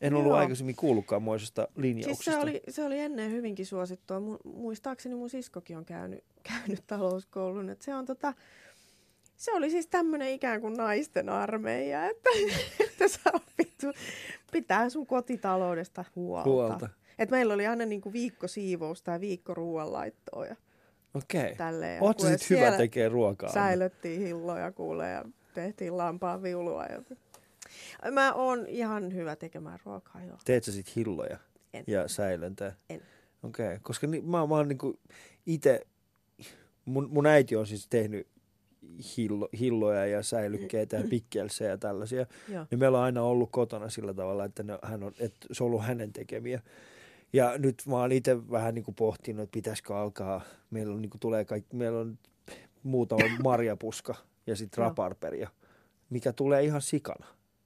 En 0.02 0.14
ollut 0.14 0.28
Joo. 0.30 0.38
aikaisemmin 0.38 0.76
kuullutkaan 0.76 1.24
moisesta 1.24 1.62
Siis 1.62 1.78
linjauksesta. 1.78 2.32
se 2.32 2.38
oli, 2.38 2.62
se 2.70 2.84
oli 2.86 3.00
ennen 3.00 3.32
hyvinkin 3.32 3.66
suosittua. 3.66 4.18
Mu- 4.20 4.50
muistaakseni 4.54 5.16
mun 5.16 5.30
siskokin 5.30 5.78
on 5.78 5.86
käynyt, 5.86 6.24
käynyt 6.60 6.84
talouskoulun. 6.88 7.70
Et 7.70 7.82
se, 7.82 7.96
on 7.96 8.06
tota, 8.06 8.34
se 9.40 9.54
oli 9.54 9.70
siis 9.70 9.88
tämmöinen 9.88 10.30
ikään 10.30 10.62
kuin 10.62 10.74
naisten 10.74 11.30
armeija, 11.30 12.06
että, 12.06 12.30
että 12.90 13.08
sä 13.08 13.20
opittu 13.34 13.88
pitää 14.52 14.90
sun 14.90 15.08
kotitaloudesta 15.08 16.06
huolta. 16.16 16.50
Huolta. 16.50 16.90
Et 17.20 17.30
meillä 17.30 17.54
oli 17.54 17.68
aina 17.68 17.86
niinku 17.86 18.14
viikko 18.14 18.48
siivousta 18.48 19.12
ja 19.12 19.22
viikko 19.22 19.54
ruoanlaittoa 19.54 20.46
ja 20.46 20.56
Okei. 21.14 21.56
tälleen. 21.56 22.04
Oot 22.04 22.20
sä 22.20 22.26
kuule, 22.26 22.38
sit 22.38 22.50
hyvä 22.50 22.72
tekee 22.78 23.10
ruokaa? 23.10 23.54
Säilöttiin 23.54 24.22
hilloja 24.22 24.72
kuule 24.72 25.10
ja 25.10 25.26
tehtiin 25.54 25.98
lampaan 25.98 26.44
viulua. 26.44 26.86
Ja... 26.86 27.02
Mä 28.12 28.34
oon 28.34 28.66
ihan 28.68 29.14
hyvä 29.14 29.36
tekemään 29.36 29.80
ruokaa, 29.86 30.24
joo. 30.24 30.38
Teet 30.46 30.64
sä 30.64 30.72
sit 30.72 30.96
hilloja 30.96 31.38
En. 31.74 31.84
ja 31.88 32.08
säilöntää? 32.08 32.76
En. 32.90 33.02
Okei, 33.44 33.66
okay. 33.66 33.80
koska 33.82 34.08
ni, 34.08 34.22
mä, 34.22 34.48
mä 34.48 34.56
oon 34.56 34.68
niinku 34.68 35.00
ite, 35.46 35.82
mun, 36.86 37.10
mun 37.12 37.26
äiti 37.26 37.56
on 37.56 37.68
siis 37.68 37.88
tehnyt 37.88 38.28
hillo, 39.18 39.50
hilloja 39.60 40.06
ja 40.06 40.24
säilykkeitä 40.24 40.98
ja 40.98 41.04
pikkelsejä 41.10 41.70
ja 41.70 41.78
tällaisia. 41.78 42.26
joo. 42.48 42.66
Niin 42.72 42.80
meillä 42.80 42.98
on 42.98 43.04
aina 43.04 43.22
ollut 43.22 43.50
kotona 43.52 43.90
sillä 43.90 44.14
tavalla, 44.14 44.46
että, 44.46 44.64
ne, 44.64 44.80
hän 44.84 45.04
on, 45.04 45.14
että 45.20 45.48
se 45.52 45.64
on 45.64 45.68
ollut 45.68 45.84
hänen 45.84 46.14
tekemiä. 46.14 46.62
Ja 47.34 47.58
nyt 47.58 47.84
mä 47.88 47.96
oon 47.96 48.12
itse 48.12 48.52
vähän 48.52 48.76
niin 48.76 48.86
kuin 48.86 48.96
pohtinut, 48.96 49.44
että 49.44 49.54
pitäisikö 49.54 49.98
alkaa. 49.98 50.42
Meillä 50.70 50.94
on, 50.94 51.02
niin 51.02 51.10
kuin 51.10 51.20
tulee 51.20 51.46
kaikki, 51.46 51.76
meillä 51.76 52.00
on 52.00 52.18
muutama 52.84 53.24
marjapuska 53.44 54.16
ja 54.48 54.56
sitten 54.56 54.82
Joo. 54.82 54.90
raparperia, 54.90 55.50
mikä 56.10 56.34
tulee 56.34 56.64
ihan 56.64 56.82
sikana. 56.82 57.26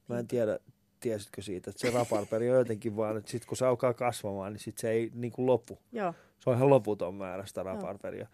Mä 0.10 0.20
en 0.20 0.28
tiedä, 0.28 0.60
tiesitkö 1.00 1.42
siitä, 1.42 1.70
että 1.70 1.82
se 1.82 1.94
raparperi 1.94 2.52
on 2.52 2.58
jotenkin 2.58 2.96
vaan, 2.96 3.18
että 3.18 3.32
sitten 3.32 3.48
kun 3.48 3.58
se 3.58 3.66
alkaa 3.66 3.94
kasvamaan, 3.94 4.54
niin 4.54 4.62
sitten 4.62 4.82
se 4.82 4.90
ei 4.90 5.12
niin 5.14 5.32
kuin 5.32 5.46
lopu. 5.46 5.80
Joo. 5.92 6.14
Se 6.40 6.50
on 6.50 6.56
ihan 6.56 6.70
loputon 6.70 7.16
määrä 7.16 7.46
sitä 7.46 7.64
raparperia. 7.64 8.28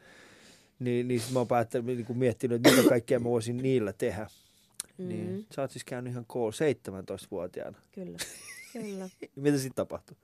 Niin, 0.80 1.08
niin 1.08 1.22
mä 1.34 1.40
oon 1.40 1.48
päättänyt, 1.48 1.86
niin 1.98 2.18
miettinyt, 2.18 2.56
että 2.56 2.76
mitä 2.78 2.90
kaikkea 2.90 3.20
mä 3.20 3.30
voisin 3.30 3.58
niillä 3.58 3.94
tehdä. 3.94 4.28
Mm, 4.98 5.08
Niin, 5.08 5.48
sä 5.56 5.62
oot 5.62 5.72
siis 5.72 5.84
käynyt 5.86 6.12
ihan 6.12 6.26
koulu 6.28 6.52
17-vuotiaana. 6.52 7.78
Kyllä, 7.92 8.18
kyllä. 8.74 9.10
Mitä 9.36 9.58
sitten 9.58 9.76
tapahtui? 9.76 10.18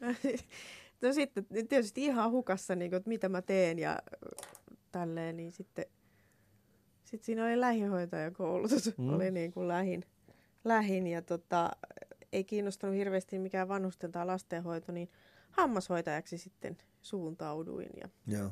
no 1.02 1.12
sitten 1.12 1.46
tietysti 1.68 2.04
ihan 2.04 2.30
hukassa, 2.30 2.74
niin 2.76 2.90
kuin, 2.90 2.96
että 2.96 3.08
mitä 3.08 3.28
mä 3.28 3.42
teen 3.42 3.78
ja 3.78 3.98
tälleen, 4.92 5.36
niin 5.36 5.52
sitten 5.52 5.84
sit 7.04 7.24
siinä 7.24 7.44
oli 7.44 7.60
lähihoitajakoulutus, 7.60 8.96
Mm. 8.98 9.04
mm. 9.04 9.14
oli 9.14 9.30
niin 9.30 9.52
kuin 9.52 9.68
lähin, 9.68 10.04
lähin 10.64 11.06
ja 11.06 11.22
tota, 11.22 11.70
ei 12.32 12.44
kiinnostanut 12.44 12.96
hirveästi 12.96 13.38
mikään 13.38 13.68
vanhusten 13.68 14.12
tai 14.12 14.26
lastenhoito, 14.26 14.92
niin 14.92 15.08
hammashoitajaksi 15.50 16.38
sitten 16.38 16.76
suuntauduin 17.02 17.90
ja 18.00 18.08
Joo. 18.26 18.50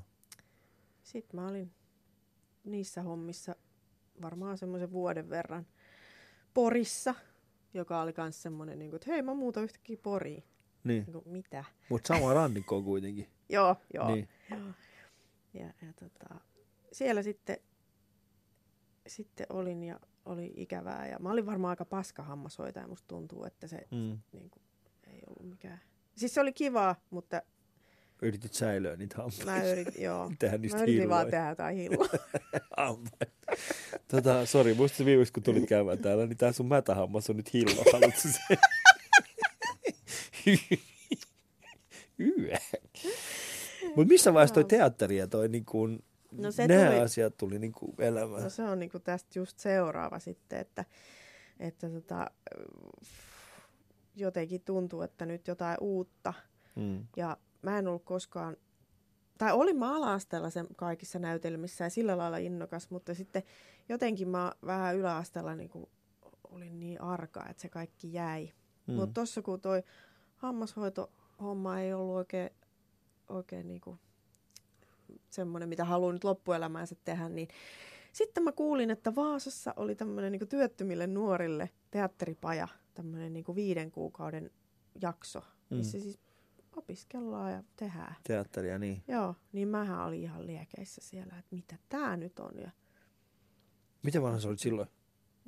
Sitten 1.09 1.41
mä 1.41 1.49
olin 1.49 1.73
niissä 2.65 3.03
hommissa 3.03 3.57
varmaan 4.23 4.59
semmoisen 4.59 4.93
vuoden 4.93 5.31
verran 5.31 5.67
Porissa, 6.55 7.15
joka 7.75 8.01
oli 8.03 8.15
myös 8.17 8.43
semmoinen, 8.43 8.79
niin 8.79 8.91
kuin, 8.91 8.97
että 8.97 9.11
hei 9.11 9.23
mä 9.23 9.35
muutan 9.35 9.65
yhtäkkiä 9.65 9.97
Poriin. 10.03 10.45
Niin, 10.85 11.05
Niin 11.05 11.13
kuin, 11.13 11.29
mitä? 11.29 11.65
mutta 11.89 12.15
sama 12.19 12.35
rannikko 12.35 12.83
kuitenkin. 12.91 13.29
Joo, 13.49 13.77
joo. 13.95 14.15
Niin. 14.15 14.29
joo. 14.51 14.61
Ja, 15.55 15.67
ja 15.67 15.93
tota, 16.01 16.41
siellä 16.93 17.23
sitten, 17.23 17.57
sitten 19.07 19.47
olin 19.51 19.83
ja 19.85 20.01
oli 20.25 20.53
ikävää. 20.57 21.09
Ja 21.09 21.19
mä 21.19 21.31
olin 21.31 21.47
varmaan 21.47 21.71
aika 21.71 21.85
paska 21.85 22.23
hammashoitaja. 22.23 22.89
Musta 22.89 23.09
tuntuu, 23.09 23.45
että 23.45 23.67
se 23.67 23.77
Mm. 23.91 24.19
niin 24.33 24.51
kuin, 24.51 24.63
ei 25.07 25.23
ollut 25.27 25.51
mikään... 25.51 25.81
Siis 26.17 26.35
se 26.35 26.41
oli 26.41 26.53
kivaa, 26.53 26.97
mutta 27.11 27.43
Yritit 28.23 28.53
säilöä 28.53 28.97
niitä 28.97 29.17
hampaita. 29.17 29.45
mä 29.45 29.63
yritin, 29.65 30.03
joo. 30.09 30.33
Tehdä 30.39 30.59
niistä 30.59 30.79
Mä 30.79 30.83
yritin 30.85 31.09
vaan 31.09 31.27
hilloja. 31.27 31.31
tehdä 31.31 31.49
jotain. 31.49 31.91
Hampaita. 32.77 33.27
Tota, 34.09 34.47
sori, 34.47 34.75
musta 34.75 34.99
se 34.99 35.05
viimeksi 35.05 35.33
kun 35.33 35.43
tulit 35.43 35.69
käymään 35.75 35.99
täällä, 35.99 36.27
niin 36.27 36.37
tää 36.37 36.53
sun 36.53 36.69
mätähammas 36.69 37.31
on 37.31 37.37
nyt 37.37 37.53
hillo. 37.55 37.85
Haluatko 37.93 38.21
se? 38.21 38.57
Yö. 42.21 42.57
Mut 43.97 44.09
missä 44.09 44.35
vaiheessa 44.35 44.55
toi 44.55 44.65
teatteri 44.65 45.17
ja 45.17 45.27
toi 45.27 45.49
niin 45.49 45.65
kuin, 45.65 46.05
No 46.33 46.51
se 46.51 46.67
nämä 46.69 46.87
tuli- 46.91 47.01
asiat 47.01 47.37
tuli 47.37 47.59
niin 47.59 47.73
kuin 47.73 47.95
elämään? 47.99 48.43
No 48.43 48.51
se 48.51 48.63
on 48.63 48.79
niinku 48.79 48.99
tästä 48.99 49.39
just 49.39 49.59
seuraava 49.59 50.19
sitten, 50.19 50.59
että, 50.59 50.85
että 51.61 51.89
tota, 51.91 52.31
jotenkin 54.17 54.61
tuntuu, 54.61 55.03
että 55.03 55.27
nyt 55.27 55.47
jotain 55.49 55.77
uutta. 55.81 56.35
Mm. 56.77 57.07
Ja 57.17 57.37
mä 57.63 57.79
en 57.79 57.89
ollut 57.89 58.05
koskaan, 58.05 58.57
tai 59.39 59.53
olin 59.53 59.77
mä 59.79 59.97
ala-asteella 59.97 60.51
sen 60.51 60.67
kaikissa 60.77 61.19
näytelmissä 61.19 61.85
ja 61.85 61.91
sillä 61.91 62.19
lailla 62.19 62.37
innokas, 62.37 62.91
mutta 62.91 63.15
sitten 63.15 63.43
jotenkin 63.89 64.29
mä 64.29 64.53
vähän 64.67 64.97
yläasteella 64.97 65.55
niin 65.55 65.71
kuin 65.71 65.87
olin 66.45 66.81
niin 66.81 67.01
arka, 67.01 67.47
että 67.49 67.63
se 67.63 67.69
kaikki 67.69 68.13
jäi. 68.13 68.53
Mm. 68.87 68.93
Mm. 68.93 68.97
Mutta 69.01 69.21
tossa 69.21 69.43
kun 69.43 69.61
toi 69.61 69.83
hammashoitohomma 70.37 71.81
ei 71.81 71.95
ollut 71.95 72.17
oikein, 72.17 72.51
oikein 73.29 73.69
niin 73.69 73.81
kuin 73.81 73.99
semmoinen, 75.31 75.69
mitä 75.69 75.85
haluan 75.85 76.15
nyt 76.15 76.25
loppuelämäänsä 76.25 76.97
tehdä, 77.05 77.29
niin 77.29 77.49
sitten 78.13 78.43
mä 78.43 78.53
kuulin, 78.53 78.91
että 78.91 79.15
Vaasassa 79.15 79.75
oli 79.77 79.95
tämmöinen 79.95 80.33
niin 80.33 80.49
työttömille 80.49 81.07
nuorille 81.07 81.71
teatteripaja, 81.91 82.69
tämmöinen 82.95 83.33
niin 83.33 83.45
viiden 83.55 83.91
kuukauden 83.91 84.51
jakso, 85.01 85.43
missä 85.71 85.99
Mm. 85.99 86.03
siis 86.03 86.19
opiskellaan 86.79 87.53
ja 87.53 87.63
tehdään. 87.77 88.15
Teatteria, 88.25 88.79
niin. 88.79 89.03
Joo, 89.09 89.35
niin 89.53 89.69
mähän 89.69 90.05
olin 90.07 90.23
ihan 90.23 90.47
liekeissä 90.47 91.01
siellä, 91.05 91.39
että 91.39 91.55
mitä 91.57 91.77
tää 91.89 92.17
nyt 92.17 92.39
on. 92.39 92.59
Ja 92.59 92.71
Miten 94.03 94.23
vanha 94.23 94.41
sä 94.41 94.49
olit 94.49 94.59
silloin? 94.61 94.89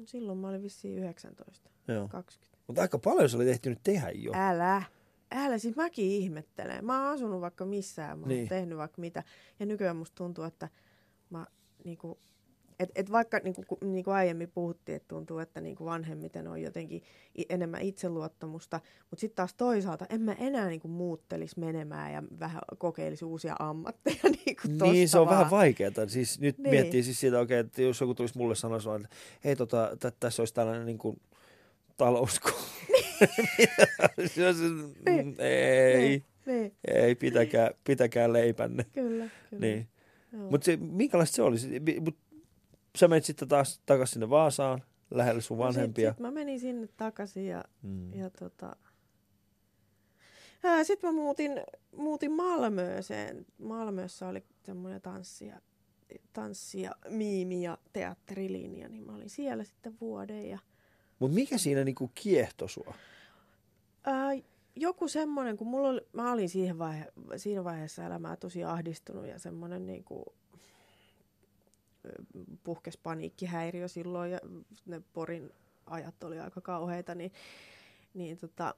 silloin 0.04 0.38
mä 0.38 0.48
olin 0.48 0.62
vissiin 0.62 0.98
19, 0.98 1.70
Joo. 1.88 2.08
20. 2.08 2.58
Mutta 2.66 2.82
aika 2.82 2.98
paljon 2.98 3.28
se 3.30 3.36
oli 3.36 3.44
tehtynyt 3.44 3.78
tehdä 3.82 4.10
jo. 4.10 4.32
Älä. 4.34 4.82
Älä, 5.32 5.58
siis 5.58 5.76
mäkin 5.76 6.04
ihmettelen. 6.06 6.84
Mä 6.84 7.02
oon 7.04 7.14
asunut 7.14 7.40
vaikka 7.40 7.64
missään, 7.66 8.18
mä 8.18 8.22
oon 8.22 8.28
Niin. 8.28 8.48
tehnyt 8.48 8.78
vaikka 8.78 9.00
mitä. 9.00 9.22
Ja 9.60 9.66
nykyään 9.66 9.96
musta 9.96 10.14
tuntuu, 10.14 10.44
että 10.44 10.68
mä 11.30 11.46
niinku, 11.84 12.18
et, 12.80 12.90
et 12.94 13.12
vaikka 13.12 13.38
niinku, 13.44 13.64
ku- 13.68 13.78
niinku 13.84 14.10
aiemmin 14.10 14.50
puhuttiin, 14.54 14.96
että 14.96 15.08
tuntuu, 15.08 15.38
että 15.38 15.60
niinku 15.60 15.84
vanhemmiten 15.84 16.48
on 16.48 16.62
jotenkin 16.62 17.02
enemmän 17.48 17.82
itseluottamusta, 17.82 18.80
mutta 19.10 19.20
sitten 19.20 19.36
taas 19.36 19.54
toisaalta 19.54 20.06
en 20.10 20.20
mä 20.20 20.32
enää 20.32 20.68
niinku 20.68 20.88
muuttelisi 20.88 21.60
menemään 21.60 22.12
ja 22.12 22.22
vähän 22.40 22.62
kokeilisi 22.78 23.24
uusia 23.24 23.56
ammatteja. 23.58 24.16
Niinku 24.46 24.62
Niin, 24.92 25.08
se 25.08 25.18
on 25.18 25.26
tosta 25.26 25.30
vähän 25.38 25.50
vaan. 25.50 25.60
vaikeaa. 25.60 25.90
Siis 26.06 26.40
nyt 26.40 26.58
niin. 26.58 26.62
Niin. 26.62 26.70
miettii 26.70 27.02
siis 27.02 27.20
sitä, 27.20 27.40
okay, 27.40 27.56
että 27.56 27.82
jos 27.82 28.00
joku 28.00 28.14
tulisi 28.14 28.38
mulle 28.38 28.54
sanoa, 28.54 28.76
että 28.76 29.08
hei, 29.44 29.56
tota, 29.56 29.96
tä, 30.00 30.12
tässä 30.20 30.42
olisi 30.42 30.54
tällainen 30.54 30.86
niin 30.90 30.98
kuin, 30.98 31.20
olisi, 32.00 32.40
mm, 35.08 35.34
ei, 35.38 35.98
Niin, 35.98 36.24
niin, 36.46 36.72
ei, 36.88 37.14
pitäkää, 37.14 37.70
pitäkää 37.84 38.32
leipänne. 38.32 38.84
kyllä. 38.92 39.28
kyllä. 39.50 39.60
Niin. 39.66 39.88
Mutta 40.50 40.70
minkälaista 40.80 41.36
se 41.36 41.42
oli? 41.42 41.58
Se- 41.58 41.80
mi- 41.80 42.00
Mut, 42.00 42.16
sä 42.98 43.08
menit 43.08 43.24
sitten 43.24 43.48
taas 43.48 43.80
takaisin 43.86 44.12
sinne 44.12 44.30
Vaasaan, 44.30 44.82
lähelle 45.10 45.40
sun 45.40 45.58
No 45.58 45.64
vanhempia. 45.64 46.10
Sit, 46.10 46.16
sit 46.16 46.20
mä 46.20 46.30
menin 46.30 46.60
sinne 46.60 46.88
takaisin 46.96 47.46
ja 47.46 47.64
Mm. 47.82 48.14
Ja 48.14 48.30
tota... 48.30 48.76
Sitten 50.82 51.08
mä 51.14 51.20
muutin, 51.20 51.52
muutin 51.96 52.32
Malmööseen. 52.32 53.46
Malmössä 53.58 54.28
oli 54.28 54.44
semmoinen 54.62 55.00
tanssi 55.00 55.46
ja, 55.46 55.60
tanssi 56.32 56.82
ja 56.82 56.94
miimi 57.08 57.62
ja 57.62 57.78
teatterilinja, 57.92 58.88
niin 58.88 59.02
mä 59.02 59.14
olin 59.14 59.30
siellä 59.30 59.64
sitten 59.64 59.96
vuoden. 60.00 60.48
Ja, 60.48 60.58
Mutta 61.18 61.34
mikä 61.34 61.58
siinä 61.58 61.84
niinku 61.84 62.10
kiehto 62.14 62.68
sua? 62.68 62.94
ää, 64.04 64.30
joku 64.76 65.08
semmoinen, 65.08 65.56
kun 65.56 65.66
mulla 65.66 65.88
oli, 65.88 66.00
mä 66.12 66.32
olin 66.32 66.48
siihen 66.48 66.78
vaihe, 66.78 67.12
siinä 67.36 67.64
vaiheessa 67.64 68.06
elämää 68.06 68.36
tosi 68.36 68.64
ahdistunut 68.64 69.26
ja 69.26 69.38
semmoinen 69.38 69.86
niin 69.86 70.04
kuin, 72.02 72.58
puhkes 72.64 72.96
paniikkihäiriö 72.96 73.88
silloin 73.88 74.30
ja 74.30 74.38
ne 74.86 75.02
Porin 75.12 75.52
ajat 75.86 76.24
oli 76.24 76.40
aika 76.40 76.60
kauheita, 76.60 77.14
niin, 77.14 77.32
niin 78.14 78.38
tota, 78.38 78.74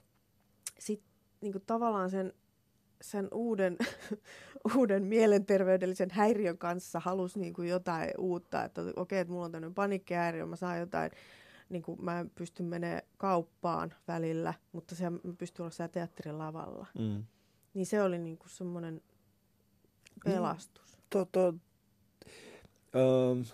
sit 0.78 1.02
niin 1.40 1.52
kuin 1.52 1.64
tavallaan 1.66 2.10
sen, 2.10 2.32
sen 3.00 3.28
uuden, 3.32 3.78
uuden 4.76 5.04
mielenterveydellisen 5.04 6.10
häiriön 6.10 6.58
kanssa 6.58 7.00
halusi 7.00 7.40
niin 7.40 7.54
kuin 7.54 7.68
jotain 7.68 8.10
uutta, 8.18 8.64
että 8.64 8.80
okei, 8.80 8.92
okay, 8.96 9.18
että 9.18 9.32
mulla 9.32 9.44
on 9.44 9.52
tämmöinen 9.52 9.74
paniikkihäiriö, 9.74 10.46
mä 10.46 10.56
saan 10.56 10.78
jotain, 10.78 11.10
niin 11.68 11.82
kuin 11.82 12.04
mä 12.04 12.20
en 12.20 12.30
pysty 12.30 12.62
menemään 12.62 13.02
kauppaan 13.16 13.94
välillä, 14.08 14.54
mutta 14.72 14.94
se, 14.94 15.10
mä 15.10 15.18
pystyn 15.38 15.62
olla 15.62 15.70
siellä 15.70 15.92
teatterin 15.92 16.38
lavalla. 16.38 16.86
Mm. 16.98 17.24
Niin 17.74 17.86
se 17.86 18.02
oli 18.02 18.18
niin 18.18 18.38
kuin 18.38 18.50
semmoinen 18.50 19.02
pelastus. 20.24 20.98
to, 21.10 21.24
to, 21.24 21.54
öö, 22.94 23.44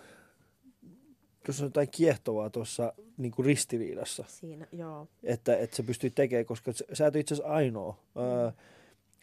tuossa 1.45 1.63
on 1.63 1.67
jotain 1.67 1.89
kiehtovaa 1.91 2.49
tuossa 2.49 2.93
niin 3.17 3.33
ristiriidassa, 3.39 4.23
Siinä, 4.27 4.67
joo. 4.71 5.07
että, 5.23 5.57
että 5.57 5.75
sä 5.75 5.83
pystyt 5.83 6.15
tekemään, 6.15 6.45
koska 6.45 6.71
sä, 6.93 7.07
et 7.07 7.15
itse 7.15 7.33
asiassa 7.35 7.53
ainoa. 7.53 7.97
Öö, 8.17 8.51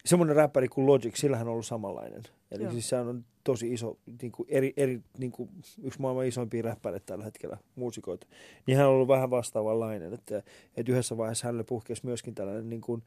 semmoinen 0.05 0.37
räppäri 0.37 0.69
kuin 0.69 0.87
Logic, 0.87 1.17
sillähän 1.17 1.47
on 1.47 1.53
ollut 1.53 1.67
samanlainen. 1.67 2.23
Eli 2.51 2.63
Joo. 2.63 2.73
siis 2.73 2.89
sehän 2.89 3.09
on 3.09 3.25
tosi 3.45 3.73
iso, 3.73 3.99
niin 4.23 4.33
kuin 4.33 4.47
eri, 4.51 4.73
eri, 4.77 5.01
niin 5.19 5.33
kuin 5.33 5.51
yksi 5.83 6.01
maailman 6.01 6.27
isoimpia 6.27 6.63
räppäreitä 6.63 7.07
tällä 7.07 7.25
hetkellä, 7.25 7.57
muusikoita. 7.75 8.27
Niin 8.67 8.79
hän 8.79 8.87
on 8.87 8.93
ollut 8.93 9.09
vähän 9.09 9.31
vastaavanlainen, 9.31 10.15
että, 10.15 10.43
että 10.77 10.93
yhdessä 10.93 11.17
vaiheessa 11.17 11.47
hänelle 11.47 11.65
puhkesi 11.65 12.07
myöskin 12.07 12.35
tällainen 12.35 12.69
niin 12.69 12.81
kuin, 12.81 13.03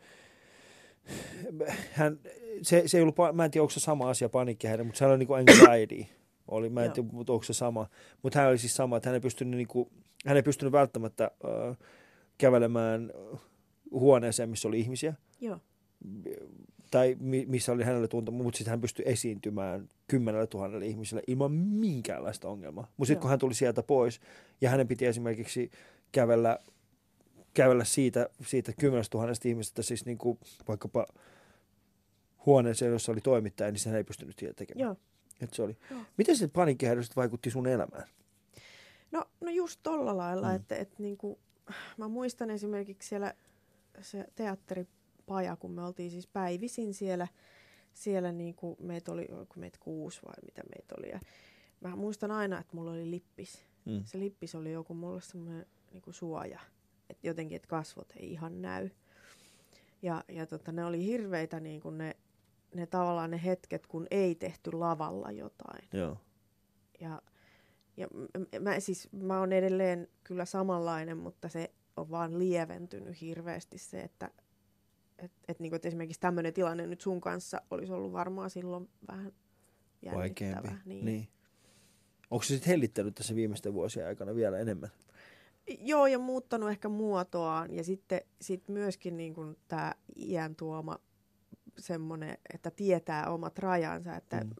hän, 1.91 2.19
se, 2.61 2.83
se 2.85 2.97
ei 2.97 3.01
ollut, 3.01 3.15
mä 3.33 3.45
en 3.45 3.51
tiedä, 3.51 3.63
onko 3.63 3.71
se 3.71 3.79
sama 3.79 4.09
asia 4.09 4.29
paniikkihäiriö, 4.29 4.83
mutta 4.83 4.97
se 4.97 5.05
oli 5.05 5.17
niin 5.17 5.27
kuin 5.27 5.39
anxiety. 5.39 6.05
Oli, 6.47 6.69
mä 6.69 6.83
en 6.83 6.91
tiedä, 6.91 7.09
mutta 7.11 7.33
onko 7.33 7.43
se 7.43 7.53
sama. 7.53 7.89
Mutta 8.23 8.39
hän 8.39 8.49
oli 8.49 8.57
siis 8.57 8.75
sama, 8.75 8.97
että 8.97 9.09
hän 9.09 9.13
ei 9.13 9.21
pystynyt, 9.21 9.57
niin 9.57 9.67
kuin, 9.67 9.89
hän 10.25 10.37
ei 10.37 10.43
pystynyt 10.43 10.71
välttämättä 10.71 11.23
äh, 11.23 11.77
kävelemään 12.37 13.11
huoneeseen, 13.91 14.49
missä 14.49 14.67
oli 14.67 14.79
ihmisiä 14.79 15.13
Joo, 15.41 15.59
tai 16.91 17.17
mi- 17.19 17.45
missä 17.45 17.71
oli 17.71 17.83
hänelle 17.83 18.07
tuntuma, 18.07 18.43
mutta 18.43 18.57
sitten 18.57 18.71
hän 18.71 18.81
pystyi 18.81 19.05
esiintymään 19.07 19.89
kymmenelle 20.07 20.47
tuhannelle 20.47 20.85
ihmiselle 20.85 21.23
ilman 21.27 21.51
minkäänlaista 21.51 22.47
ongelmaa. 22.47 22.91
Mutta 22.97 23.07
sitten 23.07 23.21
kun 23.21 23.29
hän 23.29 23.39
tuli 23.39 23.53
sieltä 23.53 23.83
pois 23.83 24.19
ja 24.61 24.69
hänen 24.69 24.87
piti 24.87 25.05
esimerkiksi 25.05 25.71
kävellä, 26.11 26.59
kävellä 27.53 27.83
siitä, 27.83 28.29
siitä 28.45 28.73
kymmenestä 28.79 29.11
tuhannesta 29.11 29.47
ihmisestä 29.47 29.81
siis 29.81 30.05
niin 30.05 30.17
kuin 30.17 30.39
vaikkapa 30.67 31.05
huoneeseen, 32.45 32.91
jossa 32.91 33.11
oli 33.11 33.21
toimittaja, 33.21 33.71
niin 33.71 33.81
hän 33.85 33.95
ei 33.95 34.03
pystynyt 34.03 34.35
tekemään. 34.55 34.85
joo. 34.87 34.95
Et 35.41 35.53
se 35.53 35.63
oli. 35.63 35.77
Joo. 35.91 35.99
Miten 36.17 36.37
se 36.37 36.47
paniikkihäiriö 36.47 37.03
sitten 37.03 37.21
vaikutti 37.21 37.51
sun 37.51 37.67
elämään? 37.67 38.07
No, 39.11 39.25
no 39.41 39.49
just 39.51 39.79
tolla 39.83 40.17
lailla, 40.17 40.49
Mm. 40.49 40.55
että, 40.55 40.75
että 40.75 40.95
niinku, 40.99 41.39
mä 41.97 42.07
muistan 42.07 42.49
esimerkiksi 42.49 43.09
siellä 43.09 43.33
se 44.01 44.25
teatteripaja, 44.35 45.55
kun 45.55 45.71
me 45.71 45.85
oltiin 45.85 46.11
siis 46.11 46.27
päivisin 46.27 46.93
siellä, 46.93 47.27
siellä 47.93 48.31
niinku 48.31 48.77
meitä 48.79 49.11
oli, 49.11 49.27
oliko 49.31 49.53
meitä 49.57 49.77
kuusi 49.81 50.21
vai 50.25 50.33
mitä 50.45 50.61
meitä 50.75 50.95
oli. 50.97 51.09
Ja 51.09 51.19
mä 51.81 51.95
muistan 51.95 52.31
aina, 52.31 52.59
että 52.59 52.75
mulla 52.75 52.91
oli 52.91 53.11
lippis. 53.11 53.65
Mm. 53.85 54.01
Se 54.05 54.19
lippis 54.19 54.55
oli 54.55 54.71
joku 54.71 54.93
mulle 54.93 55.21
semmoinen 55.21 55.65
niinku 55.91 56.11
suoja, 56.11 56.59
että 57.09 57.27
jotenkin, 57.27 57.55
että 57.55 57.67
kasvot 57.67 58.13
ei 58.15 58.31
ihan 58.31 58.61
näy. 58.61 58.89
Ja, 60.01 60.23
ja 60.27 60.45
tota, 60.45 60.71
ne 60.71 60.85
oli 60.85 61.05
hirveitä 61.05 61.59
niinku 61.59 61.89
ne, 61.89 62.15
ne 62.77 62.85
tavallaan 62.85 63.31
ne 63.31 63.41
hetket, 63.45 63.87
kun 63.87 64.07
ei 64.11 64.35
tehty 64.35 64.71
lavalla 64.71 65.31
jotain. 65.31 65.89
Joo. 65.93 66.17
Ja, 66.99 67.21
ja 67.97 68.07
mä, 68.59 68.79
siis, 68.79 69.09
mä 69.11 69.39
oon 69.39 69.53
edelleen 69.53 70.07
kyllä 70.23 70.45
samanlainen, 70.45 71.17
mutta 71.17 71.49
se 71.49 71.71
on 71.97 72.09
vaan 72.09 72.39
lieventynyt 72.39 73.21
hirveästi 73.21 73.77
se, 73.77 74.01
että 74.01 74.31
et, 75.17 75.31
et, 75.47 75.59
niin 75.59 75.75
et 75.75 75.85
esimerkiksi 75.85 76.19
tämmöinen 76.19 76.53
tilanne 76.53 76.87
nyt 76.87 77.01
sun 77.01 77.21
kanssa 77.21 77.61
olisi 77.71 77.93
ollut 77.93 78.13
varmaan 78.13 78.49
silloin 78.49 78.89
vähän 79.07 79.31
Vaikeampi. 80.13 80.67
jännittävä. 80.67 80.81
Niin. 80.85 81.05
niin. 81.05 81.27
Onko 82.31 82.43
se 82.43 82.47
sitten 82.47 82.69
hellittänyt 82.69 83.15
tässä 83.15 83.35
viimeisten 83.35 83.73
vuosien 83.73 84.07
aikana 84.07 84.35
vielä 84.35 84.59
enemmän? 84.59 84.89
Joo, 85.79 86.07
ja 86.07 86.19
muuttanut 86.19 86.69
ehkä 86.69 86.89
muotoaan. 86.89 87.73
Ja 87.73 87.83
sitten 87.83 88.21
sit 88.41 88.67
myöskin 88.67 89.17
niin 89.17 89.35
tämä 89.67 89.95
iän 90.15 90.55
tuoma 90.55 90.99
semmoinen, 91.79 92.37
että 92.53 92.71
tietää 92.71 93.29
omat 93.29 93.59
rajansa, 93.59 94.15
että 94.15 94.37
Mm. 94.43 94.51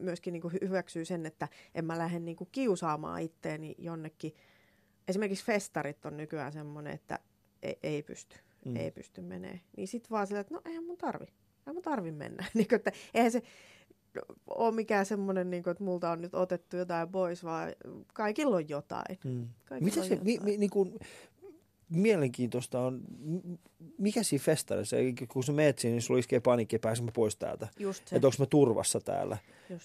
myöskin 0.00 0.32
niin 0.32 0.42
kuin 0.42 0.54
hyväksyy 0.60 1.04
sen, 1.04 1.26
että 1.26 1.48
en 1.74 1.84
mä 1.84 1.98
lähde 1.98 2.18
niin 2.18 2.36
kuin 2.36 2.48
kiusaamaan 2.52 3.22
itteeni 3.22 3.74
jonnekin. 3.78 4.34
Esimerkiksi 5.08 5.44
festarit 5.44 6.06
on 6.06 6.16
nykyään 6.16 6.52
semmoinen, 6.52 6.92
että 6.92 7.18
ei, 7.62 7.78
ei 7.82 8.02
pysty, 8.02 8.36
Mm. 8.64 8.76
ei 8.76 8.90
pysty 8.90 9.20
menee. 9.20 9.60
Niin 9.76 9.88
sitten 9.88 10.10
vaan 10.10 10.26
sillä, 10.26 10.40
että 10.40 10.54
no 10.54 10.60
eihän 10.64 10.84
mun 10.84 10.98
tarvi, 10.98 11.24
eihän 11.26 11.74
mun 11.74 11.82
tarvi 11.82 12.12
mennä. 12.12 12.44
niin 12.54 12.68
kuin, 12.68 12.76
että 12.76 12.92
eihän 13.14 13.32
se 13.32 13.42
ole 14.50 14.74
mikään 14.74 15.06
semmoinen, 15.06 15.50
niin 15.50 15.62
kuin, 15.62 15.72
että 15.72 15.84
multa 15.84 16.10
on 16.10 16.20
nyt 16.20 16.34
otettu 16.34 16.76
jotain 16.76 17.08
pois, 17.08 17.44
vaan 17.44 17.68
kaikilla 18.14 18.56
on 18.56 18.68
jotain. 18.68 19.18
Mm. 19.24 19.48
Kaikilla 19.64 19.84
Mitä 19.90 20.00
on 20.00 20.06
se, 20.06 20.16
mi, 20.24 20.34
jotain. 20.34 20.50
mi, 20.52 20.56
niin 20.56 20.70
kuin, 20.70 20.98
mielenkiintoista 21.90 22.80
on, 22.80 23.00
mikä 23.98 24.22
siinä 24.22 24.42
festareissa, 24.42 24.96
eli 24.96 25.14
kun 25.28 25.44
sä 25.44 25.52
meet 25.52 25.78
siihen, 25.78 25.94
niin 25.94 26.02
sulla 26.02 26.20
iskee 26.20 26.40
paniikki, 26.40 26.78
pääsen 26.78 27.04
mä 27.04 27.10
pois 27.14 27.36
täältä. 27.36 27.68
Just 27.78 28.08
se. 28.08 28.16
Että 28.16 28.28
onko 28.28 28.36
mä 28.38 28.46
turvassa 28.46 29.00
täällä? 29.00 29.38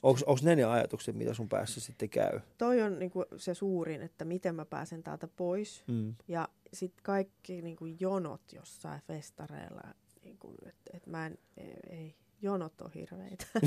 Onko 0.04 0.38
ne 0.42 0.56
ne 0.56 0.64
ajatukset, 0.64 1.16
mitä 1.16 1.34
sun 1.34 1.50
päässä 1.50 1.82
sitten 1.82 2.10
käy? 2.10 2.40
toi 2.58 2.82
on 2.82 3.00
niinku 3.00 3.26
se 3.38 3.54
suurin, 3.54 4.02
että 4.02 4.26
miten 4.26 4.56
mä 4.56 4.66
pääsen 4.66 5.04
täältä 5.04 5.28
pois. 5.28 5.84
Mm. 5.88 6.16
Ja 6.28 6.48
sitten 6.74 7.04
kaikki 7.04 7.62
niinku 7.62 7.86
jonot 8.00 8.42
jossain 8.54 9.02
festareilla, 9.08 9.82
niinku, 10.24 10.54
että 10.66 10.92
et 10.94 11.08
mä 11.08 11.26
en, 11.26 11.38
ei, 11.58 11.74
ei, 11.90 12.16
jonot 12.42 12.82
on 12.82 12.92
hirveitä. 12.96 13.46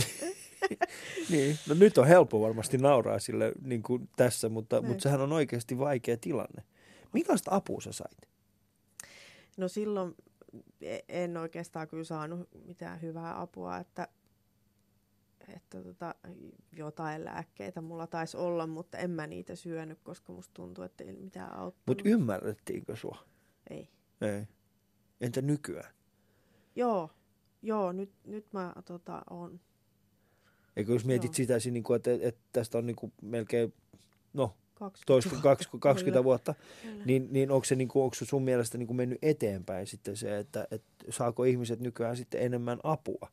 Niin, 1.30 1.59
no 1.68 1.74
nyt 1.74 1.99
on 1.99 2.07
helppo 2.07 2.41
varmasti 2.41 2.78
nauraa 2.78 3.18
sille 3.18 3.53
niin 3.64 3.82
kuin 3.82 4.09
tässä, 4.16 4.49
mutta, 4.49 4.80
Niin. 4.80 4.89
mutta 4.89 5.03
sehän 5.03 5.20
on 5.20 5.32
oikeasti 5.32 5.78
vaikea 5.78 6.16
tilanne. 6.16 6.62
Minkälaista 7.13 7.55
apua 7.55 7.81
sä 7.81 7.93
sait? 7.93 8.29
no 9.59 9.69
silloin 9.69 10.15
e- 10.81 10.99
en 11.09 11.37
oikeastaan 11.37 11.89
kyllä 11.89 12.05
saanut 12.05 12.49
mitään 12.67 13.03
hyvää 13.03 13.41
apua, 13.41 13.79
että, 13.79 14.09
että 15.55 15.83
tota, 15.83 16.15
jotain 16.73 17.25
lääkkeitä 17.25 17.81
mulla 17.81 18.07
taisi 18.07 18.37
olla, 18.37 18.67
mutta 18.67 18.99
en 18.99 19.11
mä 19.11 19.27
niitä 19.27 19.57
syönyt, 19.57 19.99
koska 20.03 20.33
musta 20.33 20.55
tuntuu, 20.55 20.85
että 20.85 21.05
ei 21.05 21.17
mitään 21.17 21.53
auttanut. 21.53 21.87
Mutta 21.87 22.09
ymmärrettiinkö 22.09 22.97
sua? 22.97 23.25
Ei. 23.71 23.89
Ei. 24.21 24.47
Entä 25.21 25.43
nykyään? 25.43 25.95
Joo, 26.77 27.11
joo, 27.63 27.93
nyt, 27.93 28.13
nyt 28.25 28.53
mä 28.53 28.73
tota, 28.85 29.23
on 29.31 29.61
Eikö 30.77 30.93
jos 30.93 31.05
mietit 31.05 31.29
Joo. 31.29 31.35
sitä, 31.35 31.55
että, 31.97 32.29
että 32.29 32.41
tästä 32.53 32.79
on 32.79 32.87
niin 32.87 32.97
kuin 32.97 33.13
melkein, 33.23 33.75
no 34.33 34.47
20 34.47 34.68
toista, 35.07 35.31
vuotta. 35.31 35.43
20, 35.49 35.79
20 35.83 36.05
Kyllä. 36.16 36.24
vuotta, 36.24 36.55
Kyllä. 36.83 37.05
niin, 37.05 37.29
niin 37.31 37.51
onko 37.51 37.64
se, 37.64 37.74
niin 37.76 37.89
kuin, 37.89 38.03
onko 38.03 38.14
sun 38.22 38.43
mielestä 38.43 38.79
niin 38.79 38.87
kuin 38.87 38.97
mennyt 38.97 39.18
eteenpäin 39.22 39.87
sitten 39.87 40.16
se, 40.16 40.39
että, 40.39 40.68
että 40.70 41.05
saako 41.11 41.45
ihmiset 41.45 41.81
nykyään 41.81 42.16
sitten 42.16 42.43
enemmän 42.43 42.79
apua, 42.83 43.29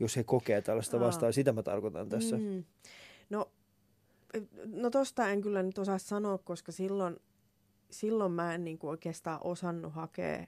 jos 0.00 0.16
he 0.16 0.24
kokee 0.24 0.62
tällaista 0.62 0.96
Aa. 0.96 1.02
vastaan. 1.02 1.32
Sitä 1.32 1.52
mä 1.52 1.62
tarkoitan 1.62 2.08
tässä. 2.08 2.36
Mm. 2.36 2.64
No, 3.30 3.50
no 4.66 4.90
tosta 4.90 5.28
en 5.28 5.40
kyllä 5.40 5.62
nyt 5.62 5.78
osaa 5.78 5.98
sanoa, 5.98 6.38
koska 6.38 6.72
silloin, 6.72 7.16
silloin 7.90 8.32
mä 8.32 8.54
en 8.54 8.64
niin 8.64 8.78
kuin 8.78 8.90
oikeastaan 8.90 9.40
osannut 9.44 9.92
hakea. 9.94 10.46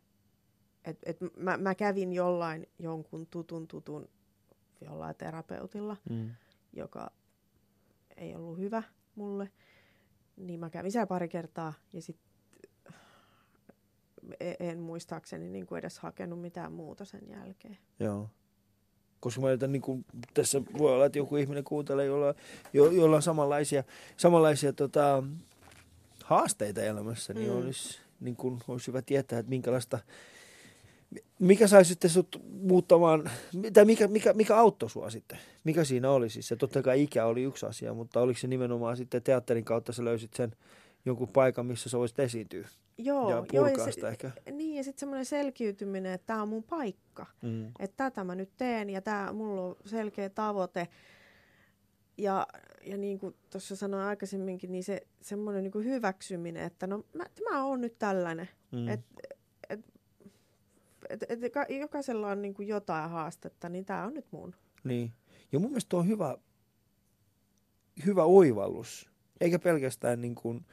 Et, 0.84 0.98
et 1.06 1.16
mä, 1.36 1.56
mä 1.56 1.74
kävin 1.74 2.12
jollain 2.12 2.66
jonkun 2.78 3.26
tutun 3.26 3.68
tutun 3.68 4.08
jollain 4.80 5.14
terapeutilla, 5.16 5.96
Mm. 6.10 6.30
joka 6.72 7.10
ei 8.16 8.34
ollut 8.34 8.58
hyvä 8.58 8.82
mulle. 9.14 9.48
Niin 10.38 10.60
mä 10.60 10.70
kävin 10.70 10.92
siellä 10.92 11.06
pari 11.06 11.28
kertaa 11.28 11.72
ja 11.92 12.02
sitten 12.02 12.28
en 14.60 14.78
muistaakseni 14.78 15.48
niin 15.48 15.66
kuin 15.66 15.78
edes 15.78 15.98
hakenut 15.98 16.40
mitään 16.40 16.72
muuta 16.72 17.04
sen 17.04 17.20
jälkeen. 17.30 17.78
Joo. 18.00 18.30
Koska 19.20 19.40
mä 19.40 19.48
yritän, 19.48 19.72
niin 19.72 19.82
kuin, 19.82 20.04
tässä 20.34 20.62
voi 20.78 20.92
olla, 20.92 21.06
että 21.06 21.18
joku 21.18 21.36
ihminen 21.36 21.64
kuuntelee, 21.64 22.06
jolla, 22.06 22.34
jo, 22.72 22.90
jolla 22.90 23.16
on 23.16 23.22
samanlaisia, 23.22 23.84
samanlaisia 24.16 24.72
tota, 24.72 25.22
haasteita 26.24 26.82
elämässä, 26.82 27.34
niin 27.34 27.50
Mm. 27.50 27.56
olisi, 27.58 27.98
niin 28.20 28.36
kuin, 28.36 28.60
olisi 28.68 28.86
hyvä 28.86 29.02
tietää, 29.02 29.38
että 29.38 29.50
minkälaista, 29.50 29.98
mikä 31.38 31.66
sai 31.66 31.84
sitten 31.84 32.10
sut 32.10 32.42
muuttamaan, 32.50 33.30
tai 33.72 33.84
mikä, 33.84 34.08
mikä, 34.08 34.32
mikä 34.32 34.56
auttoi 34.56 34.90
sua 34.90 35.10
sitten? 35.10 35.38
Mikä 35.64 35.84
siinä 35.84 36.10
oli 36.10 36.30
siis? 36.30 36.48
Se 36.48 36.56
totta 36.56 36.82
kai 36.82 37.02
ikä 37.02 37.26
oli 37.26 37.42
yksi 37.42 37.66
asia, 37.66 37.94
mutta 37.94 38.20
oliko 38.20 38.38
se 38.38 38.46
nimenomaan 38.46 38.96
sitten 38.96 39.22
teatterin 39.22 39.64
kautta 39.64 39.92
sä 39.92 40.04
löysit 40.04 40.34
sen 40.34 40.56
jonkun 41.04 41.28
paikan, 41.28 41.66
missä 41.66 41.88
sä 41.88 41.98
voisit 41.98 42.18
esiintyä 42.18 42.68
Joo, 42.98 43.30
ja 43.30 43.44
joo, 43.52 43.66
ja 43.66 43.92
sitä 43.92 44.08
ehkä? 44.08 44.30
Niin, 44.52 44.76
ja 44.76 44.84
sitten 44.84 45.00
semmoinen 45.00 45.24
selkiytyminen, 45.24 46.12
että 46.12 46.26
tämä 46.26 46.42
on 46.42 46.48
mun 46.48 46.62
paikka. 46.62 47.26
Mm. 47.42 47.66
Että 47.78 48.04
tätä 48.04 48.24
mä 48.24 48.34
nyt 48.34 48.50
teen 48.56 48.90
ja 48.90 49.02
tää, 49.02 49.32
mulla 49.32 49.62
on 49.62 49.76
selkeä 49.84 50.30
tavoite. 50.30 50.88
Ja, 52.16 52.46
ja 52.84 52.96
niin 52.96 53.18
kuin 53.18 53.34
tuossa 53.50 53.76
sanoin 53.76 54.02
aikaisemminkin, 54.02 54.72
niin 54.72 54.84
se 54.84 55.00
semmoinen 55.20 55.62
niin 55.62 55.84
hyväksyminen, 55.84 56.64
että 56.64 56.86
no 56.86 57.04
mä, 57.12 57.24
mä 57.50 57.64
oon 57.64 57.80
nyt 57.80 57.98
tällainen. 57.98 58.48
Mm. 58.72 58.88
Et, 58.88 59.00
et, 59.00 59.27
et, 61.08 61.24
et, 61.28 61.52
ka- 61.52 61.66
jokaisella 61.68 62.30
on 62.30 62.42
niin 62.42 62.54
kuin 62.54 62.68
jotain 62.68 63.10
haastetta, 63.10 63.68
niin 63.68 63.84
tämä 63.84 64.04
on 64.04 64.14
nyt 64.14 64.26
mun. 64.30 64.54
Niin. 64.84 65.12
Ja 65.52 65.58
mun 65.58 65.70
mielestä 65.70 65.88
tuo 65.88 66.00
on 66.00 66.08
hyvä, 66.08 66.36
hyvä 68.06 68.24
oivallus. 68.24 69.10
Eikä 69.40 69.58
pelkästään 69.58 70.20
niin 70.20 70.34
kuin 70.34 70.66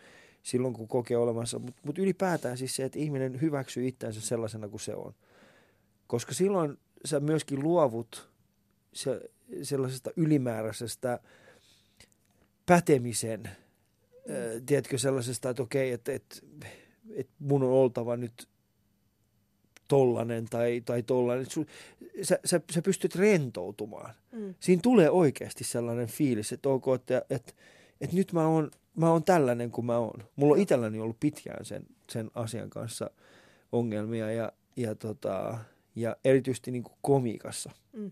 silloin, 0.43 0.73
kun 0.73 0.88
kokee 0.88 1.17
olemassa, 1.17 1.59
mutta 1.59 1.81
mut 1.86 1.99
ylipäätään 1.99 2.57
siis 2.57 2.75
se, 2.75 2.83
että 2.83 2.99
ihminen 2.99 3.41
hyväksyy 3.41 3.88
itseänsä 3.88 4.21
sellaisena 4.21 4.69
kuin 4.69 4.79
se 4.79 4.95
on. 4.95 5.13
Koska 6.07 6.33
silloin 6.33 6.77
sä 7.05 7.19
myöskin 7.19 7.63
luovut 7.63 8.29
se, 8.93 9.21
sellaisesta 9.63 10.11
ylimääräisestä 10.15 11.19
pätemisen, 12.65 13.39
mm. 13.39 14.36
äh, 14.36 14.61
tiedätkö, 14.65 14.97
sellaisesta, 14.97 15.49
että 15.49 15.63
okei, 15.63 15.91
että, 15.91 16.13
että, 16.13 16.36
että 17.15 17.33
mun 17.39 17.63
on 17.63 17.69
oltava 17.69 18.17
nyt 18.17 18.47
tollanen 19.88 20.45
tai, 20.49 20.81
tai 20.86 21.03
tollanen. 21.03 21.45
Sä, 22.21 22.39
sä, 22.45 22.61
sä 22.71 22.81
pystyt 22.81 23.15
rentoutumaan. 23.15 24.13
Mm. 24.31 24.55
Siinä 24.59 24.79
tulee 24.83 25.09
oikeasti 25.09 25.63
sellainen 25.63 26.07
fiilis, 26.07 26.51
että 26.51 26.69
ok, 26.69 26.86
että, 26.95 27.25
että, 27.29 27.53
että 28.01 28.15
nyt 28.15 28.33
mä 28.33 28.47
oon, 28.47 28.71
mä 28.95 29.11
oon 29.11 29.23
tällainen 29.23 29.71
kuin 29.71 29.86
mä 29.86 29.97
oon. 29.97 30.23
Mulla 30.36 30.53
on 30.53 30.61
itselläni 30.61 30.99
ollut 30.99 31.19
pitkään 31.19 31.65
sen, 31.65 31.83
sen 32.09 32.31
asian 32.33 32.69
kanssa 32.69 33.11
ongelmia 33.71 34.31
ja, 34.31 34.51
ja, 34.75 34.95
tota, 34.95 35.57
ja 35.95 36.15
erityisesti 36.25 36.71
niin 36.71 36.83
kuin 36.83 36.97
komiikassa. 37.01 37.71
Mm. 37.93 38.11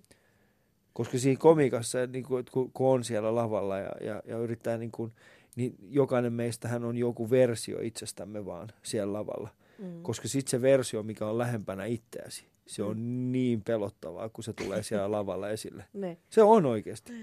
Koska 0.94 1.18
siinä 1.18 1.40
komiikassa, 1.40 1.98
niin 2.08 2.24
kuin, 2.24 2.46
kun, 2.52 2.72
kun 2.72 2.88
on 2.90 3.04
siellä 3.04 3.36
lavalla 3.36 3.80
ja, 3.80 3.92
ja, 4.02 4.22
ja 4.26 4.38
yrittää, 4.38 4.78
niin, 4.78 4.92
kuin, 4.92 5.12
niin 5.56 5.76
jokainen 5.90 6.34
meistähän 6.34 6.84
on 6.84 6.98
joku 6.98 7.30
versio 7.30 7.80
itsestämme 7.82 8.46
vaan 8.46 8.70
siellä 8.84 9.14
lavalla. 9.14 9.50
Mm. 9.80 10.04
Koska 10.04 10.28
sitten 10.28 10.52
se 10.52 10.62
versio, 10.62 11.04
mikä 11.04 11.28
on 11.28 11.38
lähempänä 11.38 11.86
itseäsi, 11.86 12.46
se 12.68 12.84
on 12.84 13.32
niin 13.32 13.62
pelottavaa, 13.64 14.30
kun 14.30 14.44
se 14.44 14.54
tulee 14.54 14.84
siellä 14.84 15.12
lavalla 15.12 15.50
esille. 15.50 15.86
Ne. 15.94 16.18
Se 16.30 16.42
on 16.44 16.66
oikeasti. 16.66 17.14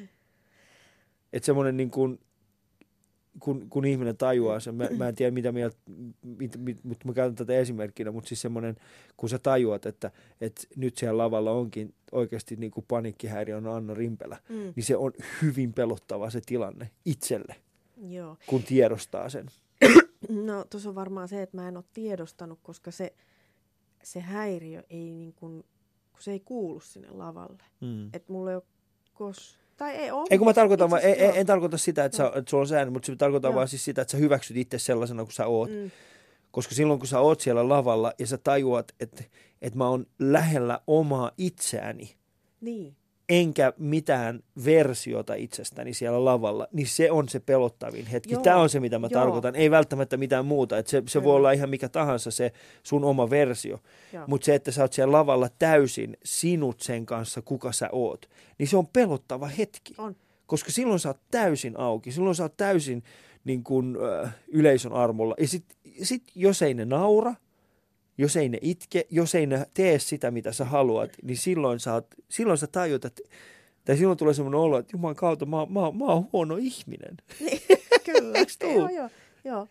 Että 1.32 1.46
semmoinen 1.46 1.76
niin 1.76 1.90
kuin, 1.90 2.18
kun, 3.40 3.70
kun 3.70 3.84
ihminen 3.84 4.16
tajuaa 4.16 4.60
sen, 4.60 4.74
mä, 4.74 4.88
mä 4.96 5.08
en 5.08 5.14
tiedä 5.14 5.30
mitä 5.30 5.52
mieltä, 5.52 5.76
mit, 6.22 6.56
mit, 6.56 6.84
mutta 6.84 7.08
mä 7.08 7.14
käytän 7.14 7.34
tätä 7.34 7.52
esimerkkinä, 7.58 8.10
mutta 8.10 8.28
siis 8.28 8.40
semmoinen, 8.40 8.76
kun 9.16 9.28
sä 9.28 9.38
tajuat, 9.38 9.86
että, 9.86 10.10
että 10.40 10.62
nyt 10.76 10.96
siellä 10.98 11.18
lavalla 11.18 11.52
onkin 11.52 11.94
oikeasti 12.12 12.56
niin 12.56 12.70
kuin 12.70 12.84
paniikkihäiriö 12.88 13.56
on 13.56 13.66
Anna 13.66 13.94
Rimpelä, 13.94 14.36
Mm. 14.48 14.72
niin 14.76 14.84
se 14.84 14.96
on 14.96 15.12
hyvin 15.42 15.72
pelottava 15.72 16.30
se 16.30 16.40
tilanne 16.46 16.90
itselle, 17.04 17.54
Joo. 18.08 18.36
kun 18.46 18.62
tiedostaa 18.62 19.28
sen. 19.28 19.46
No 20.30 20.64
tuossa 20.64 20.88
on 20.88 20.94
varmaan 20.94 21.28
se, 21.28 21.42
että 21.42 21.56
mä 21.56 21.68
en 21.68 21.76
ole 21.76 21.84
tiedostanut, 21.92 22.58
koska 22.62 22.90
se, 22.90 23.14
se 24.02 24.20
häiriö 24.20 24.82
ei 24.90 25.12
niin 25.12 25.32
kuin, 25.32 25.64
kun 26.12 26.22
se 26.22 26.32
ei 26.32 26.40
kuulu 26.40 26.80
sinne 26.80 27.08
lavalle. 27.10 27.62
Mm. 27.80 28.06
Että 28.12 28.32
mulla 28.32 28.50
ei 28.50 28.56
ole 28.56 28.64
kos... 29.14 29.60
Tai 29.76 29.94
ei 29.94 30.10
ole. 30.10 30.26
Ei 30.30 30.38
kun 30.38 30.46
mä 30.46 30.54
tarkoitan, 30.54 30.90
vaan, 30.90 31.02
en, 31.04 31.14
en, 31.18 31.32
en 31.34 31.46
tarkoita 31.46 31.78
sitä, 31.78 32.04
että, 32.04 32.16
sä, 32.16 32.26
että 32.26 32.50
sulla 32.50 32.60
on 32.60 32.66
säännö, 32.68 32.90
mutta 32.90 33.06
se 33.06 33.16
tarkoittaa 33.16 33.48
Joo. 33.48 33.56
vaan 33.56 33.68
siis 33.68 33.84
sitä, 33.84 34.02
että 34.02 34.12
sä 34.12 34.18
hyväksyt 34.18 34.56
itse 34.56 34.78
sellaisena 34.78 35.24
kuin 35.24 35.32
sä 35.32 35.46
oot. 35.46 35.70
Mm. 35.70 35.90
Koska 36.50 36.74
silloin 36.74 36.98
kun 36.98 37.08
sä 37.08 37.20
oot 37.20 37.40
siellä 37.40 37.68
lavalla 37.68 38.12
ja 38.18 38.26
sä 38.26 38.38
tajuat, 38.38 38.92
että, 39.00 39.24
että 39.62 39.78
mä 39.78 39.88
oon 39.88 40.06
lähellä 40.18 40.80
omaa 40.86 41.30
itseäni, 41.38 42.16
Niin. 42.60 42.96
Enkä 43.30 43.72
mitään 43.78 44.40
versiota 44.64 45.34
itsestäni 45.34 45.94
siellä 45.94 46.24
lavalla, 46.24 46.68
niin 46.72 46.86
se 46.86 47.10
on 47.10 47.28
se 47.28 47.40
pelottavin 47.40 48.06
hetki. 48.06 48.32
Joo, 48.32 48.42
Tämä 48.42 48.56
on 48.56 48.68
se, 48.68 48.80
mitä 48.80 48.98
mä 48.98 49.08
joo. 49.10 49.20
tarkoitan. 49.20 49.56
Ei 49.56 49.70
välttämättä 49.70 50.16
mitään 50.16 50.46
muuta. 50.46 50.78
Et 50.78 50.86
se 50.86 51.02
se 51.06 51.22
voi 51.24 51.36
olla 51.36 51.52
ihan 51.52 51.70
mikä 51.70 51.88
tahansa 51.88 52.30
se 52.30 52.52
sun 52.82 53.04
oma 53.04 53.30
versio. 53.30 53.78
Mutta 54.26 54.44
se, 54.44 54.54
että 54.54 54.70
sä 54.70 54.82
oot 54.82 54.92
siellä 54.92 55.12
lavalla 55.12 55.48
täysin 55.58 56.16
sinut 56.24 56.80
sen 56.80 57.06
kanssa, 57.06 57.42
kuka 57.42 57.72
sä 57.72 57.88
oot, 57.92 58.30
niin 58.58 58.68
se 58.68 58.76
on 58.76 58.86
pelottava 58.86 59.46
hetki. 59.46 59.94
On. 59.98 60.16
Koska 60.46 60.72
silloin 60.72 61.00
sä 61.00 61.08
oot 61.08 61.20
täysin 61.30 61.80
auki. 61.80 62.12
Silloin 62.12 62.34
sä 62.34 62.42
oot 62.42 62.56
täysin 62.56 63.02
niin 63.44 63.64
kuin, 63.64 63.96
äh, 64.24 64.34
yleisön 64.48 64.92
armolla. 64.92 65.34
Ja 65.38 65.48
sit, 65.48 65.64
sit 66.02 66.22
jos 66.34 66.62
ei 66.62 66.74
ne 66.74 66.84
naura, 66.84 67.34
jos 68.20 68.36
ei 68.36 68.48
ne 68.48 68.58
itke, 68.62 69.06
jos 69.10 69.34
ei 69.34 69.46
ne 69.46 69.66
tee 69.74 69.98
sitä, 69.98 70.30
mitä 70.30 70.52
sä 70.52 70.64
haluat, 70.64 71.10
niin 71.22 71.36
silloin 71.36 71.80
sä, 71.80 71.94
oot, 71.94 72.06
silloin 72.28 72.58
sä 72.58 72.66
tajut, 72.66 73.04
että 73.04 73.22
tai 73.84 73.96
silloin 73.96 74.18
tulee 74.18 74.34
semmoinen 74.34 74.60
olo, 74.60 74.78
että 74.78 74.90
Jumalan 74.96 75.16
kautta 75.16 75.46
mä, 75.46 75.56
mä, 75.56 75.80
mä 75.80 76.04
oon 76.04 76.28
huono 76.32 76.56
ihminen. 76.56 77.16
Niin, 77.40 77.60
Kyllä. 78.06 78.38
Eiks 78.38 78.58
tuu? 78.58 78.70
joo, 78.70 78.88
joo, 78.88 79.08
joo. 79.44 79.68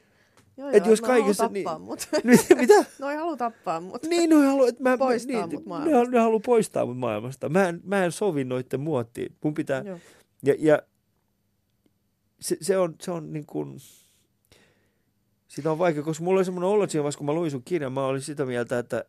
Joo, 0.57 0.69
Et 0.69 0.83
joo, 0.85 0.89
jos 0.89 1.01
mä 1.01 1.07
haluan 1.07 1.21
kaikessa- 1.23 1.43
tappaa 1.43 1.77
niin- 1.77 1.85
mut. 1.85 2.07
Nyt, 2.23 2.39
mitä? 2.57 2.85
No 2.99 3.09
ei 3.09 3.17
halua 3.17 3.37
tappaa 3.37 3.81
mut. 3.81 4.03
Niin, 4.03 4.29
no 4.29 4.41
haluaa, 4.41 4.67
että 4.69 4.83
mä, 4.83 4.97
Poistaa 4.97 5.47
niin, 5.47 5.55
mut 5.55 5.63
ne, 5.65 5.69
maailmasta. 5.69 6.11
ne 6.11 6.19
haluaa 6.19 6.39
poistaa 6.45 6.85
mut 6.85 6.97
maailmasta. 6.97 7.49
Mä 7.49 7.69
en, 7.69 7.81
mä 7.83 8.05
en 8.05 8.11
sovi 8.11 8.43
noitten 8.43 8.79
muottiin. 8.79 9.35
Mun 9.43 9.53
pitää, 9.53 9.81
Joo. 9.85 9.99
ja, 10.43 10.55
ja 10.59 10.81
se, 12.41 12.57
se, 12.61 12.77
on, 12.77 12.95
se 13.01 13.11
on 13.11 13.33
niin 13.33 13.45
kuin, 13.45 13.75
sitä 15.49 15.71
on 15.71 15.79
vaikea, 15.79 16.03
koska 16.03 16.23
mulla 16.23 16.37
oli 16.39 16.45
semmoinen 16.45 16.69
olo 16.69 16.87
siinä 16.87 17.03
vaiheessa, 17.03 17.17
kun 17.17 17.25
mä 17.25 17.33
luin 17.33 17.51
sun 17.51 17.63
kirjan, 17.65 17.93
mä 17.93 18.05
olin 18.05 18.21
sitä 18.21 18.45
mieltä, 18.45 18.79
että 18.79 19.05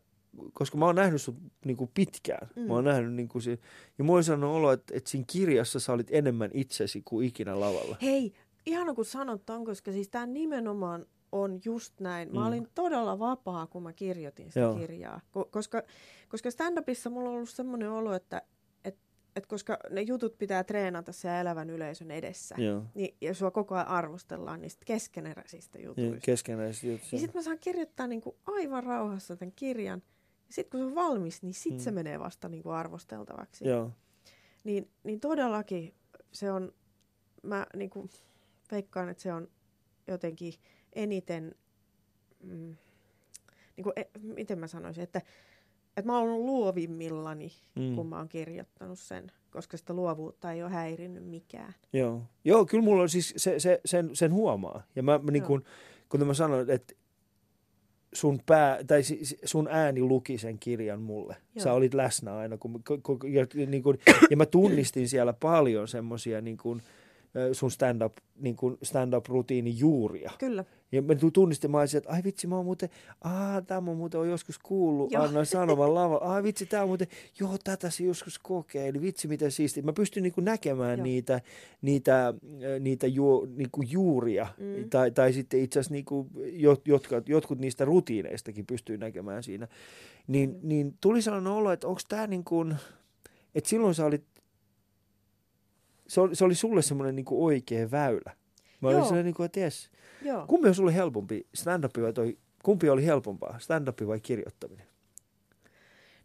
koska 0.53 0.77
mä 0.77 0.85
oon 0.85 0.95
nähnyt 0.95 1.21
sut 1.21 1.35
niin 1.65 1.77
kuin 1.77 1.89
pitkään. 1.93 2.47
Mm. 2.55 2.61
Mä 2.61 2.73
oon 2.73 2.83
nähnyt 2.83 3.13
niin 3.13 3.27
kuin 3.27 3.41
se, 3.41 3.59
ja 3.97 4.03
mulla 4.03 4.17
oli 4.17 4.23
sellainen 4.23 4.49
olo, 4.49 4.71
että, 4.71 4.93
että 4.97 5.09
siinä 5.09 5.25
kirjassa 5.31 5.79
sä 5.79 5.93
olit 5.93 6.07
enemmän 6.11 6.49
itsesi 6.53 7.01
kuin 7.05 7.27
ikinä 7.27 7.59
lavalla. 7.59 7.97
Hei, 8.01 8.33
ihana 8.65 8.93
kun 8.93 9.05
sanot 9.05 9.45
ton, 9.45 9.65
koska 9.65 9.91
siis 9.91 10.09
tämä 10.09 10.25
nimenomaan 10.25 11.05
on 11.31 11.59
just 11.65 11.99
näin. 11.99 12.33
Mä 12.33 12.39
Mm. 12.39 12.47
olin 12.47 12.67
todella 12.75 13.19
vapaa, 13.19 13.67
kun 13.67 13.83
mä 13.83 13.93
kirjoitin 13.93 14.47
sitä. 14.47 14.59
Joo. 14.59 14.75
kirjaa. 14.75 15.21
Ko- 15.37 15.47
koska, 15.51 15.83
koska 16.29 16.49
stand-upissa 16.49 17.09
mulla 17.09 17.29
on 17.29 17.35
ollut 17.35 17.49
semmoinen 17.49 17.91
olo, 17.91 18.13
että 18.13 18.41
et, 19.35 19.45
koska 19.45 19.77
ne 19.89 20.01
jutut 20.01 20.37
pitää 20.37 20.63
treenata 20.63 21.11
siellä 21.11 21.41
elävän 21.41 21.69
yleisön 21.69 22.11
edessä, 22.11 22.55
Joo. 22.57 22.83
niin, 22.95 23.15
ja 23.21 23.33
sua 23.33 23.51
koko 23.51 23.75
ajan 23.75 23.87
arvostellaan 23.87 24.61
niistä 24.61 24.85
keskeneräisistä 24.85 25.79
jutuista. 25.79 26.11
Niin, 26.11 26.21
keskenäiset 26.21 26.83
jutut. 26.83 27.11
Ja 27.11 27.19
sitten 27.19 27.39
mä 27.39 27.43
saan 27.43 27.59
kirjoittaa 27.59 28.07
niinku 28.07 28.37
aivan 28.45 28.83
rauhassa 28.83 29.35
tämän 29.35 29.53
kirjan. 29.55 30.03
Ja 30.47 30.53
sitten 30.53 30.71
kun 30.71 30.79
se 30.79 30.85
on 30.85 30.95
valmis, 30.95 31.43
niin 31.43 31.53
sitten 31.53 31.81
mm. 31.81 31.83
se 31.83 31.91
menee 31.91 32.19
vasta 32.19 32.49
niinku 32.49 32.69
arvosteltavaksi. 32.69 33.67
Joo. 33.67 33.91
Niin, 34.63 34.89
niin 35.03 35.19
todellakin 35.19 35.93
se 36.31 36.51
on, 36.51 36.73
mä 37.43 37.67
niinku 37.75 38.09
veikkaan, 38.71 39.09
että 39.09 39.23
se 39.23 39.33
on 39.33 39.47
jotenkin 40.07 40.53
eniten, 40.93 41.55
mm, 42.43 42.75
niinku, 43.77 43.91
e, 43.95 44.03
miten 44.21 44.59
mä 44.59 44.67
sanoisin, 44.67 45.03
että, 45.03 45.21
että 45.97 46.05
mä 46.11 46.19
oon 46.19 46.29
ollut 46.29 46.45
luovimmillani, 46.45 47.51
Mm. 47.75 47.95
kun 47.95 48.07
mä 48.07 48.17
oon 48.17 48.29
kirjoittanut 48.29 48.99
sen. 48.99 49.31
koska 49.51 49.77
sitä 49.77 49.93
luovuutta 49.93 50.51
ei 50.51 50.63
ole 50.63 50.71
häirinnyt 50.71 51.25
mikään. 51.25 51.73
Joo. 51.93 52.21
Joo, 52.45 52.65
kyllä 52.65 52.83
mulla 52.83 53.01
on 53.01 53.09
siis 53.09 53.33
se, 53.37 53.59
se, 53.59 53.81
sen, 53.85 54.09
sen 54.15 54.33
huomaa. 54.33 54.83
Ja 54.95 55.03
mä, 55.03 55.19
mä 55.23 55.31
niin 55.31 55.43
kun, 55.43 55.63
kun 56.09 56.27
mä 56.27 56.33
sanoin, 56.33 56.69
että 56.69 56.93
sun, 58.13 58.39
pää, 58.45 58.83
tai 58.83 59.01
sun 59.45 59.67
ääni 59.71 60.01
luki 60.01 60.37
sen 60.37 60.59
kirjan 60.59 61.01
mulle. 61.01 61.35
Joo. 61.55 61.63
Sä 61.63 61.73
olit 61.73 61.93
läsnä 61.93 62.35
aina. 62.37 62.57
Kun, 62.57 62.81
kun, 62.87 63.01
kun, 63.01 63.33
ja, 63.33 63.47
niin 63.67 63.83
kun, 63.83 63.97
ja 64.29 64.37
mä 64.37 64.45
tunnistin 64.45 65.09
siellä 65.09 65.33
paljon 65.33 65.87
semmoisia 65.87 66.41
niin 66.41 66.57
kun, 66.57 66.81
sun 67.51 67.71
stand-up, 67.71 68.13
niin 68.39 68.55
stand-up-rutiinin 68.83 69.79
juuria. 69.79 70.31
Kyllä. 70.39 70.65
Ja 70.91 71.01
mä 71.01 71.15
tu- 71.15 71.31
tunnistin, 71.31 71.71
mä 71.71 71.79
olisin, 71.79 71.97
että 71.97 72.09
ai 72.09 72.23
vitsi, 72.23 72.47
mä 72.47 72.55
oon 72.55 72.65
muuten, 72.65 72.89
aa, 73.23 73.61
tämä 73.61 73.77
on 73.91 73.97
muuten 73.97 74.19
on 74.19 74.29
joskus 74.29 74.59
kuullut 74.59 75.11
Joo. 75.11 75.23
Anna 75.23 75.45
sanovan 75.45 75.95
lava. 75.95 76.15
Ai 76.15 76.43
vitsi, 76.43 76.65
tämä 76.65 76.83
on 76.83 76.89
muuten, 76.89 77.07
joo, 77.39 77.57
tätä 77.63 77.89
se 77.89 78.03
joskus 78.03 78.39
kokeili, 78.39 79.01
vitsi 79.01 79.27
miten 79.27 79.51
siisti. 79.51 79.81
Mä 79.81 79.93
pystyn 79.93 80.23
niinku 80.23 80.41
näkemään 80.41 80.99
Joo. 80.99 81.03
niitä, 81.03 81.41
niitä, 81.81 82.33
niitä 82.79 83.07
ju, 83.07 83.47
niinku 83.55 83.81
juuria, 83.81 84.47
Mm. 84.57 84.89
tai, 84.89 85.11
tai 85.11 85.33
sitten 85.33 85.59
itse 85.59 85.79
asiassa 85.79 85.93
niinku, 85.93 86.27
jot, 86.53 86.87
jotka, 86.87 87.21
jotkut 87.25 87.59
niistä 87.59 87.85
rutiineistakin 87.85 88.65
pystyy 88.65 88.97
näkemään 88.97 89.43
siinä. 89.43 89.67
Niin, 90.27 90.49
Mm. 90.49 90.59
niin 90.63 90.97
tuli 91.01 91.21
sellainen 91.21 91.51
olo, 91.53 91.71
että 91.71 91.87
onko 91.87 92.01
tämä 92.09 92.27
niin 92.27 92.43
kuin, 92.43 92.75
että 93.55 93.69
silloin 93.69 93.95
sä 93.95 94.05
olit, 94.05 94.23
se 96.07 96.21
oli, 96.21 96.35
se 96.35 96.45
oli 96.45 96.55
sulle 96.55 96.81
semmoinen 96.81 97.15
niinku 97.15 97.45
oikea 97.45 97.91
väylä. 97.91 98.35
Mä 98.81 98.87
olin 98.89 98.99
sellainen, 99.01 99.25
niinku, 99.25 99.43
että 99.43 99.59
jes, 99.59 99.90
Joo. 100.21 100.47
Kumpi 100.47 100.67
on 100.67 100.75
sulle 100.75 100.95
helpompi, 100.95 101.47
stand-up 101.55 101.91
vai 102.01 102.13
toi, 102.13 102.37
kumpi 102.63 102.89
oli 102.89 103.05
helpompaa, 103.05 103.59
stand-up 103.59 103.97
vai 104.07 104.19
kirjoittaminen? 104.19 104.85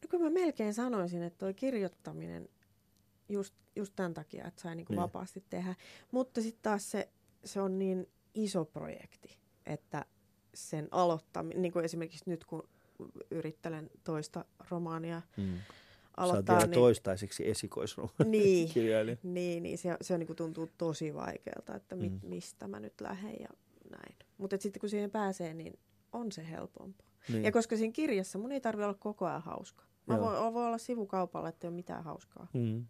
No 0.03 0.09
kyllä 0.09 0.25
mä 0.25 0.31
melkein 0.31 0.75
sanoisin, 0.75 1.23
että 1.23 1.39
toi 1.39 1.55
kirjoittaminen 1.55 2.49
just, 3.29 3.55
just 3.77 3.93
tämän 3.97 4.15
takia, 4.15 4.47
että 4.47 4.63
sai 4.63 4.77
niinku 4.77 4.93
Niin. 4.93 5.01
vapaasti 5.03 5.45
tehdä. 5.51 5.75
Mutta 6.13 6.41
sitten 6.43 6.63
taas 6.63 6.91
se, 6.91 7.09
se 7.45 7.61
on 7.61 7.79
niin 7.79 8.09
iso 8.35 8.65
projekti, 8.65 9.39
että 9.67 10.05
sen 10.55 10.89
aloittaminen, 10.91 11.63
niin 11.63 11.73
kuin 11.73 11.85
esimerkiksi 11.85 12.31
nyt 12.31 12.45
kun 12.45 12.69
yrittelen 13.31 13.91
toista 14.05 14.45
romaania 14.71 15.23
Mm. 15.37 15.57
Sä 16.17 16.23
oot 16.23 16.31
aloittaa, 16.31 16.59
niin, 16.61 16.71
toistaiseksi 16.71 17.49
esikoisromaani 17.51 18.25
niin, 18.31 18.69
niin, 19.23 19.63
niin 19.63 19.79
se, 19.79 19.97
se 20.01 20.15
on, 20.15 20.21
niin 20.21 20.27
kuin 20.27 20.37
tuntuu 20.37 20.69
tosi 20.79 21.15
vaikealta, 21.15 21.75
että 21.75 21.97
mit, 21.97 22.13
Mm. 22.23 22.29
mistä 22.29 22.69
mä 22.69 22.81
nyt 22.81 23.01
lähden 23.01 23.37
ja 23.41 23.49
näin. 23.91 24.17
Mutta 24.39 24.57
sitten 24.61 24.81
kun 24.81 24.89
siihen 24.89 25.11
pääsee, 25.11 25.55
niin 25.55 25.79
on 26.13 26.33
se 26.33 26.51
helpompaa. 26.51 27.07
Niin. 27.29 27.45
Ja 27.45 27.53
koska 27.53 27.77
siinä 27.77 27.93
kirjassa 27.93 28.39
mun 28.39 28.53
ei 28.53 28.61
tarvi 28.61 28.83
olla 28.85 28.95
koko 28.95 29.27
ajan 29.27 29.43
hauska. 29.43 29.85
Mä 30.07 30.21
voin, 30.21 30.55
voi 30.55 30.67
olla 30.67 30.79
sivukaupalla, 30.79 31.49
että 31.49 31.67
ei 31.67 31.69
ole 31.69 31.77
mitään 31.77 32.05
hauskaa. 32.05 32.49
Mm. 32.53 32.87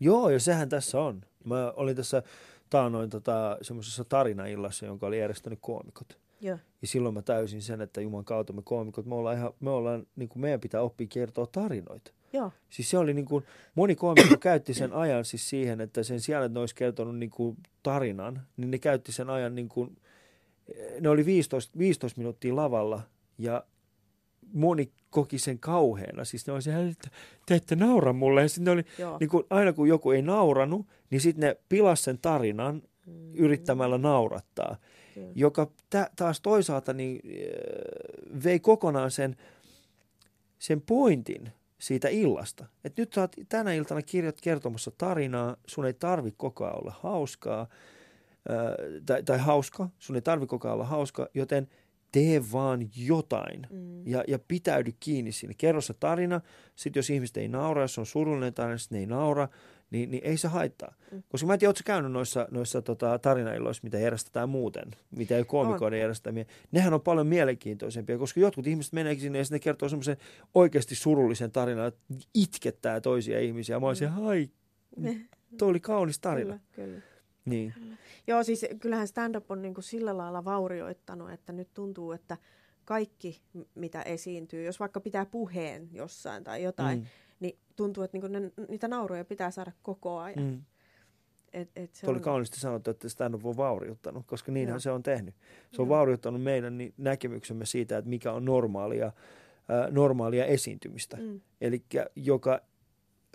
Joo, 0.00 0.30
ja 0.30 0.40
sehän 0.40 0.68
tässä 0.68 1.00
on. 1.00 1.24
Mä 1.44 1.72
olin 1.76 1.96
tässä 1.96 2.22
taanoin 2.70 3.10
tota, 3.10 3.58
semmoisessa 3.62 4.04
tarinaillassa, 4.04 4.86
jonka 4.86 5.06
oli 5.06 5.18
järjestänyt 5.18 5.58
koomikot. 5.62 6.18
Joo. 6.40 6.58
Ja 6.82 6.88
silloin 6.88 7.14
mä 7.14 7.22
täysin 7.22 7.62
sen, 7.62 7.80
että 7.80 8.00
Juman 8.00 8.24
kautta 8.24 8.52
me 8.52 8.62
koomikot, 8.64 9.06
me 9.06 9.14
ollaan 9.14 9.36
ihan, 9.36 9.52
me 9.60 9.70
ollaan, 9.70 10.06
niin 10.16 10.28
kuin 10.28 10.40
meidän 10.40 10.60
pitää 10.60 10.82
oppia 10.82 11.06
kertoa 11.10 11.46
tarinoita. 11.46 12.10
Joo. 12.32 12.52
Siis 12.70 12.90
se 12.90 12.98
oli 12.98 13.14
niin 13.14 13.24
kuin, 13.24 13.44
moni 13.74 13.94
koomikko 13.94 14.36
käytti 14.40 14.74
sen 14.74 14.92
ajan 14.92 15.24
siis 15.24 15.48
siihen, 15.48 15.80
että 15.80 16.02
sen 16.02 16.20
sijaan, 16.20 16.44
että 16.44 16.54
ne 16.54 16.60
olisi 16.60 16.74
kertonut 16.74 17.18
niin 17.18 17.30
kuin 17.30 17.56
tarinan, 17.82 18.42
niin 18.56 18.70
ne 18.70 18.78
käytti 18.78 19.12
sen 19.12 19.30
ajan 19.30 19.54
niin 19.54 19.68
kuin, 19.68 19.96
ne 21.00 21.08
oli 21.08 21.26
15, 21.26 21.78
15 21.78 22.18
minuuttia 22.20 22.56
lavalla 22.56 23.02
ja 23.38 23.64
moni 24.52 24.92
koki 25.10 25.38
sen 25.38 25.58
kauheana. 25.58 26.24
Siis 26.24 26.46
ne 26.46 26.52
oli 26.52 26.62
se, 26.62 26.88
että 26.88 27.10
te 27.46 27.54
ette 27.54 27.76
naura 27.76 28.12
mulle. 28.12 28.42
Ja 28.42 28.48
ne 28.58 28.70
oli, 28.70 28.84
Joo. 28.98 29.16
niin 29.20 29.30
kuin, 29.30 29.44
aina 29.50 29.72
kun 29.72 29.88
joku 29.88 30.10
ei 30.10 30.22
nauranut, 30.22 30.86
niin 31.10 31.20
sitten 31.20 31.48
ne 31.48 31.56
pilas 31.68 32.04
sen 32.04 32.18
tarinan 32.18 32.82
Mm. 33.06 33.34
yrittämällä 33.34 33.98
naurattaa 33.98 34.76
Kyllä. 35.14 35.32
joka 35.34 35.70
tä, 35.90 36.10
taas 36.16 36.40
toisaalta 36.40 36.92
niin, 36.92 37.20
äh, 37.26 38.44
vei 38.44 38.60
kokonaan 38.60 39.10
sen, 39.10 39.36
sen 40.58 40.80
pointin 40.80 41.50
siitä 41.78 42.08
illasta. 42.08 42.66
Et 42.84 42.96
nyt 42.96 43.12
sä 43.12 43.20
oot 43.20 43.36
tänä 43.48 43.72
iltana 43.74 44.02
kirjat 44.02 44.40
kertomassa 44.40 44.90
tarinaa, 44.98 45.56
sun 45.66 45.86
ei 45.86 45.92
tarvi 45.94 46.34
koko 46.36 46.64
ajan 46.64 46.78
olla 46.78 46.94
hauskaa, 47.00 47.68
äh, 48.50 48.56
tai, 49.06 49.22
tai 49.22 49.38
hauska, 49.38 49.88
sun 49.98 50.16
ei 50.16 50.22
tarvi 50.22 50.46
koko 50.46 50.68
ajan 50.68 50.74
olla 50.74 50.84
hauska, 50.84 51.28
joten 51.34 51.68
tee 52.12 52.42
vaan 52.52 52.88
jotain 52.96 53.66
Mm. 53.70 54.06
ja, 54.06 54.24
ja 54.28 54.38
pitäydy 54.38 54.92
kiinni 55.00 55.32
siinä. 55.32 55.54
Kerro 55.58 55.80
se 55.80 55.94
tarina, 55.94 56.40
sitten 56.76 56.98
jos 56.98 57.10
ihmiset 57.10 57.36
ei 57.36 57.48
naura, 57.48 57.82
jos 57.82 57.98
on 57.98 58.06
surullinen 58.06 58.54
tarina, 58.54 58.78
sitten 58.78 58.96
ne 58.96 59.00
ei 59.00 59.06
naura, 59.06 59.48
niin, 59.90 60.10
niin 60.10 60.24
ei 60.24 60.36
se 60.36 60.48
haittaa. 60.48 60.94
Mm. 61.12 61.22
Koska 61.28 61.46
mä 61.46 61.52
en 61.52 61.58
tiedä, 61.58 61.68
ootko 61.68 61.82
käynyt 61.84 62.12
noissa, 62.12 62.48
noissa 62.50 62.82
tota, 62.82 63.18
tarinailloissa, 63.18 63.80
mitä 63.82 63.98
järjestetään 63.98 64.48
muuten, 64.48 64.90
mitä 65.10 65.36
ei 65.36 65.44
koomikoiden 65.44 66.00
järjestämiä. 66.00 66.44
Nehän 66.72 66.94
on 66.94 67.00
paljon 67.00 67.26
mielenkiintoisempia, 67.26 68.18
koska 68.18 68.40
jotkut 68.40 68.66
ihmiset 68.66 68.92
meneekin 68.92 69.22
sinne 69.22 69.38
ja 69.38 69.44
sitten 69.44 69.56
ne 69.56 69.60
kertoo 69.60 69.88
semmoisen 69.88 70.16
oikeasti 70.54 70.94
surullisen 70.94 71.52
tarinan, 71.52 71.86
että 71.86 72.00
itkettää 72.34 73.00
toisia 73.00 73.40
ihmisiä. 73.40 73.80
Mä 73.80 73.86
olisin, 73.86 74.08
hai, 74.08 74.50
toi 75.58 75.68
oli 75.68 75.80
kaunis 75.80 76.18
tarina. 76.18 76.54
Mm. 76.54 76.60
Kyllä, 76.72 76.88
kyllä. 76.88 77.07
Niin. 77.50 77.98
Joo, 78.26 78.42
siis 78.42 78.66
kyllähän 78.80 79.08
stand-up 79.08 79.50
on 79.50 79.62
niinku 79.62 79.82
sillä 79.82 80.16
lailla 80.16 80.44
vaurioittanut, 80.44 81.30
että 81.30 81.52
nyt 81.52 81.68
tuntuu, 81.74 82.12
että 82.12 82.36
kaikki, 82.84 83.42
mitä 83.74 84.02
esiintyy, 84.02 84.64
jos 84.64 84.80
vaikka 84.80 85.00
pitää 85.00 85.26
puheen 85.26 85.88
jossain 85.92 86.44
tai 86.44 86.62
jotain, 86.62 86.98
Mm, 86.98 87.06
niin 87.40 87.58
tuntuu, 87.76 88.04
että 88.04 88.18
niinku 88.18 88.28
ne, 88.28 88.52
niitä 88.68 88.88
nauroja 88.88 89.24
pitää 89.24 89.50
saada 89.50 89.72
koko 89.82 90.18
ajan. 90.18 90.44
Mm. 90.44 90.62
Et, 91.52 91.70
et 91.76 91.94
se 91.94 92.00
Tuo 92.00 92.10
oli 92.10 92.18
on, 92.18 92.22
kauniisti 92.22 92.60
sanottu, 92.60 92.90
että 92.90 93.08
stand-up 93.08 93.46
on 93.46 93.56
vauriuttanut, 93.56 94.26
koska 94.26 94.52
niinhän 94.52 94.74
Joo. 94.74 94.80
se 94.80 94.90
on 94.90 95.02
tehnyt. 95.02 95.34
Se 95.72 95.82
on 95.82 95.88
Joo. 95.88 95.96
vauriuttanut 95.96 96.42
meidän 96.42 96.78
näkemyksemme 96.96 97.66
siitä, 97.66 97.98
että 97.98 98.10
mikä 98.10 98.32
on 98.32 98.44
normaalia, 98.44 99.06
äh, 99.06 99.90
normaalia 99.90 100.44
esiintymistä. 100.44 101.16
Mm. 101.16 101.40
Eli 101.60 101.84
joka 102.16 102.60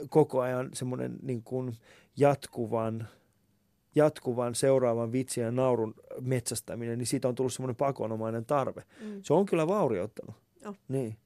koko 0.09 0.41
ajan 0.41 0.69
semmoinen 0.73 1.15
niin 1.21 1.43
kuin 1.43 1.77
jatkuvan, 2.17 3.07
jatkuvan 3.95 4.55
seuraavan 4.55 5.11
vitsin 5.11 5.43
ja 5.43 5.51
naurun 5.51 5.93
metsästäminen, 6.21 6.97
niin 6.97 7.07
siitä 7.07 7.27
on 7.27 7.35
tullut 7.35 7.53
semmoinen 7.53 7.75
pakonomainen 7.75 8.45
tarve. 8.45 8.83
Mm. 9.01 9.19
Se 9.23 9.33
on 9.33 9.45
kyllä 9.45 9.67
vaurioittanut. 9.67 10.35
Joo. 10.63 10.75
Niin. 10.87 11.17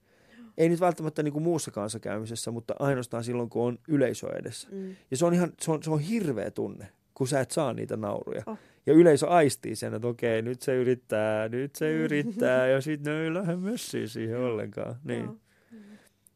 Ei 0.58 0.70
nyt 0.70 0.80
välttämättä 0.80 1.24
niin 1.24 1.34
kuin 1.34 1.44
muussa 1.44 1.72
kanssakäymisessä, 1.72 2.52
mutta 2.52 2.76
ainoastaan 2.80 3.24
silloin, 3.24 3.50
kun 3.50 3.68
on 3.68 3.80
yleisö 3.88 4.28
edessä. 4.36 4.68
Mm. 4.72 4.96
Ja 5.12 5.18
se 5.18 5.26
on 5.26 5.34
ihan, 5.34 5.54
se 5.62 5.72
on, 5.72 5.84
se 5.84 5.90
on 5.90 6.00
hirveä 6.00 6.52
tunne, 6.52 6.88
kun 7.14 7.28
sä 7.28 7.40
et 7.40 7.52
saa 7.52 7.74
niitä 7.74 7.98
nauruja. 7.98 8.44
Oh. 8.46 8.58
Ja 8.86 8.94
yleisö 8.94 9.28
aistii 9.28 9.76
sen, 9.76 9.94
että 9.94 10.08
okei, 10.08 10.42
nyt 10.42 10.62
se 10.62 10.76
yrittää, 10.76 11.50
nyt 11.50 11.76
se 11.76 11.94
yrittää, 12.04 12.68
ja 12.68 12.82
sitten 12.82 13.14
ne 13.14 13.24
ei 13.24 13.34
lähde 13.34 13.56
messiin 13.56 14.10
siihen 14.10 14.40
ollenkaan. 14.40 14.96
Niin. 15.04 15.24
Joo. 15.24 15.36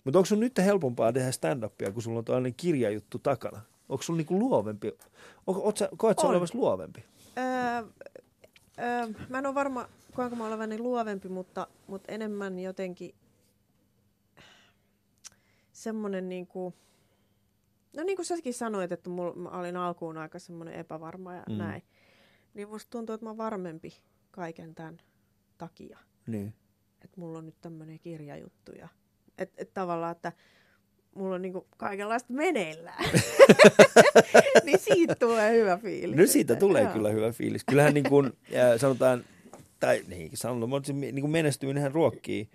Mutta 0.04 0.20
onko 0.20 0.26
sun 0.26 0.40
nyt 0.40 0.58
helpompaa 0.58 1.14
tehdä 1.14 1.32
stand-upia, 1.32 1.92
kun 1.92 2.02
sulla 2.02 2.20
on 2.20 2.26
tällainen 2.26 2.54
kirjajuttu 2.58 3.20
takana? 3.20 3.62
Onko 3.92 4.04
sulla 4.04 4.18
niinku 4.18 4.40
luovempi? 4.40 4.98
Oot 5.48 5.78
sä, 5.78 5.90
koet 5.98 6.20
sä 6.20 6.28
olevasi 6.28 6.56
luovempi? 6.56 7.04
Öö, 7.38 7.44
öö, 8.80 9.08
mä 9.30 9.38
en 9.38 9.46
ole 9.46 9.56
varma, 9.56 9.90
koenko 10.14 10.36
mä 10.36 10.48
olevani 10.48 10.80
luovempi, 10.80 11.30
mutta, 11.30 11.68
mutta 11.88 12.12
enemmän 12.12 12.60
jotenkin 12.60 13.16
semmoinen 15.72 16.30
niinku, 16.30 16.74
no 17.98 18.04
niin 18.04 18.16
kuin 18.16 18.26
säkin 18.26 18.54
sanoit, 18.54 18.92
että 18.92 19.10
mulla, 19.10 19.34
mä 19.34 19.50
olin 19.50 19.78
alkuun 19.78 20.18
aika 20.18 20.40
semmoinen 20.40 20.74
epävarma 20.74 21.36
ja 21.36 21.44
Mm. 21.48 21.54
mm. 21.54 21.58
näin. 21.58 21.84
Niin 22.54 22.70
musta 22.70 22.90
tuntuu, 22.90 23.14
että 23.14 23.26
mä 23.26 23.30
oon 23.30 23.38
varmempi 23.38 24.02
kaiken 24.32 24.76
tämän 24.76 25.02
takia. 25.58 25.98
Niin. 26.28 26.54
Että 27.04 27.20
mulla 27.20 27.38
on 27.38 27.46
nyt 27.46 27.62
tämmöinen 27.62 28.00
kirjajuttu 28.00 28.72
ja 28.72 28.88
että 29.38 29.62
et 29.62 29.74
tavallaan, 29.74 30.12
että 30.12 30.32
mulla 31.16 31.36
on 31.36 31.42
niinku 31.42 31.68
kaikenlaista 31.78 32.34
meneillään. 32.34 33.06
niin 34.66 34.80
siitä 34.80 35.16
tulee 35.16 35.52
hyvä 35.52 35.78
fiilis. 35.78 36.18
No 36.18 36.26
siitä 36.26 36.56
tulee 36.56 36.84
joo. 36.84 36.94
kyllä 36.94 37.10
hyvä 37.10 37.32
fiilis. 37.32 37.64
Kyllähän 37.64 37.94
niin 37.94 38.10
kuin, 38.10 38.26
äh, 38.26 38.80
sanotaan, 38.80 39.24
tai 39.80 40.04
niin 40.08 40.30
sanotaan, 40.34 40.70
mutta 40.70 40.88
se 40.88 40.94
niin 40.94 41.22
kuin 41.22 41.32
menestyminenhän 41.32 41.92
ruokkii, 41.92 42.50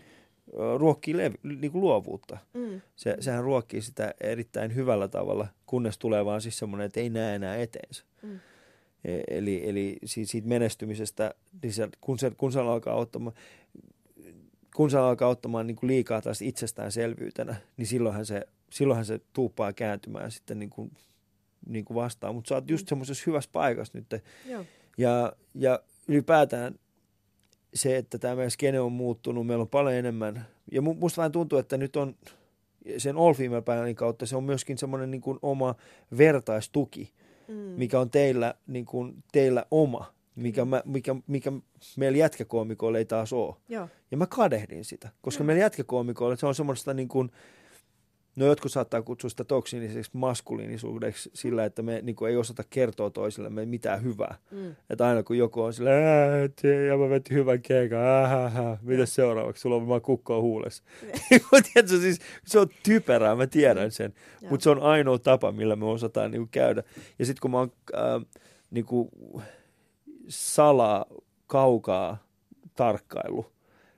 ruokkii 0.77 1.17
lev, 1.17 1.35
niin 1.43 1.73
kuin 1.73 1.83
luovuutta. 1.83 2.39
Mm. 2.55 2.81
Se, 2.97 3.17
sehän 3.21 3.45
ruokkii 3.45 3.83
sitä 3.83 4.15
erittäin 4.21 4.75
hyvällä 4.75 5.09
tavalla, 5.09 5.47
kunnes 5.67 5.99
tulee 5.99 6.25
vaan 6.25 6.41
siis 6.41 6.59
semmoinen, 6.59 6.87
että 6.87 7.01
ei 7.01 7.11
näe 7.11 7.35
enää 7.35 7.57
eteensä. 7.57 8.05
Mm. 8.23 8.39
E- 9.05 9.23
Eli, 9.29 9.69
eli 9.69 9.97
siitä, 10.05 10.31
siitä 10.31 10.49
menestymisestä, 10.49 11.35
niin 11.63 11.73
se, 11.73 11.89
kun, 12.01 12.19
se, 12.19 12.33
kun 12.37 12.53
se 12.53 12.61
alkaa 12.61 12.95
ottamaan, 12.95 13.37
kun 14.77 14.91
se 14.91 14.99
alkaa 14.99 15.29
ottamaan 15.29 15.67
niin 15.67 15.77
kuin 15.77 15.89
liikaa 15.89 16.21
taas 16.23 16.43
itsestäänselvyytenä, 16.43 17.57
niin 17.77 17.87
silloinhan 17.87 18.27
se, 18.27 18.43
silloinhan 18.71 19.05
se 19.05 19.21
tuuppaa 19.33 19.73
kääntymään 19.73 20.31
sitten 20.31 20.59
niin 20.59 20.71
kuin, 20.71 20.91
niin 21.69 21.85
kuin 21.85 21.95
vastaan. 21.95 22.35
Mutta 22.35 22.49
sä 22.49 22.55
oot 22.55 22.71
just 22.71 22.89
semmoisessa 22.89 23.25
hyvässä 23.27 23.51
paikassa 23.53 23.99
nyt. 23.99 24.23
Joo. 24.47 24.65
Ja, 24.99 25.33
ja 25.55 25.81
ylipäätään 26.09 26.75
se, 27.75 27.97
että 27.97 28.19
tämä 28.19 28.35
meidän 28.35 28.51
skene 28.51 28.81
on 28.81 28.93
muuttunut, 28.93 29.47
meillä 29.47 29.63
on 29.63 29.69
paljon 29.69 29.95
enemmän. 29.95 30.47
Ja 30.73 30.81
mu- 30.81 30.95
musta 30.99 31.17
vähän 31.17 31.33
tuntuu, 31.33 31.59
että 31.59 31.77
nyt 31.77 31.97
on 31.97 32.17
sen 32.99 33.17
All 33.17 33.35
Female 33.35 33.95
kautta 33.95 34.27
se 34.27 34.37
on 34.37 34.45
myöskin 34.45 34.79
semmoinen 34.79 35.11
niin 35.11 35.21
kuin 35.21 35.39
oma 35.43 35.75
vertaistuki, 36.19 37.13
Mm. 37.49 37.55
mikä 37.55 38.01
on 38.01 38.11
teillä, 38.11 38.55
niin 38.67 38.87
kuin, 38.87 39.25
teillä 39.33 39.65
oma, 39.71 40.15
mikä, 40.37 40.65
mä, 40.65 40.83
mikä, 40.85 41.17
mikä 41.27 41.53
meillä 41.97 42.19
jätkäkoomikoilla 42.19 42.99
ei 42.99 43.05
taas 43.05 43.33
ole. 43.33 43.55
Joo. 43.69 43.89
Ja 44.11 44.17
mä 44.17 44.27
kadehdin 44.27 44.85
sitä, 44.85 45.09
koska 45.23 45.43
Joo. 45.43 45.47
meillä 45.47 45.63
jätkäkoomikoilla 45.63 46.37
se 46.37 46.47
on 46.47 46.55
semmoista 46.55 46.95
niin 46.95 47.09
kuin, 47.09 47.31
no 48.37 48.47
jotkut 48.47 48.73
saattaa 48.73 49.03
kutsua 49.03 49.31
sitä 49.31 49.45
toksiiniseksi 49.45 50.11
maskuliinisuudeksi 50.15 51.31
sillä, 51.35 51.65
että 51.65 51.83
me 51.83 52.01
niin 52.03 52.17
kuin, 52.17 52.31
ei 52.31 52.37
osata 52.37 52.65
kertoa 52.71 53.11
toisillemme 53.11 53.67
mitään 53.67 54.03
hyvää. 54.03 54.39
Mm. 54.51 54.77
Että 54.91 55.07
aina 55.07 55.23
kun 55.23 55.39
joku 55.39 55.63
on 55.63 55.73
sillä, 55.73 55.91
"Ää, 55.91 56.43
et, 56.43 56.63
ja 56.89 56.97
mä 56.97 57.09
vetin 57.11 57.37
hyvän 57.37 57.63
keikan, 57.63 57.99
ähähä, 58.25 58.79
mitäs 58.83 59.15
seuraavaksi, 59.15 59.61
sulla 59.61 59.77
on 59.77 59.89
vaan 59.89 60.03
kukkoa 60.03 60.41
huulessa. 60.41 60.83
Mutta 61.53 61.69
tiedätkö, 61.73 62.01
siis, 62.01 62.19
se 62.47 62.59
on 62.61 62.69
typerää, 62.83 63.37
mä 63.37 63.47
tiedän 63.47 63.91
sen, 63.91 64.15
mutta 64.51 64.65
se 64.65 64.71
on 64.71 64.83
ainoa 64.83 65.19
tapa, 65.19 65.53
millä 65.53 65.77
me 65.77 65.85
osataan 65.87 66.31
niin 66.31 66.41
kuin, 66.41 66.51
käydä. 66.51 66.83
Ja 67.19 67.27
sitten 67.27 67.41
kun 67.41 67.51
mä 67.51 67.59
oon 67.59 67.73
äh, 67.95 68.27
niin 68.71 68.85
kuin, 68.85 69.09
salaa, 70.29 71.07
kaukaa 71.47 72.27
tarkkailu 72.75 73.47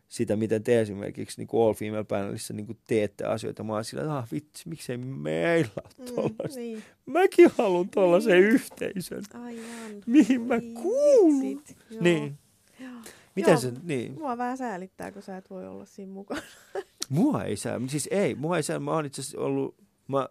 sitä, 0.08 0.36
miten 0.36 0.62
te 0.62 0.80
esimerkiksi 0.80 1.40
niin 1.40 1.48
kuin 1.48 1.66
All 1.66 1.74
Female 1.74 2.04
Panelissa 2.04 2.54
niin 2.54 2.66
kuin 2.66 2.78
teette 2.86 3.24
asioita. 3.24 3.62
Mä 3.64 3.72
oon 3.72 3.84
sillä, 3.84 4.02
että 4.02 4.16
ah, 4.16 4.28
vitsi, 4.32 4.68
miksei 4.68 4.96
meillä 4.96 5.70
ole 5.76 5.90
Mm, 6.10 6.14
tollaista. 6.14 6.60
niin, 6.60 6.82
Mäkin 7.06 7.50
haluan 7.58 7.88
tollaisen 7.88 8.32
Niin. 8.40 8.44
yhteisön, 8.44 9.22
aivan. 9.34 10.02
mihin 10.06 10.40
mä 10.40 10.56
Niin, 10.58 10.74
kuulun. 10.74 11.62
Niin. 12.00 12.38
Joo. 12.80 12.90
Miten 13.36 13.52
Joo. 13.52 13.60
se, 13.60 13.72
niin. 13.82 14.12
Mua 14.18 14.38
vähän 14.38 14.58
säälittää, 14.58 15.12
kun 15.12 15.22
sä 15.22 15.36
et 15.36 15.50
voi 15.50 15.66
olla 15.66 15.84
siinä 15.86 16.12
mukana. 16.12 16.42
Mua 17.08 17.44
ei 17.44 17.56
sää, 17.56 17.80
siis 17.86 18.08
ei, 18.10 18.34
mua 18.34 18.56
ei 18.56 18.62
sää. 18.62 18.78
Mä 18.78 18.90
oon 18.90 19.06
itse 19.06 19.20
asiassa 19.20 19.40
ollut, 19.40 19.74
mä 20.08 20.20
äh, 20.20 20.28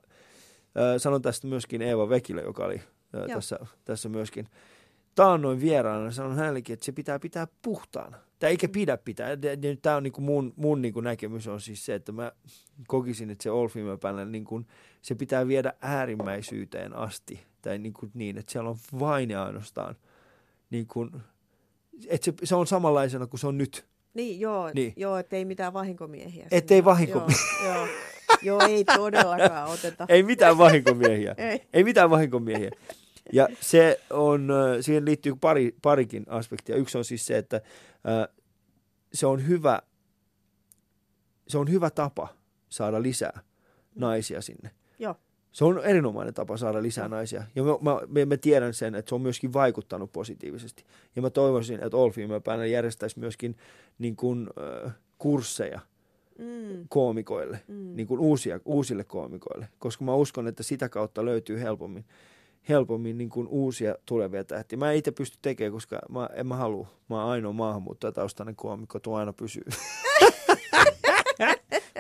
sanon 0.98 1.22
tästä 1.22 1.48
myöskin 1.48 1.82
Eeva 1.82 2.10
Vekille, 2.10 2.42
joka 2.42 2.66
oli 2.66 2.76
äh, 2.76 2.82
Joo. 3.14 3.28
tässä, 3.28 3.60
tässä 3.86 4.10
myöskin 4.10 4.48
taannoin 5.18 5.62
vieraana, 5.62 6.12
sanon 6.12 6.36
hänellekin, 6.36 6.74
että 6.74 6.86
se 6.86 6.92
pitää 6.92 7.20
pitää 7.20 7.48
puhtaana. 7.62 8.18
Tai 8.40 8.50
eikä 8.50 8.68
pidä 8.68 8.98
pitää. 8.98 9.30
Tämä 9.82 9.96
on 9.96 10.04
niinku 10.04 10.22
mun, 10.22 10.54
mun 10.56 10.82
niinku 10.82 11.02
näkemys 11.02 11.48
on 11.48 11.62
siis 11.62 11.86
se, 11.86 11.96
että 11.96 12.12
mä 12.12 12.32
kokisin, 12.88 13.30
että 13.30 13.44
se 13.44 13.50
Female 13.74 13.98
Panel, 13.98 14.28
niinku, 14.30 14.62
se 15.02 15.16
pitää 15.16 15.48
viedä 15.48 15.74
äärimmäisyyteen 15.82 16.94
asti. 16.96 17.40
Tai 17.62 17.78
niinku 17.78 18.10
niin, 18.14 18.38
että 18.38 18.52
siellä 18.52 18.70
on 18.70 18.76
vain 19.00 19.30
ja 19.30 19.44
ainoastaan, 19.44 19.96
niinku, 20.70 21.10
että 22.08 22.26
se, 22.26 22.34
se 22.44 22.56
on 22.56 22.68
samanlaisena 22.68 23.28
kuin 23.28 23.40
se 23.40 23.48
on 23.48 23.58
nyt. 23.58 23.86
Niin, 24.14 24.40
joo, 24.40 24.66
Niin. 24.66 24.76
niin. 24.76 24.94
joo 24.96 25.18
ettei 25.18 25.46
mitään 25.46 25.74
vahinkomiehiä. 25.74 26.48
Ettei 26.52 26.78
sinne. 26.78 26.92
vahinko- 26.92 27.32
Joo, 27.64 27.74
joo. 27.76 27.88
joo, 28.42 28.60
ei 28.68 28.84
todellakaan 28.86 29.70
oteta. 29.70 30.06
Ei 30.10 30.24
mitään 30.24 30.58
vahinkomiehiä. 30.58 31.36
Ei. 31.38 31.62
Ei 31.74 31.84
mitään 31.84 32.10
vahinkomiehiä. 32.10 32.72
Ja 33.34 33.48
se 33.62 34.00
on, 34.10 34.50
siihen 34.82 35.06
liittyy 35.06 35.36
pari, 35.42 35.76
parikin 35.82 36.26
aspektia. 36.28 36.76
Yksi 36.76 36.98
on 36.98 37.06
siis 37.06 37.26
se, 37.26 37.38
että 37.38 37.62
se 39.14 39.26
on 39.26 39.48
hyvä, 39.48 39.82
se 41.48 41.58
on 41.58 41.72
hyvä 41.72 41.90
tapa 41.90 42.28
saada 42.70 43.02
lisää 43.02 43.40
naisia 43.96 44.42
sinne. 44.42 44.72
Joo. 45.00 45.16
Se 45.52 45.66
on 45.66 45.86
erinomainen 45.86 46.34
tapa 46.34 46.58
saada 46.58 46.84
lisää 46.84 47.08
naisia. 47.08 47.44
Ja 47.56 47.64
mä, 47.64 47.72
mä, 47.82 48.02
mä, 48.08 48.26
mä 48.26 48.38
tiedän 48.38 48.74
sen, 48.74 48.96
että 48.96 49.10
se 49.10 49.16
on 49.16 49.22
myöskin 49.22 49.54
vaikuttanut 49.54 50.12
positiivisesti. 50.12 50.84
Ja 51.16 51.22
mä 51.22 51.30
toivoisin, 51.30 51.84
että 51.84 51.98
All 51.98 52.10
Female 52.12 52.40
Panel 52.40 52.70
järjestäisi 52.70 53.20
myöskin 53.20 53.56
niin 54.00 54.16
kuin, 54.16 54.50
äh, 54.86 54.94
kursseja 55.18 55.80
Mm, 56.38 56.86
koomikoille 56.90 57.60
mm. 57.68 57.96
niin 57.96 58.08
kuin 58.08 58.20
uusia, 58.20 58.60
uusille 58.66 59.04
koomikoille, 59.04 59.68
koska 59.80 60.06
mä 60.06 60.16
uskon, 60.16 60.48
että 60.48 60.64
sitä 60.64 60.90
kautta 60.90 61.26
löytyy 61.26 61.60
helpommin, 61.60 62.06
helpommin 62.70 63.18
niin 63.18 63.30
kuin 63.30 63.48
uusia 63.48 63.96
tulevia 64.06 64.44
tähtiä. 64.44 64.78
Mä 64.80 64.92
en 64.92 64.98
itse 64.98 65.12
pysty 65.12 65.38
tekemään, 65.42 65.72
koska 65.74 66.00
mä, 66.10 66.30
en 66.34 66.48
mä 66.48 66.56
halua. 66.56 66.88
Mä 67.10 67.22
oon 67.24 67.32
ainoa 67.32 67.54
maahanmuuttajataustainen 67.54 68.56
koomikko, 68.56 69.00
tuo 69.00 69.18
aina 69.18 69.34
pysyy. 69.34 69.64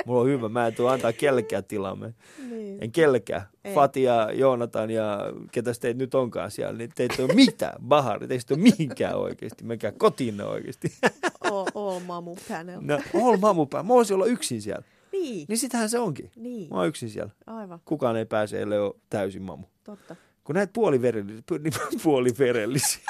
Mulla 0.05 0.21
on 0.21 0.27
hyvä, 0.27 0.49
mä 0.49 0.67
en 0.67 0.75
tuo 0.75 0.89
antaa 0.89 1.13
kellekään 1.13 1.63
tilaa. 1.65 1.95
Mä 1.95 2.11
Niin. 2.49 2.77
en 2.83 2.91
kellekään. 2.91 3.41
Ei. 3.63 3.73
Fati 3.73 4.03
ja 4.03 4.31
Joonatan 4.31 4.89
ja 4.91 5.19
ketä 5.51 5.71
teitä 5.81 5.97
nyt 5.97 6.15
onkaan 6.15 6.51
siellä, 6.51 6.77
niin 6.77 6.89
teitä 6.95 7.15
ei 7.19 7.25
ole 7.25 7.33
mitään. 7.33 7.81
Bahari, 7.87 8.27
teistä 8.27 8.53
ei 8.53 8.55
ole 8.55 8.63
mihinkään 8.63 9.15
oikeasti. 9.17 9.63
Menkää 9.63 9.91
kotiin 9.91 10.41
oikeasti. 10.41 10.91
All, 11.51 11.65
all 11.75 11.99
mamu 11.99 12.35
panel. 12.49 12.79
No, 12.81 12.99
all 13.23 13.37
mamupää. 13.37 13.83
Mä 13.83 13.87
voisin 13.87 14.15
olla 14.15 14.25
yksin 14.25 14.61
siellä. 14.61 14.83
Niin, 15.11 15.45
Niin 15.49 15.57
sitähän 15.57 15.89
se 15.89 15.99
onkin. 15.99 16.31
niin. 16.35 16.69
Mä 16.69 16.75
oon 16.75 16.87
yksin 16.87 17.09
siellä. 17.09 17.31
Aivan, 17.47 17.79
Kukaan 17.85 18.15
ei 18.17 18.25
pääse, 18.25 18.61
ellei 18.61 18.79
ole 18.79 18.93
täysin 19.09 19.41
mamu. 19.41 19.63
totta. 19.83 20.15
Kun 20.47 20.55
näet 20.55 20.73
puoliverellisiä, 20.73 21.43
pu- 21.51 21.99
puoliverellisiä. 22.03 23.01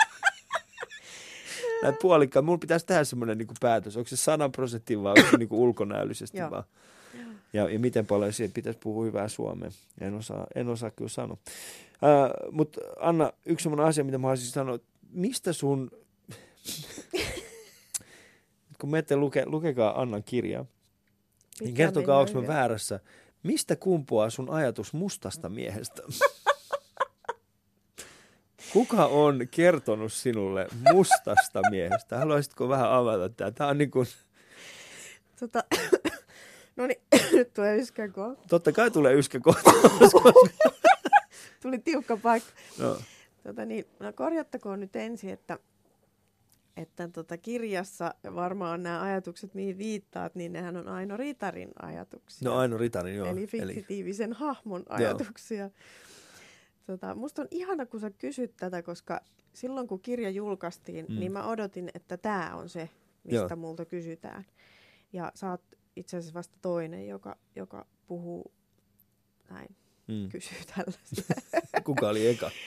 näet 1.84 2.00
puolikkaan, 2.02 2.46
mulla 2.46 2.58
pitäisi 2.58 2.86
tehdä 2.86 3.04
semmoinen 3.04 3.38
niin 3.38 3.48
päätös. 3.60 3.98
Onko 3.98 4.08
se 4.08 4.16
100 4.18 4.50
prosenttia 4.50 5.04
vai 5.04 5.14
onko 5.18 5.32
se 5.32 5.38
niin 5.38 5.50
ulkonäöllisesti 5.52 6.38
vaan? 6.52 6.64
Ja, 7.54 7.70
ja 7.70 7.80
miten 7.80 8.06
paljon 8.06 8.34
siihen 8.34 8.52
pitäisi 8.52 8.80
puhua 8.80 9.06
hyvää 9.06 9.28
suomea. 9.28 9.70
En 10.02 10.14
osaa, 10.14 10.48
en 10.56 10.68
osaa 10.68 10.92
kyllä 10.92 11.10
sanoa. 11.10 11.38
Mutta 12.52 12.82
Anna, 13.00 13.34
yksi 13.46 13.64
semmoinen 13.64 13.86
asia, 13.88 14.04
mitä 14.04 14.18
mä 14.18 14.28
haluaisin 14.28 14.48
sanoa. 14.48 14.80
Mistä 15.10 15.54
sun... 15.54 15.92
kun 18.82 18.92
menette 18.92 19.16
luke, 19.16 19.46
lukekaa 19.46 20.02
Annan 20.02 20.24
kirjaa, 20.24 20.66
niin 21.60 21.74
kertokaa, 21.74 22.20
onko 22.20 22.42
mä 22.42 22.48
väärässä. 22.48 23.00
Mistä 23.44 23.76
kumpuaa 23.76 24.30
sun 24.30 24.50
ajatus 24.50 24.94
mustasta 24.94 25.50
miehestä? 25.50 26.02
Kuka 28.74 29.06
on 29.06 29.48
kertonut 29.52 30.14
sinulle 30.14 30.68
mustasta 30.94 31.62
miehestä? 31.72 32.18
Haluaisitko 32.18 32.70
vähän 32.70 32.92
avata 32.92 33.30
tätä? 33.30 33.52
Tämä 33.52 33.70
on 33.70 33.78
niin 33.78 33.92
kuin, 33.92 34.08
Tota, 35.40 35.64
no 36.78 36.88
niin, 36.88 37.02
nyt 37.34 37.54
tulee 37.54 37.78
yskän 37.78 38.12
kohta. 38.14 38.48
totta 38.50 38.72
kai 38.72 38.92
tulee 38.92 39.14
yskä 39.14 39.40
kohta. 39.40 39.72
Tuli 41.62 41.80
tiukka 41.80 42.18
paikka. 42.18 42.52
No, 42.80 42.98
Tota 43.44 43.66
niin, 43.66 43.86
no 44.00 44.14
korjattakoon 44.14 44.80
nyt 44.80 44.96
ensin, 44.96 45.30
että, 45.30 45.60
että 46.78 47.08
tota 47.08 47.38
kirjassa 47.38 48.14
varmaan 48.36 48.84
nämä 48.84 49.02
ajatukset, 49.02 49.54
mihin 49.54 49.78
viittaat, 49.78 50.36
niin 50.36 50.54
nehän 50.54 50.78
on 50.78 50.88
Aino 50.88 51.18
Ritarin 51.18 51.70
ajatuksia. 51.82 52.50
no 52.50 52.58
Aino 52.58 52.78
Ritarin, 52.78 53.16
joo. 53.16 53.28
eli 53.28 53.48
fiktiivisen 53.48 54.34
hahmon 54.34 54.84
ajatuksia. 54.90 55.70
Tota, 56.88 57.16
musta 57.16 57.42
on 57.42 57.48
ihana, 57.52 57.86
kun 57.86 58.00
sä 58.00 58.10
kysyt 58.10 58.54
tätä, 58.58 58.82
koska 58.84 59.22
silloin 59.54 59.88
kun 59.88 60.00
kirja 60.02 60.30
julkaistiin, 60.30 61.06
Mm. 61.10 61.20
niin 61.20 61.32
mä 61.32 61.48
odotin, 61.48 61.90
että 61.94 62.18
tämä 62.18 62.56
on 62.56 62.70
se, 62.70 62.90
mistä 63.24 63.36
Joo. 63.36 63.56
Multa 63.56 63.86
kysytään. 63.86 64.46
Ja 65.14 65.32
sä 65.36 65.50
oot 65.52 65.62
itse 65.96 66.18
asiassa 66.18 66.34
vasta 66.34 66.58
toinen, 66.62 67.08
joka, 67.08 67.38
joka 67.56 67.86
puhuu 68.08 68.52
näin, 69.50 69.76
mm. 70.08 70.30
kysyy 70.30 70.58
tällaista. 70.76 71.34
Kuka 71.84 72.10
oli 72.10 72.28
eka? 72.28 72.52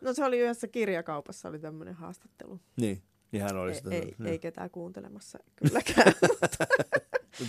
No 0.00 0.12
se 0.14 0.24
oli 0.24 0.38
yhdessä 0.38 0.68
kirjakaupassa, 0.68 1.48
oli 1.48 1.58
tämmöinen 1.58 1.94
haastattelu. 1.94 2.60
Niin, 2.76 3.02
niin 3.32 3.42
hän 3.42 3.56
oli 3.56 3.70
Ei, 3.70 3.74
sitä. 3.76 3.90
ei, 3.90 4.14
no. 4.18 4.28
ei 4.28 4.38
ketään 4.38 4.70
kuuntelemassa 4.70 5.38
kylläkään. 5.56 6.12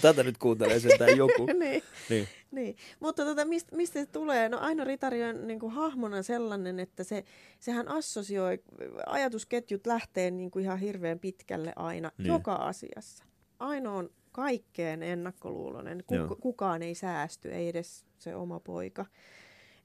Tätä 0.02 0.24
nyt 0.24 0.38
kuuntelee 0.38 0.80
sentään 0.80 1.18
joku. 1.18 1.46
niin, 1.60 1.84
Niin. 2.10 2.28
niin. 2.52 2.76
Mutta 3.00 3.26
tota, 3.26 3.46
mistä, 3.46 3.76
mistä 3.76 4.00
se 4.00 4.06
tulee? 4.06 4.50
No 4.50 4.60
Aino 4.60 4.84
Ritari 4.84 5.24
on 5.24 5.48
niin 5.48 5.60
kuin 5.60 5.72
hahmona 5.72 6.24
sellainen, 6.24 6.80
että 6.80 7.04
se, 7.04 7.24
sehän 7.60 7.88
assosioi, 7.88 8.64
ajatusketjut 9.06 9.88
lähtee 9.88 10.32
niin 10.32 10.52
kuin 10.52 10.64
ihan 10.66 10.80
hirveän 10.80 11.20
pitkälle 11.20 11.74
aina, 11.76 12.12
Niin. 12.18 12.28
joka 12.28 12.54
asiassa. 12.56 13.24
Aino 13.60 13.98
on 13.98 14.10
kaikkeen 14.32 15.04
ennakkoluulonen. 15.04 16.04
Joo. 16.12 16.28
Kuk- 16.28 16.40
kukaan 16.40 16.82
ei 16.82 16.96
säästy, 16.96 17.52
ei 17.54 17.68
edes 17.68 18.06
se 18.20 18.36
oma 18.36 18.60
poika. 18.60 19.06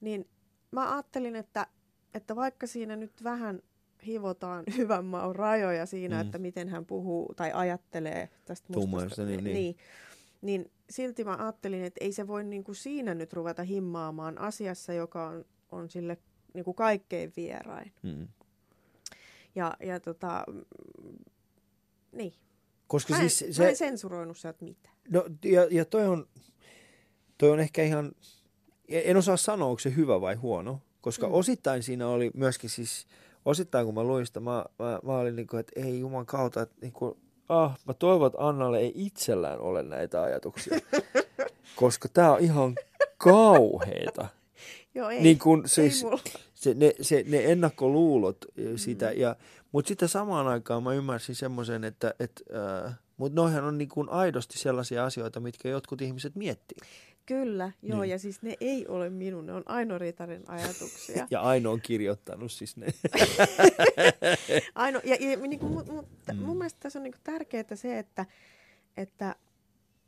Niin 0.00 0.28
mä 0.70 0.92
ajattelin, 0.94 1.36
että, 1.36 1.66
että 2.14 2.36
vaikka 2.36 2.66
siinä 2.66 2.96
nyt 2.96 3.24
vähän 3.24 3.62
hivotaan 4.06 4.64
hyvän 4.76 5.04
maun 5.04 5.36
rajoja 5.36 5.86
siinä, 5.86 6.16
Mm. 6.16 6.26
että 6.26 6.38
miten 6.38 6.68
hän 6.68 6.86
puhuu 6.86 7.34
tai 7.36 7.52
ajattelee 7.54 8.28
tästä 8.44 8.72
mustasta. 8.72 9.24
niin, 9.24 9.44
niin. 9.44 9.54
niin, 9.54 9.76
niin 10.42 10.70
silti 10.90 11.24
mä 11.24 11.36
ajattelin, 11.36 11.84
että 11.84 12.04
ei 12.04 12.12
se 12.12 12.26
voi 12.26 12.44
niinku 12.44 12.74
siinä 12.74 13.14
nyt 13.14 13.32
ruveta 13.32 13.62
himmaamaan 13.62 14.38
asiassa, 14.38 14.92
joka 14.92 15.26
on, 15.28 15.44
on 15.72 15.90
sille 15.90 16.18
niinku 16.54 16.74
kaikkein 16.74 17.32
vierain. 17.36 17.92
Mm. 18.02 18.28
Ja, 19.54 19.76
ja 19.80 20.00
tota, 20.00 20.44
niin. 22.12 22.32
Koska 22.86 23.14
Mä 23.14 23.20
en, 23.22 23.30
siis 23.30 23.56
se... 23.56 23.62
mä 23.62 23.68
en 23.68 23.76
sensuroinut 23.76 24.38
sieltä 24.38 24.64
mitään. 24.64 24.96
No, 25.10 25.24
ja, 25.44 25.68
ja 25.70 25.84
toi 25.84 26.06
on, 26.06 26.26
toi 27.38 27.50
on 27.50 27.60
ehkä 27.60 27.82
ihan, 27.82 28.12
en 28.88 29.16
osaa 29.16 29.36
sanoa, 29.36 29.68
onko 29.68 29.78
se 29.78 29.96
hyvä 29.96 30.20
vai 30.20 30.34
huono, 30.34 30.80
koska 31.00 31.26
mm. 31.26 31.34
Osittain 31.34 31.82
siinä 31.82 32.08
oli 32.08 32.30
myöskin 32.34 32.70
siis, 32.70 33.06
osittain 33.46 33.86
kun 33.86 33.94
mä 33.94 34.04
luin 34.04 34.26
sitä, 34.26 34.40
mä, 34.40 34.64
mä, 34.78 34.98
mä 35.02 35.18
olin 35.18 35.36
niin 35.36 35.46
kuin, 35.46 35.60
että 35.60 35.80
ei 35.80 36.00
juman 36.00 36.26
kautta, 36.26 36.62
että 36.62 36.76
niin 36.80 36.92
kuin, 36.92 37.16
ah, 37.48 37.78
mä 37.86 37.94
toivon, 37.94 38.26
että 38.26 38.48
Annalle 38.48 38.78
ei 38.78 38.92
itsellään 38.94 39.60
ole 39.60 39.82
näitä 39.82 40.22
ajatuksia. 40.22 40.78
koska 41.76 42.08
tämä 42.08 42.32
on 42.32 42.40
ihan 42.40 42.74
kauheeta. 43.18 44.28
Joo, 44.94 45.10
ei. 45.10 45.22
Niin 45.22 45.38
kuin 45.38 45.62
ei 45.62 45.68
siis, 45.68 46.04
mulla. 46.04 46.20
se, 46.54 46.74
ne, 46.74 46.94
se, 47.00 47.24
ne 47.28 47.52
ennakkoluulot 47.52 48.36
ö, 48.58 48.78
sitä, 48.78 49.10
mm. 49.10 49.20
ja, 49.20 49.36
mutta 49.72 49.88
sitten 49.88 50.08
samaan 50.08 50.46
aikaan 50.46 50.82
mä 50.82 50.94
ymmärsin 50.94 51.34
semmoisen, 51.34 51.84
että, 51.84 52.14
että 52.20 52.42
äh, 52.86 52.94
mutta 53.16 53.40
noihän 53.40 53.64
on 53.64 53.78
niin 53.78 53.88
kuin 53.88 54.08
aidosti 54.08 54.58
sellaisia 54.58 55.04
asioita, 55.04 55.40
mitkä 55.40 55.68
jotkut 55.68 56.02
ihmiset 56.02 56.34
miettii. 56.34 56.78
Kyllä, 57.26 57.72
joo, 57.82 58.00
Niin. 58.00 58.10
ja 58.10 58.18
siis 58.18 58.42
ne 58.42 58.54
ei 58.60 58.86
ole 58.88 59.10
minun, 59.10 59.46
ne 59.46 59.52
on 59.52 59.62
Aino 59.66 59.98
Riitarin 59.98 60.44
ajatuksia. 60.50 61.26
Ja 61.30 61.40
Aino 61.40 61.72
on 61.72 61.80
kirjoittanut 61.80 62.52
siis 62.52 62.76
ne. 62.76 62.86
Aino, 64.74 65.00
ja, 65.04 65.16
ja 65.20 65.36
niin 65.36 65.58
kuin, 65.60 65.72
mun, 65.72 65.84
mun, 65.90 66.06
Mm. 66.32 66.38
mun 66.38 66.56
mielestä 66.58 66.80
tässä 66.80 66.98
on 66.98 67.02
niin 67.02 67.14
tärkeää 67.24 67.74
se, 67.74 67.98
että, 67.98 68.26
että 68.96 69.34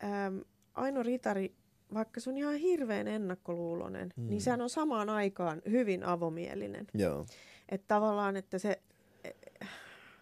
äm, 0.03 0.41
Aino 0.73 1.03
Ritari, 1.03 1.53
vaikka 1.93 2.19
se 2.19 2.29
on 2.29 2.37
ihan 2.37 2.55
hirveän 2.55 3.07
ennakkoluulonen, 3.07 4.13
Mm. 4.17 4.23
mm. 4.23 4.29
niin 4.29 4.41
sehän 4.41 4.61
on 4.61 4.69
samaan 4.69 5.09
aikaan 5.09 5.61
hyvin 5.69 6.03
avomielinen. 6.03 6.87
Joo. 6.93 7.25
Että 7.69 7.87
tavallaan, 7.87 8.37
että 8.37 8.57
se, 8.59 8.79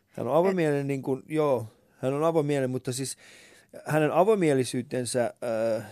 Hän 0.09 0.27
on 0.27 0.35
avomielinen, 0.35 0.87
niin 0.87 1.01
kuin, 1.01 1.23
joo, 1.27 1.67
hän 1.97 2.13
on 2.13 2.23
avomielinen, 2.23 2.69
mutta 2.69 2.91
siis 2.93 3.17
hänen 3.85 4.11
avomielisyytensä, 4.11 5.33
äh, 5.77 5.85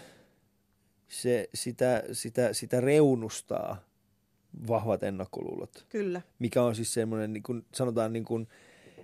se, 1.07 1.49
sitä, 1.53 2.03
sitä, 2.11 2.53
sitä 2.53 2.81
reunustaa 2.81 3.83
vahvat 4.67 5.03
ennakkoluulot, 5.03 5.85
kyllä, 5.89 6.21
mikä 6.39 6.63
on 6.63 6.75
siis 6.75 6.93
semmoinen, 6.93 7.33
niin 7.33 7.43
kuin, 7.43 7.65
sanotaan 7.73 8.13
niin 8.13 8.25
kuin, 8.25 8.47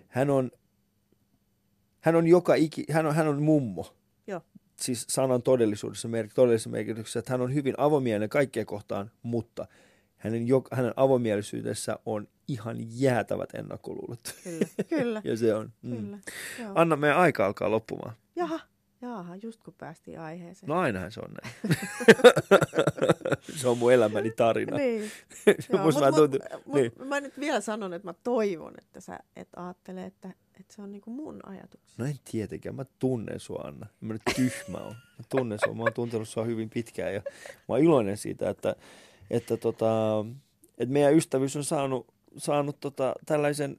hän 0.07 0.29
on, 0.29 0.51
hän 1.99 2.15
on 2.15 2.27
joka 2.27 2.55
iki, 2.55 2.85
hän 2.91 3.05
on, 3.05 3.15
hän 3.15 3.27
on 3.27 3.43
mummo. 3.43 3.95
Joo. 4.27 4.41
Siis 4.75 5.05
sanan 5.09 5.41
todellisuudessa, 5.41 6.09
todellisessa 6.35 6.69
merkityksessä, 6.69 7.19
että 7.19 7.33
hän 7.33 7.41
on 7.41 7.53
hyvin 7.53 7.75
avomielinen 7.77 8.29
kaikkea 8.29 8.65
kohtaan, 8.65 9.11
mutta 9.23 9.67
hänen, 10.17 10.45
hänen 10.71 10.93
avomielisyydessä 10.95 11.99
on 12.05 12.27
ihan 12.47 12.77
jäätävät 12.79 13.49
ennakkoluulot. 13.53 14.19
kyllä, 14.43 14.65
kyllä, 14.89 15.21
Ja 15.23 15.37
se 15.37 15.55
on. 15.55 15.73
Mm. 15.81 15.95
kyllä. 15.95 16.17
Joo. 16.59 16.71
Anna, 16.75 16.95
meidän 16.95 17.17
aika 17.17 17.45
alkaa 17.45 17.71
loppumaan. 17.71 18.15
Jaha, 18.35 18.59
jaha, 19.01 19.35
just 19.35 19.63
kun 19.63 19.73
päästiin 19.77 20.19
aiheeseen. 20.19 20.67
No 20.67 20.79
ainahan 20.79 21.11
se 21.11 21.19
on 21.19 21.31
näin. 21.43 21.77
se 23.59 23.67
on 23.67 23.77
mun 23.77 23.93
elämäni 23.93 24.31
tarina. 24.31 24.77
Niin. 24.77 25.11
Mut, 25.83 25.95
vähän 25.95 26.13
tuntuu- 26.13 26.39
mut, 26.65 26.75
niin. 26.75 26.91
mä 27.05 27.21
nyt 27.21 27.39
vielä 27.39 27.61
sanon, 27.61 27.93
että 27.93 28.07
mä 28.07 28.13
toivon, 28.23 28.73
että 28.77 28.99
sä 29.01 29.19
et 29.35 29.49
ajattele, 29.55 30.05
että, 30.05 30.33
että 30.59 30.73
se 30.75 30.81
on 30.81 30.91
niinku 30.91 31.09
mun 31.11 31.39
ajatuksia. 31.45 31.95
No 31.97 32.05
en 32.05 32.15
tietenkään, 32.31 32.75
mä 32.75 32.85
tunnen 32.99 33.39
sua 33.39 33.61
Anna. 33.63 33.87
Mä 34.01 34.13
nyt 34.13 34.21
tyhmä 34.35 34.77
on. 34.77 34.93
Mä 34.93 35.23
tunnen 35.29 35.59
sua, 35.65 35.73
mä 35.73 35.83
oon 35.83 35.93
tuntenut 35.93 36.27
sua 36.29 36.43
hyvin 36.43 36.69
pitkään 36.69 37.13
ja 37.13 37.21
mä 37.55 37.63
oon 37.67 37.79
iloinen 37.83 38.17
siitä, 38.17 38.49
että, 38.49 38.75
että, 39.29 39.57
tota, 39.57 40.25
että 40.77 40.93
meidän 40.93 41.13
ystävyys 41.15 41.55
on 41.55 41.63
saanut, 41.63 42.07
saanut 42.37 42.79
tota, 42.79 43.13
tällaisen 43.25 43.75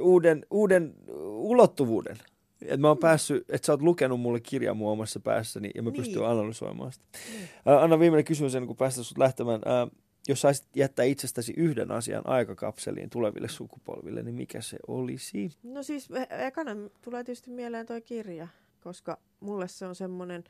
uuden, 0.00 0.46
uuden 0.50 0.94
ulottuvuuden. 1.26 2.16
Että 2.64 2.76
mä 2.76 2.88
oon 2.88 2.98
päässyt, 2.98 3.44
että 3.50 3.66
sä 3.66 3.72
oot 3.72 3.82
lukenut 3.82 4.20
mulle 4.20 4.40
kirjaa 4.40 4.74
mun 4.74 4.90
omassa 4.92 5.20
päässäni 5.20 5.70
ja 5.74 5.82
mä 5.82 5.90
Niin. 5.90 6.02
pystyn 6.02 6.24
analysoimaan 6.24 6.92
sitä. 6.92 7.04
Niin. 7.32 7.48
Anna 7.80 7.98
viimeinen 7.98 8.24
kysymys 8.24 8.54
ennen 8.54 8.66
kuin 8.66 8.76
päästään 8.76 9.04
sut 9.04 9.18
lähtemään. 9.18 9.60
Ää, 9.64 9.86
jos 10.28 10.40
saisit 10.40 10.66
jättää 10.76 11.04
itsestäsi 11.04 11.52
yhden 11.56 11.90
asian 11.90 12.26
aikakapseliin 12.26 13.10
tuleville 13.10 13.48
sukupolville, 13.48 14.22
niin 14.22 14.34
mikä 14.34 14.60
se 14.60 14.76
olisi? 14.86 15.50
No 15.62 15.82
siis 15.82 16.08
e- 16.10 16.46
ekana 16.46 16.70
tulee 17.02 17.24
tietysti 17.24 17.50
mieleen 17.50 17.86
toi 17.86 18.00
kirja, 18.02 18.48
koska 18.80 19.18
mulle 19.40 19.68
se 19.68 19.86
on 19.86 19.94
semmoinen 19.94 20.44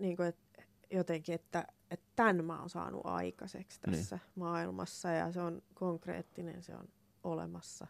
niin 0.00 0.16
kuin, 0.16 0.28
että 0.28 0.62
jotenkin, 0.90 1.34
että, 1.34 1.66
että 1.90 2.06
tämän 2.16 2.44
mä 2.44 2.60
oon 2.60 2.70
saanut 2.70 3.00
aikaiseksi 3.04 3.80
Niin. 3.86 3.98
tässä 3.98 4.18
maailmassa 4.34 5.08
ja 5.10 5.32
se 5.32 5.40
on 5.40 5.62
konkreettinen, 5.74 6.62
se 6.62 6.74
on 6.74 6.88
olemassa. 7.24 7.86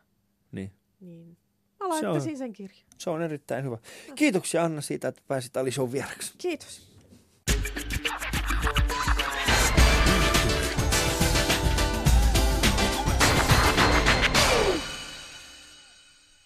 Niin. 0.52 0.72
Niin 1.00 1.36
mä 1.80 1.88
laittaisin 1.88 2.38
sen 2.38 2.52
kirjan. 2.52 2.78
Se 2.98 3.10
on 3.10 3.22
erittäin 3.22 3.64
hyvä. 3.64 3.78
Kiitoksia 4.14 4.64
Anna 4.64 4.80
siitä, 4.80 5.08
että 5.08 5.22
pääsit 5.28 5.56
Ali 5.56 5.70
Show 5.70 5.92
vieraksi. 5.92 6.34
Kiitos. 6.38 6.93